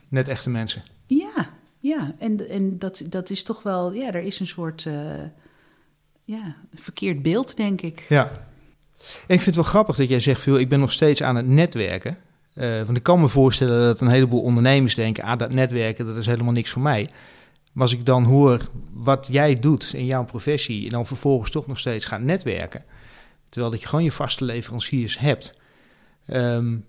Net 0.08 0.28
echte 0.28 0.50
mensen. 0.50 0.84
Ja, 1.06 1.50
ja. 1.80 2.16
En, 2.20 2.50
en 2.50 2.80
dat, 2.80 3.02
dat 3.10 3.30
is 3.30 3.44
toch 3.44 3.64
wel, 3.64 3.94
ja, 3.94 4.14
er 4.14 4.24
is 4.24 4.40
een 4.40 4.48
soort, 4.48 4.86
uh, 4.86 4.94
ja, 6.24 6.56
verkeerd 6.74 7.22
beeld, 7.22 7.58
denk 7.58 7.82
ik. 7.82 8.06
Ja. 8.10 8.32
En 9.00 9.36
ik 9.36 9.42
vind 9.42 9.46
het 9.46 9.56
wel 9.56 9.64
grappig 9.64 9.96
dat 9.96 10.10
jij 10.10 10.20
zegt, 10.20 10.42
veel, 10.42 10.60
ik 10.60 10.70
ben 10.70 10.80
nog 10.80 10.92
steeds 10.92 11.24
aan 11.24 11.36
het 11.36 11.48
netwerken. 11.48 12.18
Uh, 12.54 12.84
want 12.84 12.98
ik 12.98 13.04
kan 13.04 13.20
me 13.20 13.28
voorstellen 13.28 13.86
dat 13.86 14.02
een 14.02 14.08
heleboel 14.08 14.42
ondernemers 14.42 14.96
denken, 14.96 15.24
ah, 15.24 15.38
dat 15.38 15.54
netwerken, 15.54 16.06
dat 16.06 16.18
is 16.18 16.26
helemaal 16.26 16.54
niks 16.54 16.72
voor 16.72 16.82
mij. 16.82 17.10
Maar 17.78 17.86
als 17.86 17.96
ik 17.96 18.06
dan 18.06 18.24
hoor 18.24 18.70
wat 18.94 19.28
jij 19.32 19.60
doet 19.60 19.94
in 19.94 20.06
jouw 20.06 20.26
professie 20.26 20.84
en 20.84 20.90
dan 20.90 21.06
vervolgens 21.06 21.52
toch 21.52 21.68
nog 21.68 21.80
steeds 21.80 22.06
gaat 22.06 22.22
netwerken, 22.22 22.84
terwijl 23.50 23.72
dat 23.72 23.82
je 23.82 23.88
gewoon 23.88 24.04
je 24.04 24.12
vaste 24.12 24.46
leveranciers 24.46 25.20
hebt, 25.20 25.54
um, 26.28 26.86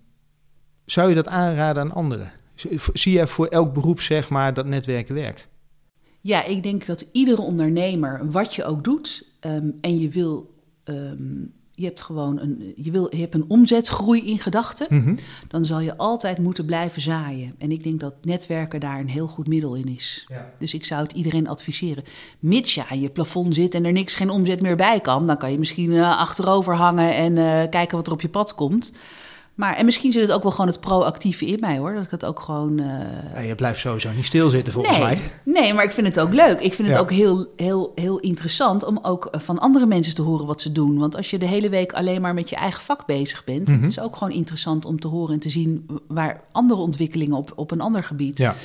zou 0.85 1.09
je 1.09 1.15
dat 1.15 1.27
aanraden 1.27 1.83
aan 1.83 1.93
anderen? 1.93 2.31
Zie 2.93 3.13
jij 3.13 3.27
voor 3.27 3.47
elk 3.47 3.73
beroep 3.73 4.01
zeg 4.01 4.29
maar 4.29 4.53
dat 4.53 4.65
netwerken 4.65 5.15
werkt? 5.15 5.47
Ja, 6.21 6.43
ik 6.43 6.63
denk 6.63 6.85
dat 6.85 7.05
iedere 7.11 7.41
ondernemer, 7.41 8.31
wat 8.31 8.55
je 8.55 8.65
ook 8.65 8.83
doet, 8.83 9.25
um, 9.41 9.77
en 9.81 9.99
je 9.99 10.09
wil 10.09 10.53
um, 10.83 11.53
je 11.79 11.85
hebt 11.85 12.01
gewoon 12.01 12.39
een, 12.39 12.73
je 12.75 12.91
wil, 12.91 13.07
je 13.09 13.21
hebt 13.21 13.33
een 13.33 13.45
omzetgroei 13.47 14.25
in 14.25 14.39
gedachten, 14.39 14.87
mm 14.89 15.03
-hmm. 15.03 15.15
dan 15.47 15.65
zal 15.65 15.79
je 15.79 15.97
altijd 15.97 16.37
moeten 16.37 16.65
blijven 16.65 17.01
zaaien. 17.01 17.55
En 17.57 17.71
ik 17.71 17.83
denk 17.83 17.99
dat 17.99 18.13
netwerken 18.21 18.79
daar 18.79 18.99
een 18.99 19.09
heel 19.09 19.27
goed 19.27 19.47
middel 19.47 19.75
in 19.75 19.87
is. 19.87 20.25
Ja. 20.27 20.53
Dus 20.59 20.73
ik 20.73 20.85
zou 20.85 21.01
het 21.01 21.11
iedereen 21.11 21.47
adviseren. 21.47 22.03
Mits 22.39 22.73
je 22.73 22.87
aan 22.89 22.99
je 22.99 23.09
plafond 23.09 23.55
zit 23.55 23.75
en 23.75 23.85
er 23.85 23.91
niks, 23.91 24.15
geen 24.15 24.29
omzet 24.29 24.61
meer 24.61 24.75
bij 24.75 24.99
kan, 24.99 25.27
dan 25.27 25.37
kan 25.37 25.51
je 25.51 25.59
misschien 25.59 25.91
uh, 25.91 26.17
achterover 26.17 26.75
hangen 26.75 27.15
en 27.15 27.35
uh, 27.35 27.69
kijken 27.69 27.97
wat 27.97 28.07
er 28.07 28.13
op 28.13 28.21
je 28.21 28.29
pad 28.29 28.55
komt. 28.55 28.93
Maar, 29.59 29.75
en 29.75 29.85
misschien 29.85 30.11
zit 30.11 30.21
het 30.21 30.31
ook 30.31 30.41
wel 30.43 30.51
gewoon 30.51 30.67
het 30.67 30.79
proactieve 30.79 31.45
in 31.45 31.59
mij 31.59 31.77
hoor. 31.77 31.93
Dat 31.93 32.03
ik 32.03 32.11
het 32.11 32.25
ook 32.25 32.39
gewoon. 32.39 32.79
eh, 33.33 33.47
je 33.47 33.55
blijft 33.55 33.79
sowieso 33.79 34.11
niet 34.11 34.25
stilzitten 34.25 34.73
volgens 34.73 34.97
nee, 34.97 35.05
mij. 35.05 35.19
nee, 35.43 35.73
maar 35.73 35.83
ik 35.83 35.91
vind 35.91 36.07
het 36.07 36.19
ook 36.19 36.33
leuk. 36.33 36.59
Ik 36.59 36.73
vind 36.73 36.87
het 36.89 36.97
ook 36.97 37.11
heel, 37.11 37.47
heel, 37.55 37.91
heel 37.95 38.19
interessant 38.19 38.83
om 38.85 38.99
ook 39.01 39.25
eh, 39.25 39.39
van 39.39 39.59
andere 39.59 39.85
mensen 39.85 40.15
te 40.15 40.21
horen 40.21 40.45
wat 40.45 40.61
ze 40.61 40.71
doen. 40.71 40.97
Want 40.97 41.15
als 41.15 41.29
je 41.29 41.37
de 41.39 41.47
hele 41.47 41.69
week 41.69 41.93
alleen 41.93 42.21
maar 42.21 42.33
met 42.33 42.49
je 42.49 42.55
eigen 42.55 42.81
vak 42.81 43.05
bezig 43.05 43.43
bent, 43.43 43.67
Mhm. 43.67 43.81
het 43.81 43.89
is 43.91 43.99
ook 43.99 44.15
gewoon 44.15 44.33
interessant 44.33 44.85
om 44.85 44.99
te 44.99 45.07
horen 45.07 45.33
en 45.33 45.39
te 45.39 45.49
zien 45.49 45.85
waar 46.07 46.41
andere 46.51 46.79
ontwikkelingen 46.79 47.37
op, 47.37 47.51
op 47.55 47.71
een 47.71 47.81
ander 47.81 48.03
gebied. 48.03 48.37
Ja. 48.37 48.55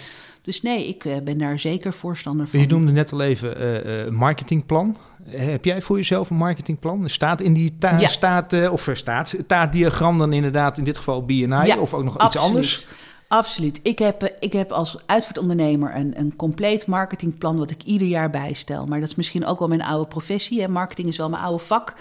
Dus 0.42 0.62
nee, 0.62 0.88
ik 0.88 1.04
eh, 1.04 1.16
ben 1.24 1.38
daar 1.38 1.58
zeker 1.58 1.92
voorstander 1.92 2.48
van. 2.48 2.60
Je 2.60 2.66
noemde 2.66 2.92
net 2.92 3.12
al 3.12 3.20
even 3.20 3.56
eh, 3.84 4.10
marketingplan. 4.12 4.96
Eh, 5.32 5.44
Heb 5.44 5.64
jij 5.64 5.82
voor 5.82 5.96
jezelf 5.96 6.30
een 6.30 6.36
marketingplan? 6.36 7.08
Staat 7.08 7.40
in 7.40 7.52
die 7.52 7.78
ta- 7.78 7.98
Ja. 7.98 8.06
staat, 8.06 8.52
eh, 8.52 8.72
of 8.72 8.88
staat 8.92 9.34
taartdiagram 9.46 10.18
dan 10.18 10.32
inderdaad 10.32 10.78
in 10.78 10.84
dit 10.84 10.96
geval 10.96 11.24
BNI 11.24 11.66
Ja, 11.66 11.78
of 11.78 11.94
ook 11.94 12.04
nog 12.04 12.24
iets 12.24 12.36
anders? 12.36 12.86
Absoluut. 13.28 13.80
Ik 13.82 13.98
heb, 13.98 14.22
eh, 14.22 14.28
ik 14.38 14.52
heb 14.52 14.70
als 14.72 14.96
uitvaartondernemer 15.06 15.94
een, 15.96 16.18
een 16.18 16.36
compleet 16.36 16.86
marketingplan 16.86 17.58
wat 17.58 17.70
ik 17.70 17.82
ieder 17.82 18.08
jaar 18.08 18.30
bijstel. 18.30 18.86
Maar 18.86 19.00
dat 19.00 19.08
is 19.08 19.14
misschien 19.14 19.46
ook 19.46 19.58
wel 19.58 19.68
mijn 19.68 19.82
oude 19.82 20.06
professie. 20.08 20.60
Hè. 20.60 20.68
Marketing 20.68 21.08
is 21.08 21.16
wel 21.16 21.28
mijn 21.28 21.42
oude 21.42 21.64
vak. 21.64 21.94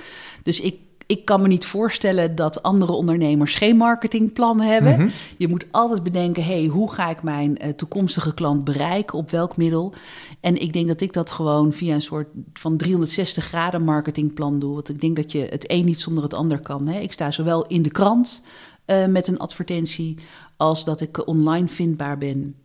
Dus 0.43 0.59
ik, 0.61 0.75
ik 1.05 1.25
kan 1.25 1.41
me 1.41 1.47
niet 1.47 1.65
voorstellen 1.65 2.35
dat 2.35 2.63
andere 2.63 2.91
ondernemers 2.91 3.55
geen 3.55 3.77
marketingplan 3.77 4.61
hebben. 4.61 4.99
Mhm. 4.99 5.09
Je 5.37 5.47
moet 5.47 5.65
altijd 5.71 6.03
bedenken, 6.03 6.43
hey, 6.43 6.65
hoe 6.65 6.91
ga 6.91 7.09
ik 7.09 7.23
mijn 7.23 7.57
eh, 7.57 7.69
toekomstige 7.69 8.33
klant 8.33 8.63
bereiken? 8.63 9.17
Op 9.17 9.31
welk 9.31 9.57
middel? 9.57 9.93
En 10.39 10.61
ik 10.61 10.73
denk 10.73 10.87
dat 10.87 11.01
ik 11.01 11.13
dat 11.13 11.31
gewoon 11.31 11.73
via 11.73 11.95
een 11.95 12.01
soort 12.01 12.27
van 12.53 12.77
360 12.77 13.45
graden 13.45 13.83
marketingplan 13.83 14.59
doe. 14.59 14.73
Want 14.73 14.89
ik 14.89 15.01
denk 15.01 15.15
dat 15.15 15.31
je 15.31 15.47
het 15.49 15.71
een 15.71 15.85
niet 15.85 16.01
zonder 16.01 16.23
het 16.23 16.33
ander 16.33 16.59
kan. 16.59 16.87
Hè. 16.87 16.99
Ik 16.99 17.11
sta 17.11 17.31
zowel 17.31 17.67
in 17.67 17.81
de 17.81 17.91
krant 17.91 18.43
eh, 18.85 19.05
met 19.05 19.27
een 19.27 19.39
advertentie 19.39 20.17
als 20.57 20.83
dat 20.83 21.01
ik 21.01 21.27
online 21.27 21.67
vindbaar 21.67 22.17
ben. 22.17 22.55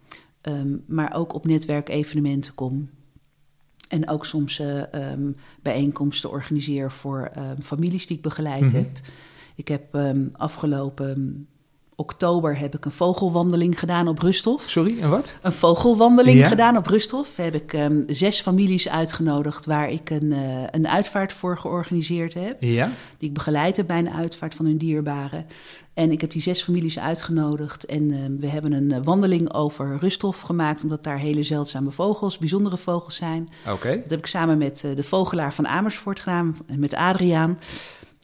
Ehm, 0.41 0.77
maar 0.87 1.15
ook 1.15 1.35
op 1.35 1.47
netwerkevenementen 1.47 2.55
kom. 2.55 2.89
En 3.89 4.09
ook 4.09 4.25
soms 4.25 4.59
eh, 4.59 4.93
ehm, 4.95 5.31
bijeenkomsten 5.63 6.31
organiseer 6.31 6.93
voor 6.93 7.31
ehm, 7.35 7.61
families 7.63 8.07
die 8.07 8.17
ik 8.17 8.23
begeleid 8.23 8.65
Mhm. 8.65 8.75
heb. 8.77 8.89
Ik 9.55 9.69
heb 9.69 9.95
ehm, 9.95 10.27
afgelopen 10.33 11.47
oktober 12.01 12.59
heb 12.59 12.75
ik 12.75 12.85
een 12.85 12.91
vogelwandeling 12.91 13.79
gedaan 13.79 14.09
op 14.09 14.19
Rusthof. 14.19 14.63
Sorry, 14.71 15.01
en 15.01 15.11
wat? 15.11 15.37
Een 15.43 15.53
vogelwandeling 15.53 16.39
Ja. 16.39 16.49
gedaan 16.49 16.77
op 16.77 16.87
Rusthof. 16.87 17.37
Heb 17.37 17.55
ik 17.55 17.89
zes 18.07 18.41
families 18.41 18.89
uitgenodigd 18.89 19.65
waar 19.67 19.91
ik 19.91 20.11
een, 20.11 20.33
eh, 20.33 20.63
een 20.71 20.89
uitvaart 20.89 21.33
voor 21.33 21.59
georganiseerd 21.59 22.35
heb 22.35 22.63
Ja. 22.63 22.91
die 23.19 23.29
ik 23.29 23.35
begeleid 23.35 23.77
heb 23.77 23.87
bij 23.87 23.99
een 23.99 24.11
uitvaart 24.11 24.55
van 24.55 24.65
hun 24.67 24.79
dierbaren. 24.79 25.47
En 25.99 26.13
ik 26.13 26.21
heb 26.21 26.31
die 26.31 26.43
zes 26.43 26.63
families 26.63 26.99
uitgenodigd. 26.99 27.87
En 27.87 28.11
eh, 28.11 28.19
we 28.39 28.47
hebben 28.47 28.73
een 28.73 28.93
eh, 28.93 29.01
wandeling 29.03 29.53
over 29.55 29.99
Rusthof 30.01 30.41
gemaakt, 30.41 30.83
omdat 30.83 31.05
daar 31.05 31.19
hele 31.19 31.43
zeldzame 31.43 31.91
vogels, 31.91 32.39
bijzondere 32.39 32.77
vogels 32.77 33.17
zijn. 33.17 33.49
Oké. 33.71 33.89
Dat 33.91 34.11
heb 34.11 34.19
ik 34.19 34.27
samen 34.27 34.59
met 34.59 34.85
eh, 34.85 34.97
de 34.97 35.03
vogelaar 35.03 35.55
van 35.55 35.67
Amersfoort 35.67 36.21
gedaan, 36.21 36.57
en 36.67 36.79
met 36.79 36.95
Adriaan. 36.95 37.59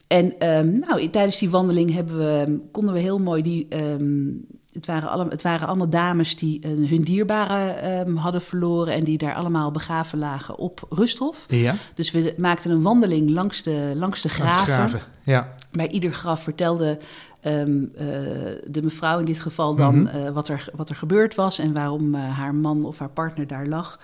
En 0.06 0.38
ehm, 0.38 0.78
nou, 0.78 1.10
tijdens 1.10 1.38
die 1.38 1.50
wandeling 1.50 1.92
hebben 1.92 2.18
we, 2.18 2.60
konden 2.70 2.94
we 2.94 3.00
heel 3.00 3.18
mooi 3.18 3.42
die. 3.42 3.66
ehm, 3.68 4.30
het, 4.74 4.86
waren 4.86 5.08
alle, 5.08 5.28
het 5.28 5.42
waren 5.42 5.66
allemaal 5.68 5.88
dames 5.88 6.36
die 6.36 6.60
eh, 6.60 6.70
hun 6.70 7.02
dierbaren 7.02 7.80
ehm, 7.82 8.14
hadden 8.16 8.42
verloren. 8.42 8.94
En 8.94 9.04
die 9.04 9.18
daar 9.18 9.34
allemaal 9.34 9.70
begraven 9.70 10.18
lagen 10.18 10.58
op 10.58 10.86
Rusthof. 10.88 11.44
Ja. 11.48 11.74
Dus 11.94 12.10
we 12.10 12.34
maakten 12.36 12.70
een 12.70 12.82
wandeling 12.82 13.30
langs 13.30 13.62
de, 13.62 13.92
langs 13.96 14.22
de 14.22 14.28
graven. 14.28 14.72
Graven. 14.72 15.00
Ja. 15.22 15.48
Bij 15.72 15.88
ieder 15.88 16.12
graf 16.12 16.42
vertelde 16.42 16.98
ehm, 17.40 17.82
eh, 17.96 18.06
de 18.70 18.82
mevrouw 18.82 19.18
in 19.18 19.24
dit 19.24 19.40
geval 19.40 19.74
dan 19.74 20.02
Mhm. 20.02 20.06
eh, 20.06 20.30
wat, 20.30 20.48
er, 20.48 20.66
wat 20.74 20.90
er 20.90 20.96
gebeurd 20.96 21.34
was 21.34 21.58
en 21.58 21.72
waarom 21.72 22.14
haar 22.14 22.54
man 22.54 22.84
of 22.84 22.98
haar 22.98 23.08
partner 23.10 23.46
daar 23.46 23.66
lag. 23.66 23.98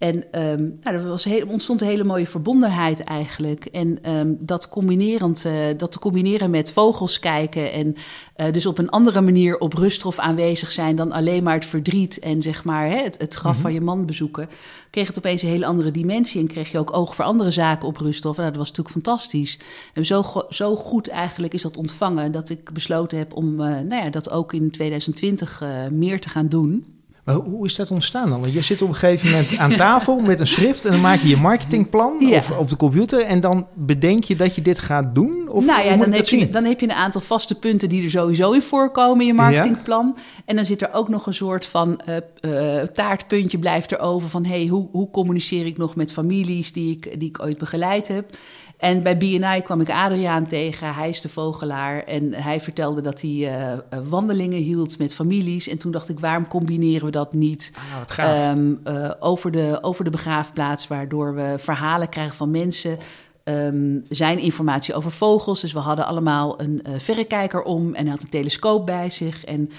En 0.00 0.32
ehm, 0.32 0.68
nou, 0.80 0.96
er 0.96 1.08
was 1.08 1.24
heel, 1.24 1.46
ontstond 1.46 1.80
een 1.80 1.86
hele 1.86 2.04
mooie 2.04 2.26
verbondenheid 2.26 3.00
eigenlijk. 3.00 3.64
En 3.64 3.98
ehm, 4.02 4.32
dat, 4.38 4.68
combinerend, 4.68 5.44
eh, 5.44 5.52
dat 5.76 5.92
te 5.92 5.98
combineren 5.98 6.50
met 6.50 6.72
vogels 6.72 7.18
kijken 7.18 7.72
en 7.72 7.94
eh, 8.34 8.52
dus 8.52 8.66
op 8.66 8.78
een 8.78 8.90
andere 8.90 9.20
manier 9.20 9.58
op 9.58 9.72
rusthof 9.72 10.18
aanwezig 10.18 10.72
zijn 10.72 10.96
dan 10.96 11.12
alleen 11.12 11.42
maar 11.42 11.54
het 11.54 11.64
verdriet 11.64 12.18
en 12.18 12.42
zeg 12.42 12.64
maar 12.64 12.86
hè, 12.88 12.96
het, 12.96 13.18
het 13.18 13.34
graf 13.34 13.52
Mhm. 13.52 13.62
van 13.62 13.72
je 13.72 13.80
man 13.80 14.06
bezoeken, 14.06 14.48
kreeg 14.90 15.06
het 15.06 15.18
opeens 15.18 15.42
een 15.42 15.48
hele 15.48 15.66
andere 15.66 15.90
dimensie 15.90 16.40
en 16.40 16.46
kreeg 16.48 16.70
je 16.72 16.78
ook 16.78 16.96
oog 16.96 17.14
voor 17.14 17.24
andere 17.24 17.50
zaken 17.50 17.88
op 17.88 17.96
rusthof. 17.96 18.38
En 18.38 18.44
dat 18.44 18.56
was 18.56 18.68
natuurlijk 18.68 18.94
fantastisch. 19.04 19.58
En 19.94 20.06
zo, 20.06 20.22
go- 20.22 20.46
zo 20.50 20.76
goed 20.76 21.08
eigenlijk 21.08 21.54
is 21.54 21.62
dat 21.62 21.76
ontvangen 21.76 22.32
dat 22.32 22.48
ik 22.48 22.72
besloten 22.72 23.18
heb 23.18 23.34
om 23.34 23.60
eh, 23.60 23.66
nou 23.66 24.04
ja, 24.04 24.10
dat 24.10 24.30
ook 24.30 24.52
in 24.52 24.70
2020 24.70 25.62
eh, 25.62 25.68
meer 25.90 26.20
te 26.20 26.28
gaan 26.28 26.48
doen. 26.48 26.84
Maar 27.24 27.34
hoe- 27.34 27.66
is 27.66 27.74
dat 27.76 27.90
ontstaan 27.90 28.28
dan? 28.30 28.40
Want 28.40 28.52
je 28.52 28.62
zit 28.62 28.82
op 28.82 28.88
een 28.88 28.94
gegeven 28.94 29.30
moment 29.30 29.56
aan 29.58 29.76
tafel 29.76 30.20
met 30.20 30.40
een 30.40 30.46
schrift 30.46 30.84
en 30.84 30.90
dan 30.90 31.00
maak 31.00 31.20
je 31.20 31.28
je 31.28 31.36
marketingplan 31.36 32.16
Ja. 32.20 32.36
of 32.36 32.50
op 32.50 32.68
de 32.68 32.76
computer 32.76 33.20
en 33.20 33.40
dan 33.40 33.66
bedenk 33.74 34.24
je 34.24 34.36
dat 34.36 34.54
je 34.54 34.62
dit 34.62 34.78
gaat 34.78 35.14
doen? 35.14 35.48
Of 35.48 35.64
nou 35.66 35.84
ja, 35.84 35.96
dan 35.96 36.12
heb, 36.12 36.24
je, 36.26 36.50
dan 36.50 36.64
heb 36.64 36.80
je 36.80 36.86
een 36.86 36.92
aantal 36.92 37.20
vaste 37.20 37.54
punten 37.58 37.88
die 37.88 38.04
er 38.04 38.10
sowieso 38.10 38.50
in 38.52 38.62
voorkomen 38.62 39.20
in 39.20 39.26
je 39.26 39.34
marketingplan. 39.34 40.16
En 40.44 40.56
dan 40.56 40.64
zit 40.64 40.82
er 40.82 40.92
ook 40.92 41.08
nog 41.08 41.26
een 41.26 41.34
soort 41.34 41.66
van 41.66 42.00
eh, 42.00 42.78
eh, 42.80 42.86
taartpuntje 42.88 43.58
blijft 43.58 43.92
er 43.92 43.98
over 43.98 44.28
van... 44.28 44.44
hey, 44.44 44.66
hoe, 44.66 44.88
hoe 44.92 45.10
communiceer 45.10 45.66
ik 45.66 45.78
nog 45.78 45.94
met 45.96 46.12
families 46.12 46.72
die 46.72 46.90
ik, 46.96 47.20
die 47.20 47.28
ik 47.28 47.42
ooit 47.42 47.58
begeleid 47.58 48.08
heb? 48.08 48.36
En 48.80 49.02
bij 49.02 49.16
BNI 49.16 49.62
kwam 49.62 49.80
ik 49.80 49.90
Adriaan 49.90 50.46
tegen, 50.46 50.94
hij 50.94 51.08
is 51.08 51.20
de 51.20 51.28
vogelaar. 51.28 52.04
En 52.04 52.34
hij 52.34 52.60
vertelde 52.60 53.00
dat 53.00 53.20
hij 53.20 53.30
eh, 53.30 53.72
eh, 53.72 53.78
wandelingen 54.08 54.58
hield 54.58 54.98
met 54.98 55.14
families. 55.14 55.68
En 55.68 55.78
toen 55.78 55.92
dacht 55.92 56.08
ik, 56.08 56.20
waarom 56.20 56.48
combineren 56.48 57.04
we 57.04 57.10
dat 57.10 57.32
niet... 57.32 57.72
Ah. 58.16 58.48
Ehm, 58.48 58.74
eh, 58.84 59.10
over, 59.18 59.50
de, 59.50 59.78
over 59.80 60.04
de 60.04 60.10
begraafplaats, 60.10 60.86
waardoor 60.86 61.34
we 61.34 61.54
verhalen 61.58 62.08
krijgen 62.08 62.36
van 62.36 62.50
mensen. 62.50 62.98
Ehm, 63.44 63.98
zijn 64.08 64.38
informatie 64.38 64.94
over 64.94 65.10
vogels. 65.10 65.60
Dus 65.60 65.72
we 65.72 65.78
hadden 65.78 66.06
allemaal 66.06 66.60
een 66.60 66.82
verrekijker 66.96 67.62
om 67.62 67.94
en 67.94 68.02
hij 68.02 68.10
had 68.10 68.22
een 68.22 68.28
telescoop 68.28 68.86
bij 68.86 69.10
zich. 69.10 69.44
En 69.44 69.70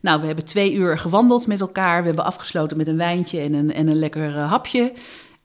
nou, 0.00 0.20
we 0.20 0.26
hebben 0.26 0.44
twee 0.44 0.72
uur 0.72 0.98
gewandeld 0.98 1.46
met 1.46 1.60
elkaar. 1.60 2.00
We 2.00 2.06
hebben 2.06 2.24
afgesloten 2.24 2.76
met 2.76 2.88
een 2.88 2.96
wijntje 2.96 3.40
en 3.40 3.52
een, 3.52 3.72
en 3.72 3.88
een 3.88 3.98
lekker 3.98 4.38
hapje. 4.38 4.92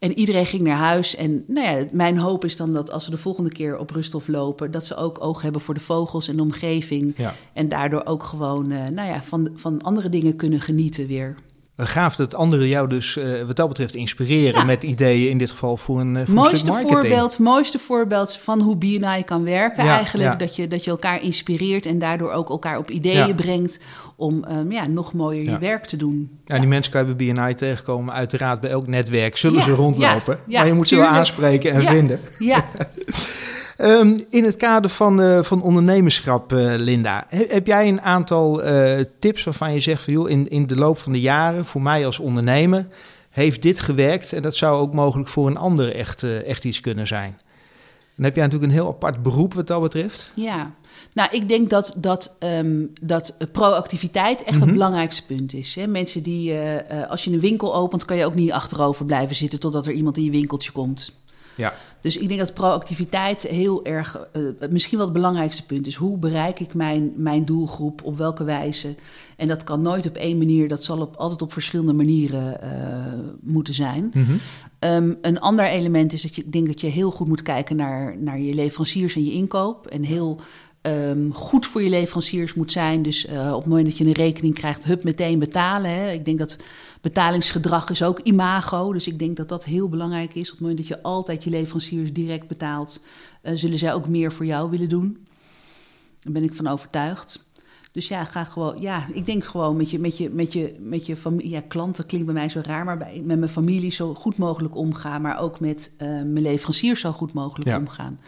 En 0.05 0.17
iedereen 0.17 0.45
ging 0.45 0.63
naar 0.63 0.77
huis. 0.77 1.15
En 1.15 1.43
nou 1.47 1.77
ja, 1.77 1.85
mijn 1.91 2.17
hoop 2.17 2.45
is 2.45 2.55
dan 2.55 2.73
dat 2.73 2.91
als 2.91 3.03
ze 3.03 3.09
de 3.09 3.17
volgende 3.17 3.49
keer 3.49 3.77
op 3.77 3.89
Rusthof 3.89 4.27
lopen, 4.27 4.71
dat 4.71 4.85
ze 4.85 4.95
ook 4.95 5.23
oog 5.23 5.41
hebben 5.41 5.61
voor 5.61 5.73
de 5.73 5.79
vogels 5.79 6.27
en 6.27 6.35
de 6.35 6.41
omgeving. 6.41 7.13
ja. 7.17 7.33
En 7.53 7.67
daardoor 7.67 8.05
ook 8.05 8.23
gewoon 8.23 8.71
eh, 8.71 8.87
nou 8.87 9.07
ja, 9.07 9.21
van, 9.23 9.49
van 9.55 9.81
andere 9.81 10.09
dingen 10.09 10.35
kunnen 10.35 10.61
genieten 10.61 11.07
weer. 11.07 11.35
Gaaf 11.77 12.15
dat 12.15 12.35
anderen 12.35 12.67
jou 12.67 12.87
dus 12.87 13.17
eh, 13.17 13.41
wat 13.41 13.55
dat 13.55 13.67
betreft 13.67 13.95
inspireren 13.95 14.59
Ja. 14.59 14.63
met 14.63 14.83
ideeën, 14.83 15.29
in 15.29 15.37
dit 15.37 15.51
geval 15.51 15.77
voor 15.77 15.99
een, 15.99 16.15
eh, 16.15 16.21
voor 16.21 16.29
een 16.29 16.35
mooiste 16.35 16.57
stuk 16.57 16.69
marketing. 16.69 16.99
voorbeeld, 16.99 17.39
mooiste 17.39 17.79
voorbeeld 17.79 18.35
van 18.35 18.61
hoe 18.61 18.75
BNI 18.75 19.23
kan 19.25 19.43
werken. 19.43 19.85
Ja, 19.85 19.95
eigenlijk 19.95 20.29
ja. 20.29 20.35
Dat, 20.35 20.55
je, 20.55 20.67
dat 20.67 20.83
je 20.83 20.91
elkaar 20.91 21.21
inspireert 21.21 21.85
en 21.85 21.99
daardoor 21.99 22.31
ook 22.31 22.49
elkaar 22.49 22.77
op 22.77 22.91
ideeën 22.91 23.35
brengt 23.35 23.79
om 24.15 24.43
ehm, 24.43 24.71
ja, 24.71 24.87
nog 24.87 25.13
mooier 25.13 25.43
je 25.43 25.57
werk 25.57 25.85
te 25.85 25.97
doen. 25.97 26.39
Ja, 26.45 26.59
die 26.59 26.67
mensen 26.67 26.91
kan 26.91 27.07
je 27.07 27.13
bij 27.15 27.33
BNI 27.33 27.53
tegenkomen. 27.55 28.13
Uiteraard 28.13 28.59
bij 28.59 28.69
elk 28.69 28.87
netwerk 28.87 29.37
zullen 29.37 29.61
ze 29.61 29.71
rondlopen. 29.71 30.39
maar 30.47 30.67
je 30.67 30.73
moet 30.73 30.87
ze 30.87 30.95
wel 30.95 31.05
aanspreken 31.05 31.71
en 31.71 31.81
vinden. 31.81 32.19
Ja, 32.39 32.65
Ehm, 33.77 34.19
in 34.29 34.43
het 34.43 34.55
kader 34.55 34.89
van, 34.89 35.21
eh, 35.21 35.43
van 35.43 35.61
ondernemerschap, 35.61 36.53
eh, 36.53 36.73
Linda, 36.77 37.25
he- 37.27 37.45
heb 37.49 37.67
jij 37.67 37.87
een 37.87 38.01
aantal 38.01 38.63
eh, 38.63 39.03
tips 39.19 39.43
waarvan 39.43 39.73
je 39.73 39.79
zegt 39.79 40.03
van 40.03 40.13
joh, 40.13 40.29
in, 40.29 40.49
in 40.49 40.67
de 40.67 40.75
loop 40.75 40.97
van 40.97 41.11
de 41.11 41.21
jaren, 41.21 41.65
voor 41.65 41.81
mij 41.81 42.05
als 42.05 42.19
ondernemer, 42.19 42.87
heeft 43.29 43.61
dit 43.61 43.79
gewerkt 43.79 44.33
en 44.33 44.41
dat 44.41 44.55
zou 44.55 44.77
ook 44.77 44.93
mogelijk 44.93 45.29
voor 45.29 45.47
een 45.47 45.57
ander 45.57 45.95
echt, 45.95 46.23
echt 46.23 46.65
iets 46.65 46.79
kunnen 46.79 47.07
zijn. 47.07 47.37
Dan 48.15 48.25
heb 48.25 48.35
jij 48.35 48.43
natuurlijk 48.43 48.71
een 48.71 48.77
heel 48.77 48.87
apart 48.87 49.23
beroep 49.23 49.53
wat 49.53 49.67
dat 49.67 49.81
betreft. 49.81 50.31
ja. 50.35 50.71
Nou, 51.13 51.29
ik 51.31 51.47
denk 51.49 51.69
dat, 51.69 51.93
dat, 51.97 52.35
ehm, 52.39 52.83
dat 53.01 53.35
proactiviteit 53.51 54.43
echt 54.43 54.55
Mhm. 54.55 54.63
het 54.65 54.71
belangrijkste 54.73 55.25
punt 55.25 55.53
is. 55.53 55.75
Hè? 55.75 55.87
Mensen 55.87 56.23
die, 56.23 56.53
als 57.09 57.23
je 57.23 57.31
een 57.31 57.39
winkel 57.39 57.75
opent, 57.75 58.05
kan 58.05 58.17
je 58.17 58.25
ook 58.25 58.35
niet 58.35 58.51
achterover 58.51 59.05
blijven 59.05 59.35
zitten 59.35 59.59
totdat 59.59 59.87
er 59.87 59.93
iemand 59.93 60.17
in 60.17 60.23
je 60.23 60.31
winkeltje 60.31 60.71
komt. 60.71 61.15
Ja. 61.55 61.73
Dus 62.01 62.17
ik 62.17 62.27
denk 62.27 62.39
dat 62.39 62.53
proactiviteit 62.53 63.41
heel 63.41 63.85
erg, 63.85 64.27
eh, 64.31 64.41
misschien 64.69 64.97
wel 64.97 65.05
het 65.05 65.15
belangrijkste 65.15 65.65
punt 65.65 65.87
is. 65.87 65.95
Hoe 65.95 66.17
bereik 66.17 66.59
ik 66.59 66.73
mijn, 66.73 67.13
mijn 67.15 67.45
doelgroep, 67.45 68.03
op 68.03 68.17
welke 68.17 68.43
wijze? 68.43 68.95
En 69.35 69.47
dat 69.47 69.63
kan 69.63 69.81
nooit 69.81 70.05
op 70.07 70.15
één 70.15 70.37
manier, 70.37 70.67
dat 70.67 70.83
zal 70.83 71.01
op, 71.01 71.15
altijd 71.15 71.41
op 71.41 71.53
verschillende 71.53 71.93
manieren 71.93 72.61
eh, 72.61 72.69
moeten 73.41 73.73
zijn. 73.73 74.11
Mhm. 74.13 74.33
Ehm, 74.79 75.13
een 75.21 75.39
ander 75.39 75.65
element 75.65 76.13
is 76.13 76.21
dat 76.21 76.35
je, 76.35 76.41
ik 76.41 76.51
denk 76.51 76.67
dat 76.67 76.81
je 76.81 76.87
heel 76.87 77.11
goed 77.11 77.27
moet 77.27 77.41
kijken 77.41 77.75
naar, 77.75 78.17
naar 78.17 78.39
je 78.39 78.53
leveranciers 78.53 79.15
en 79.15 79.25
je 79.25 79.31
inkoop. 79.31 79.87
En 79.87 80.03
heel 80.03 80.39
ehm, 80.81 81.31
goed 81.31 81.65
voor 81.65 81.83
je 81.83 81.89
leveranciers 81.89 82.53
moet 82.53 82.71
zijn. 82.71 83.01
Dus 83.01 83.25
eh, 83.25 83.51
op 83.51 83.59
het 83.59 83.69
moment 83.69 83.87
dat 83.87 83.97
je 83.97 84.05
een 84.05 84.11
rekening 84.11 84.53
krijgt, 84.53 84.85
hup, 84.85 85.03
meteen 85.03 85.39
betalen. 85.39 85.91
Hè. 85.91 86.11
Ik 86.11 86.25
denk 86.25 86.37
dat 86.37 86.55
betalingsgedrag 87.05 87.89
is 87.89 88.03
ook 88.03 88.19
imago. 88.19 88.93
Dus 88.93 89.07
ik 89.07 89.19
denk 89.19 89.37
dat 89.37 89.49
dat 89.49 89.65
heel 89.65 89.89
belangrijk 89.89 90.35
is. 90.35 90.45
Op 90.45 90.51
het 90.51 90.59
moment 90.59 90.77
dat 90.77 90.87
je 90.87 91.01
altijd 91.01 91.43
je 91.43 91.49
leveranciers 91.49 92.13
direct 92.13 92.47
betaalt, 92.47 92.99
eh, 93.41 93.53
zullen 93.55 93.77
zij 93.77 93.93
ook 93.93 94.07
meer 94.07 94.31
voor 94.31 94.45
jou 94.45 94.69
willen 94.69 94.89
doen. 94.89 95.27
Daar 96.19 96.33
ben 96.33 96.43
ik 96.43 96.53
van 96.53 96.67
overtuigd. 96.67 97.39
Dus 97.91 98.07
ja, 98.07 98.23
ga 98.23 98.43
gewoon, 98.43 98.81
ja, 98.81 99.07
ik 99.13 99.25
denk 99.25 99.43
gewoon 99.43 99.75
met 99.77 99.89
je, 99.89 99.99
met 99.99 100.17
je, 100.17 100.29
met 100.29 100.53
je, 100.53 100.75
met 100.79 101.05
je 101.05 101.15
familie, 101.15 101.49
ja, 101.49 101.61
klanten 101.67 102.05
klinkt 102.05 102.25
bij 102.25 102.35
mij 102.35 102.49
zo 102.49 102.61
raar, 102.63 102.85
maar 102.85 102.97
bij, 102.97 103.21
met 103.25 103.37
mijn 103.39 103.51
familie 103.51 103.91
zo 103.91 104.13
goed 104.13 104.37
mogelijk 104.37 104.75
omgaan, 104.75 105.21
maar 105.21 105.39
ook 105.39 105.59
met 105.59 105.91
uh, 105.93 106.07
mijn 106.07 106.41
leveranciers 106.41 106.99
zo 106.99 107.11
goed 107.11 107.33
mogelijk 107.33 107.69
Ja. 107.69 107.77
omgaan. 107.77 108.19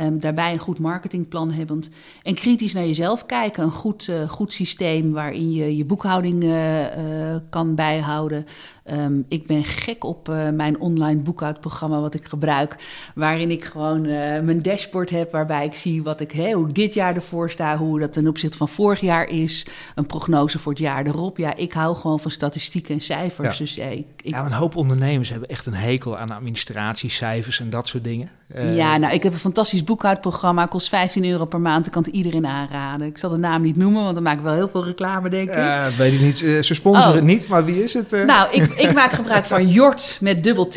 Ehm, 0.00 0.18
daarbij 0.18 0.52
een 0.52 0.58
goed 0.58 0.78
marketingplan 0.78 1.50
hebben. 1.50 1.82
En 2.22 2.34
kritisch 2.34 2.72
naar 2.72 2.86
jezelf 2.86 3.26
kijken. 3.26 3.62
Een 3.62 3.70
goed, 3.70 4.08
eh, 4.08 4.28
goed 4.28 4.52
systeem 4.52 5.12
waarin 5.12 5.52
je 5.52 5.76
je 5.76 5.84
boekhouding 5.84 6.42
eh, 6.42 7.32
eh, 7.34 7.40
kan 7.50 7.74
bijhouden. 7.74 8.46
Ehm, 8.90 9.12
ik 9.28 9.46
ben 9.46 9.64
gek 9.64 10.04
op 10.04 10.28
eh, 10.28 10.48
mijn 10.48 10.80
online 10.80 11.20
boekhoudprogramma 11.20 12.00
wat 12.00 12.14
ik 12.14 12.24
gebruik. 12.24 12.76
Waarin 13.14 13.50
ik 13.50 13.64
gewoon 13.64 14.04
eh, 14.04 14.40
mijn 14.40 14.62
dashboard 14.62 15.10
heb 15.10 15.32
waarbij 15.32 15.64
ik 15.64 15.74
zie 15.74 16.02
wat 16.02 16.20
ik, 16.20 16.32
hoe 16.52 16.72
dit 16.72 16.94
jaar 16.94 17.14
ervoor 17.14 17.50
sta. 17.50 17.76
Hoe 17.76 17.98
dat 18.00 18.12
ten 18.12 18.28
opzichte 18.28 18.56
van 18.56 18.68
vorig 18.68 19.00
jaar 19.00 19.28
is. 19.28 19.66
Een 19.94 20.06
prognose 20.06 20.58
voor 20.58 20.72
het 20.72 20.80
jaar 20.80 21.06
erop. 21.06 21.36
Ja, 21.38 21.56
ik 21.56 21.72
hou 21.72 21.96
gewoon 21.96 22.20
van 22.20 22.30
statistieken 22.30 22.94
en 22.94 23.00
cijfers. 23.00 23.58
Ja. 23.58 23.64
Dus 23.64 23.74
ja, 23.74 23.84
ik, 23.86 24.06
ik- 24.22 24.30
Ja, 24.34 24.44
een 24.46 24.52
hoop 24.52 24.76
ondernemers 24.76 25.30
hebben 25.30 25.48
echt 25.48 25.66
een 25.66 25.74
hekel 25.74 26.18
aan 26.18 26.30
administratie, 26.30 27.10
cijfers 27.10 27.60
en 27.60 27.70
dat 27.70 27.88
soort 27.88 28.04
dingen. 28.04 28.30
Eh, 28.48 28.76
ja, 28.76 28.96
nou, 28.96 29.14
ik 29.14 29.22
heb 29.22 29.32
een 29.32 29.38
fantastisch 29.38 29.84
boekhoudprogramma. 29.84 30.66
Kost 30.66 30.88
15 30.88 31.24
euro 31.24 31.44
per 31.44 31.60
maand. 31.60 31.86
Ik 31.86 31.92
kan 31.92 32.02
het 32.02 32.14
iedereen 32.14 32.46
aanraden. 32.46 33.06
Ik 33.06 33.18
zal 33.18 33.30
de 33.30 33.36
naam 33.36 33.62
niet 33.62 33.76
noemen, 33.76 34.02
want 34.02 34.14
dan 34.14 34.22
maak 34.22 34.36
ik 34.36 34.42
wel 34.42 34.54
heel 34.54 34.68
veel 34.68 34.84
reclame, 34.84 35.28
denk 35.28 35.50
ik. 35.50 35.94
weet 35.96 36.12
ik 36.12 36.20
niet. 36.20 36.38
Ze 36.38 36.74
sponsoren 36.74 37.08
Oh. 37.08 37.14
het 37.14 37.24
niet, 37.24 37.48
maar 37.48 37.64
wie 37.64 37.82
is 37.82 37.94
het? 37.94 38.10
Nou, 38.26 38.48
ik, 38.52 38.62
ik 38.80 38.94
maak 38.94 39.12
gebruik 39.12 39.44
van 39.44 39.68
Jort 39.68 40.18
met 40.20 40.44
dubbel 40.44 40.66
T. 40.66 40.74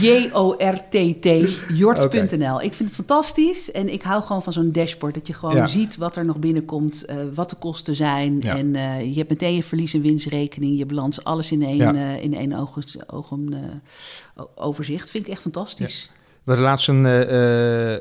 J-O-R-T-T. 0.00 1.28
Jort.nl. 1.74 2.60
Ik 2.62 2.74
vind 2.74 2.88
het 2.88 2.94
fantastisch. 2.94 3.70
En 3.72 3.92
ik 3.92 4.02
hou 4.02 4.22
gewoon 4.22 4.42
van 4.42 4.52
zo'n 4.52 4.72
dashboard. 4.72 5.14
Dat 5.14 5.26
je 5.26 5.32
gewoon 5.32 5.56
Ja. 5.56 5.66
ziet 5.66 5.96
wat 5.96 6.16
er 6.16 6.24
nog 6.24 6.38
binnenkomt. 6.38 7.04
eh, 7.04 7.16
wat 7.34 7.50
de 7.50 7.56
kosten 7.56 7.94
zijn. 7.94 8.36
Ja. 8.40 8.56
En 8.56 8.76
eh, 8.76 9.04
je 9.04 9.14
hebt 9.18 9.28
meteen 9.30 9.54
je 9.54 9.62
verlies- 9.62 9.94
en 9.94 10.00
winstrekening. 10.00 10.78
Je 10.78 10.86
balans. 10.86 11.24
Alles 11.24 11.52
in 11.52 11.62
één, 11.62 11.76
Ja. 11.76 11.94
eh, 11.94 12.22
in 12.22 12.34
één 12.34 12.52
oog, 12.52 12.78
ogen, 13.06 13.48
eh, 13.52 14.42
o- 14.42 14.50
overzicht. 14.54 15.10
Vind 15.10 15.24
ik 15.26 15.32
echt 15.32 15.42
fantastisch. 15.42 16.10
We 16.44 16.50
hadden 16.50 16.64
laatst 16.68 16.88
een, 16.88 17.04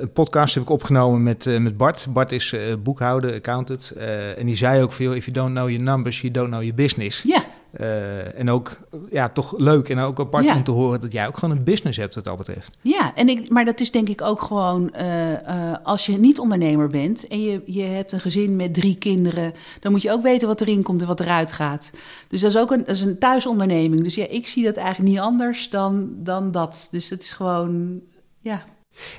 een 0.02 0.12
podcast 0.12 0.54
heb 0.54 0.64
ik 0.64 0.70
opgenomen 0.70 1.24
met, 1.24 1.60
met 1.60 1.78
Bart. 1.78 2.06
Bart 2.10 2.32
is 2.32 2.54
eh, 2.54 2.60
boekhouder, 2.84 3.34
accountant. 3.34 3.92
en 4.38 4.46
die 4.46 4.56
zei 4.56 4.82
ook 4.84 4.92
veel, 4.92 5.14
if 5.14 5.26
you 5.26 5.36
don't 5.38 5.56
know 5.56 5.70
your 5.70 5.84
numbers, 5.84 6.22
you 6.22 6.34
don't 6.34 6.48
know 6.50 6.62
your 6.62 6.76
business. 6.76 7.22
Ja, 7.22 7.44
Eh, 7.74 8.40
en 8.40 8.50
ook, 8.50 8.78
ja, 9.10 9.30
toch 9.30 9.58
leuk 9.58 9.90
en 9.90 10.00
ook 10.00 10.20
apart 10.20 10.44
Ja. 10.44 10.56
om 10.56 10.64
te 10.64 10.72
horen 10.72 11.02
dat 11.02 11.12
jij 11.12 11.28
ook 11.28 11.38
gewoon 11.38 11.58
een 11.58 11.64
business 11.64 11.98
hebt 11.98 12.16
wat 12.16 12.26
dat 12.26 12.38
betreft. 12.38 12.78
Ja, 12.82 13.16
en 13.16 13.30
ik, 13.30 13.50
maar 13.50 13.66
dat 13.66 13.80
is 13.80 13.92
denk 13.92 14.10
ik 14.10 14.22
ook 14.22 14.42
gewoon 14.42 14.94
eh, 14.94 15.34
eh, 15.72 15.78
als 15.84 16.06
je 16.06 16.18
niet 16.18 16.40
ondernemer 16.40 16.88
bent 16.88 17.28
en 17.28 17.42
je, 17.42 17.62
je 17.66 17.82
hebt 17.82 18.12
een 18.12 18.20
gezin 18.20 18.56
met 18.56 18.74
drie 18.74 18.96
kinderen, 18.96 19.54
dan 19.80 19.92
moet 19.92 20.02
je 20.02 20.12
ook 20.12 20.22
weten 20.22 20.48
wat 20.48 20.62
erin 20.62 20.84
komt 20.84 21.02
en 21.02 21.08
wat 21.08 21.20
eruit 21.20 21.52
gaat. 21.52 21.90
Dus 22.28 22.42
dat 22.42 22.50
is 22.50 22.58
ook 22.58 22.72
een, 22.72 22.84
dat 22.86 22.96
is 22.96 23.02
een 23.02 23.20
thuisonderneming. 23.20 24.04
Dus 24.04 24.16
ja, 24.16 24.28
ik 24.28 24.48
zie 24.48 24.64
dat 24.64 24.78
eigenlijk 24.78 25.10
niet 25.10 25.20
anders 25.20 25.70
dan, 25.70 26.10
dan 26.18 26.52
dat. 26.52 26.88
Dus 26.92 27.10
het 27.10 27.22
is 27.22 27.32
gewoon, 27.32 28.02
ja. 28.40 28.64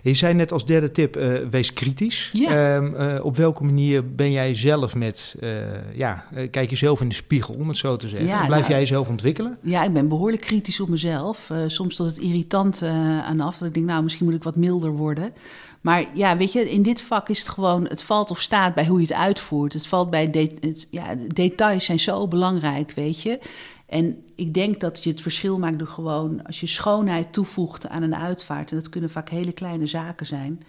Je 0.02 0.14
zei 0.14 0.34
net 0.34 0.52
als 0.52 0.66
derde 0.66 0.90
tip, 0.90 1.16
eh, 1.16 1.32
wees 1.50 1.72
kritisch. 1.72 2.30
Ja. 2.32 2.76
Ehm, 2.76 2.94
eh, 2.94 3.24
op 3.24 3.36
welke 3.36 3.64
manier 3.64 4.14
ben 4.14 4.32
jij 4.32 4.54
zelf 4.54 4.94
met, 4.94 5.34
eh, 5.40 5.50
ja, 5.96 6.26
kijk 6.50 6.70
jezelf 6.70 7.00
in 7.00 7.08
de 7.08 7.14
spiegel, 7.14 7.54
om 7.54 7.68
het 7.68 7.76
zo 7.76 7.96
te 7.96 8.08
zeggen. 8.08 8.28
Ja, 8.28 8.36
Blijf 8.46 8.60
nou- 8.60 8.72
jij 8.72 8.80
jezelf 8.80 9.08
ontwikkelen? 9.08 9.58
Ja, 9.62 9.84
ik 9.84 9.92
ben 9.92 10.08
behoorlijk 10.08 10.42
kritisch 10.42 10.80
op 10.80 10.88
mezelf. 10.88 11.50
Soms 11.66 11.96
tot 11.96 12.06
het 12.06 12.18
irritant 12.18 12.82
aan 12.82 13.40
af. 13.40 13.58
Dat 13.58 13.68
ik 13.68 13.74
denk, 13.74 13.86
nou, 13.86 14.02
misschien 14.02 14.24
moet 14.26 14.34
ik 14.34 14.42
wat 14.42 14.56
milder 14.56 14.90
worden. 14.92 15.32
Maar 15.80 16.04
ja, 16.14 16.36
weet 16.36 16.52
je, 16.52 16.70
in 16.70 16.82
dit 16.82 17.00
vak 17.00 17.28
is 17.28 17.38
het 17.38 17.48
gewoon... 17.48 17.86
het 17.88 18.02
valt 18.02 18.30
of 18.30 18.40
staat 18.40 18.74
bij 18.74 18.86
hoe 18.86 19.00
je 19.00 19.06
het 19.06 19.16
uitvoert. 19.16 19.72
Het 19.72 19.86
valt 19.86 20.10
bij... 20.10 20.30
de- 20.30 20.52
het, 20.60 20.86
ja, 20.90 21.14
de 21.14 21.26
details 21.26 21.84
zijn 21.84 22.00
zo 22.00 22.28
belangrijk, 22.28 22.92
weet 22.92 23.22
je. 23.22 23.38
En 23.86 24.24
ik 24.34 24.54
denk 24.54 24.80
dat 24.80 25.04
je 25.04 25.10
het 25.10 25.20
verschil 25.20 25.58
maakt 25.58 25.78
door 25.78 25.88
gewoon... 25.88 26.46
als 26.46 26.60
je 26.60 26.66
schoonheid 26.66 27.32
toevoegt 27.32 27.88
aan 27.88 28.02
een 28.02 28.14
uitvaart... 28.14 28.70
en 28.70 28.76
dat 28.76 28.88
kunnen 28.88 29.10
vaak 29.10 29.28
hele 29.28 29.52
kleine 29.52 29.86
zaken 29.86 30.26
zijn... 30.26 30.62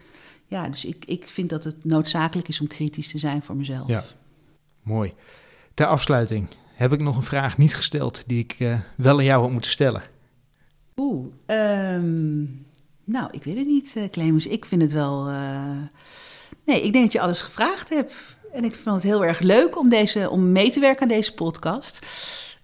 Ja, 0.47 0.69
dus 0.69 0.85
ik, 0.85 1.05
ik 1.05 1.29
vind 1.29 1.49
dat 1.49 1.63
het 1.63 1.85
noodzakelijk 1.85 2.47
is 2.47 2.61
om 2.61 2.67
kritisch 2.67 3.07
te 3.07 3.17
zijn 3.17 3.41
voor 3.41 3.55
mezelf. 3.55 3.87
Ja. 3.87 4.03
Mooi. 4.83 5.13
Ter 5.73 5.85
afsluiting 5.85 6.47
heb 6.73 6.93
ik 6.93 6.99
nog 7.01 7.15
een 7.15 7.23
vraag 7.23 7.57
niet 7.57 7.75
gesteld 7.75 8.23
die 8.27 8.39
ik 8.39 8.55
eh, 8.59 8.79
wel 8.95 9.17
aan 9.17 9.23
jou 9.23 9.41
had 9.41 9.51
moeten 9.51 9.71
stellen. 9.71 10.01
Oeh, 10.95 11.25
ehm, 11.45 12.43
nou, 13.03 13.27
ik 13.31 13.43
weet 13.43 13.55
het 13.57 13.67
niet, 13.67 13.93
eh, 13.95 14.09
Clemens. 14.09 14.47
Ik 14.47 14.65
vind 14.65 14.81
het 14.81 14.91
wel... 14.91 15.27
eh, 15.27 15.77
Nee, 16.65 16.81
ik 16.83 16.91
denk 16.91 17.03
dat 17.03 17.13
je 17.13 17.21
alles 17.21 17.41
gevraagd 17.41 17.89
hebt. 17.89 18.13
En 18.53 18.63
ik 18.63 18.75
vond 18.75 18.95
het 18.95 19.03
heel 19.03 19.25
erg 19.25 19.39
leuk 19.39 19.77
om, 19.77 19.89
deze, 19.89 20.29
om 20.29 20.51
mee 20.51 20.71
te 20.71 20.79
werken 20.79 21.01
aan 21.01 21.07
deze 21.07 21.33
podcast. 21.33 22.07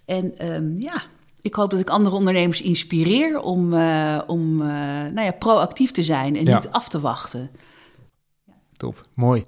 En 0.06 0.38
ehm, 0.38 0.80
ja, 0.80 1.02
ik 1.42 1.54
hoop 1.56 1.70
dat 1.70 1.80
ik 1.80 1.90
andere 1.90 2.16
ondernemers 2.16 2.62
inspireer 2.62 3.40
om, 3.40 3.74
eh, 3.74 4.20
om 4.28 4.62
eh, 4.62 4.68
nou 5.14 5.22
ja, 5.22 5.32
proactief 5.32 5.92
te 5.92 6.04
zijn 6.04 6.36
en 6.36 6.46
Ja. 6.46 6.56
niet 6.56 6.70
af 6.70 6.90
te 6.90 7.00
wachten. 7.00 7.50
Top, 8.78 9.06
mooi. 9.14 9.44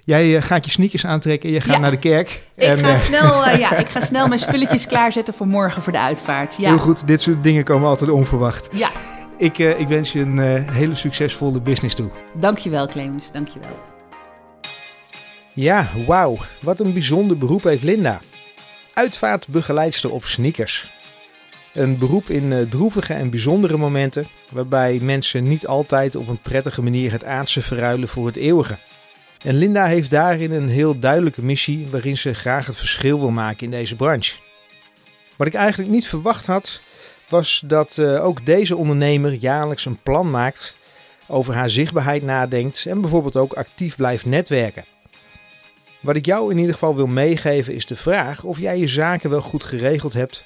Jij 0.00 0.36
eh, 0.36 0.42
gaat 0.42 0.64
je 0.64 0.70
sneakers 0.70 1.06
aantrekken, 1.06 1.50
je 1.50 1.60
gaat 1.60 1.74
Ja. 1.74 1.78
naar 1.80 1.90
de 1.90 1.98
kerk. 1.98 2.42
Ik 2.54 2.62
en, 2.64 2.78
ga, 2.78 2.96
snel, 2.96 3.48
ja, 3.56 3.76
ik 3.84 3.86
ga 3.86 4.00
snel 4.00 4.28
mijn 4.28 4.40
spulletjes 4.40 4.86
klaarzetten 4.86 5.34
voor 5.34 5.46
morgen 5.46 5.82
voor 5.82 5.92
de 5.92 5.98
uitvaart. 6.00 6.56
Ja, 6.56 6.68
Heel 6.68 6.78
goed, 6.78 7.06
dit 7.06 7.20
soort 7.20 7.42
dingen 7.42 7.64
komen 7.64 7.88
altijd 7.88 8.10
onverwacht. 8.10 8.68
ja. 8.72 8.88
Ik, 9.36 9.58
ik 9.58 9.88
wens 9.88 10.12
je 10.12 10.20
een 10.20 10.38
hele 10.70 10.94
succesvolle 10.94 11.60
business 11.60 11.94
toe. 11.94 12.10
dankjewel 12.34 12.86
Clemens, 12.88 13.32
dankjewel. 13.32 13.78
Ja, 15.52 15.86
wauw. 16.06 16.36
Wat 16.60 16.80
een 16.80 16.92
bijzonder 16.92 17.36
beroep 17.38 17.62
heeft 17.62 17.82
Linda. 17.82 18.20
Uitvaartbegeleidster 18.98 20.12
op 20.12 20.24
sneakers. 20.24 20.92
Een 21.74 21.98
beroep 21.98 22.30
in 22.30 22.52
eh, 22.52 22.62
droevige 22.62 23.14
en 23.14 23.30
bijzondere 23.30 23.76
momenten, 23.76 24.26
waarbij 24.50 24.98
mensen 25.02 25.48
niet 25.48 25.66
altijd 25.66 26.16
op 26.16 26.28
een 26.28 26.42
prettige 26.42 26.82
manier 26.82 27.12
het 27.12 27.24
aardse 27.24 27.62
verruilen 27.62 28.08
voor 28.08 28.26
het 28.26 28.36
eeuwige. 28.36 28.78
En 29.42 29.54
Linda 29.54 29.86
heeft 29.86 30.10
daarin 30.10 30.52
een 30.52 30.68
heel 30.68 30.98
duidelijke 30.98 31.42
missie 31.42 31.86
waarin 31.90 32.16
ze 32.16 32.34
graag 32.34 32.66
het 32.66 32.76
verschil 32.76 33.18
wil 33.18 33.30
maken 33.30 33.64
in 33.64 33.70
deze 33.70 33.96
branche. 33.96 34.36
Wat 35.36 35.46
ik 35.46 35.54
eigenlijk 35.54 35.90
niet 35.90 36.08
verwacht 36.08 36.46
had, 36.46 36.80
was 37.28 37.62
dat 37.66 37.98
eh, 37.98 38.24
ook 38.24 38.46
deze 38.46 38.76
ondernemer 38.76 39.32
jaarlijks 39.32 39.84
een 39.84 40.02
plan 40.02 40.30
maakt, 40.30 40.76
over 41.26 41.54
haar 41.54 41.70
zichtbaarheid 41.70 42.22
nadenkt 42.22 42.86
en 42.86 43.00
bijvoorbeeld 43.00 43.36
ook 43.36 43.52
actief 43.52 43.96
blijft 43.96 44.26
netwerken. 44.26 44.84
Wat 46.00 46.16
ik 46.16 46.26
jou 46.26 46.50
in 46.50 46.58
ieder 46.58 46.72
geval 46.72 46.96
wil 46.96 47.06
meegeven 47.06 47.74
is 47.74 47.86
de 47.86 47.96
vraag 47.96 48.44
of 48.44 48.58
jij 48.58 48.78
je 48.78 48.88
zaken 48.88 49.30
wel 49.30 49.40
goed 49.40 49.64
geregeld 49.64 50.12
hebt 50.12 50.44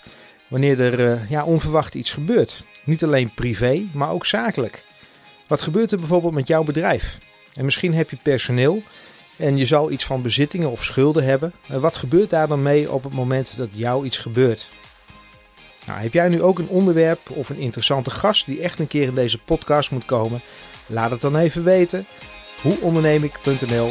wanneer 0.48 0.80
er 0.80 1.12
eh, 1.12 1.30
ja, 1.30 1.44
onverwacht 1.44 1.94
iets 1.94 2.12
gebeurt. 2.12 2.64
Niet 2.84 3.04
alleen 3.04 3.34
privé, 3.34 3.88
maar 3.94 4.10
ook 4.10 4.26
zakelijk. 4.26 4.84
Wat 5.46 5.62
gebeurt 5.62 5.92
er 5.92 5.98
bijvoorbeeld 5.98 6.34
met 6.34 6.48
jouw 6.48 6.62
bedrijf? 6.62 7.18
En 7.54 7.64
misschien 7.64 7.94
heb 7.94 8.10
je 8.10 8.18
personeel 8.22 8.82
en 9.36 9.56
je 9.56 9.64
zal 9.64 9.90
iets 9.90 10.04
van 10.04 10.22
bezittingen 10.22 10.70
of 10.70 10.84
schulden 10.84 11.24
hebben. 11.24 11.52
En 11.68 11.80
wat 11.80 11.96
gebeurt 11.96 12.30
daar 12.30 12.48
dan 12.48 12.62
mee 12.62 12.92
op 12.92 13.04
het 13.04 13.12
moment 13.12 13.56
dat 13.56 13.68
jou 13.72 14.04
iets 14.04 14.18
gebeurt? 14.18 14.70
Nou, 15.86 16.00
heb 16.00 16.12
jij 16.12 16.28
nu 16.28 16.42
ook 16.42 16.58
een 16.58 16.68
onderwerp 16.68 17.30
of 17.30 17.48
een 17.48 17.58
interessante 17.58 18.10
gast 18.10 18.46
die 18.46 18.60
echt 18.60 18.78
een 18.78 18.86
keer 18.86 19.06
in 19.06 19.14
deze 19.14 19.38
podcast 19.38 19.90
moet 19.90 20.04
komen? 20.04 20.40
Laat 20.86 21.10
het 21.10 21.20
dan 21.20 21.36
even 21.36 21.64
weten. 21.64 22.06
Hoeondernemik.nl 22.62 23.90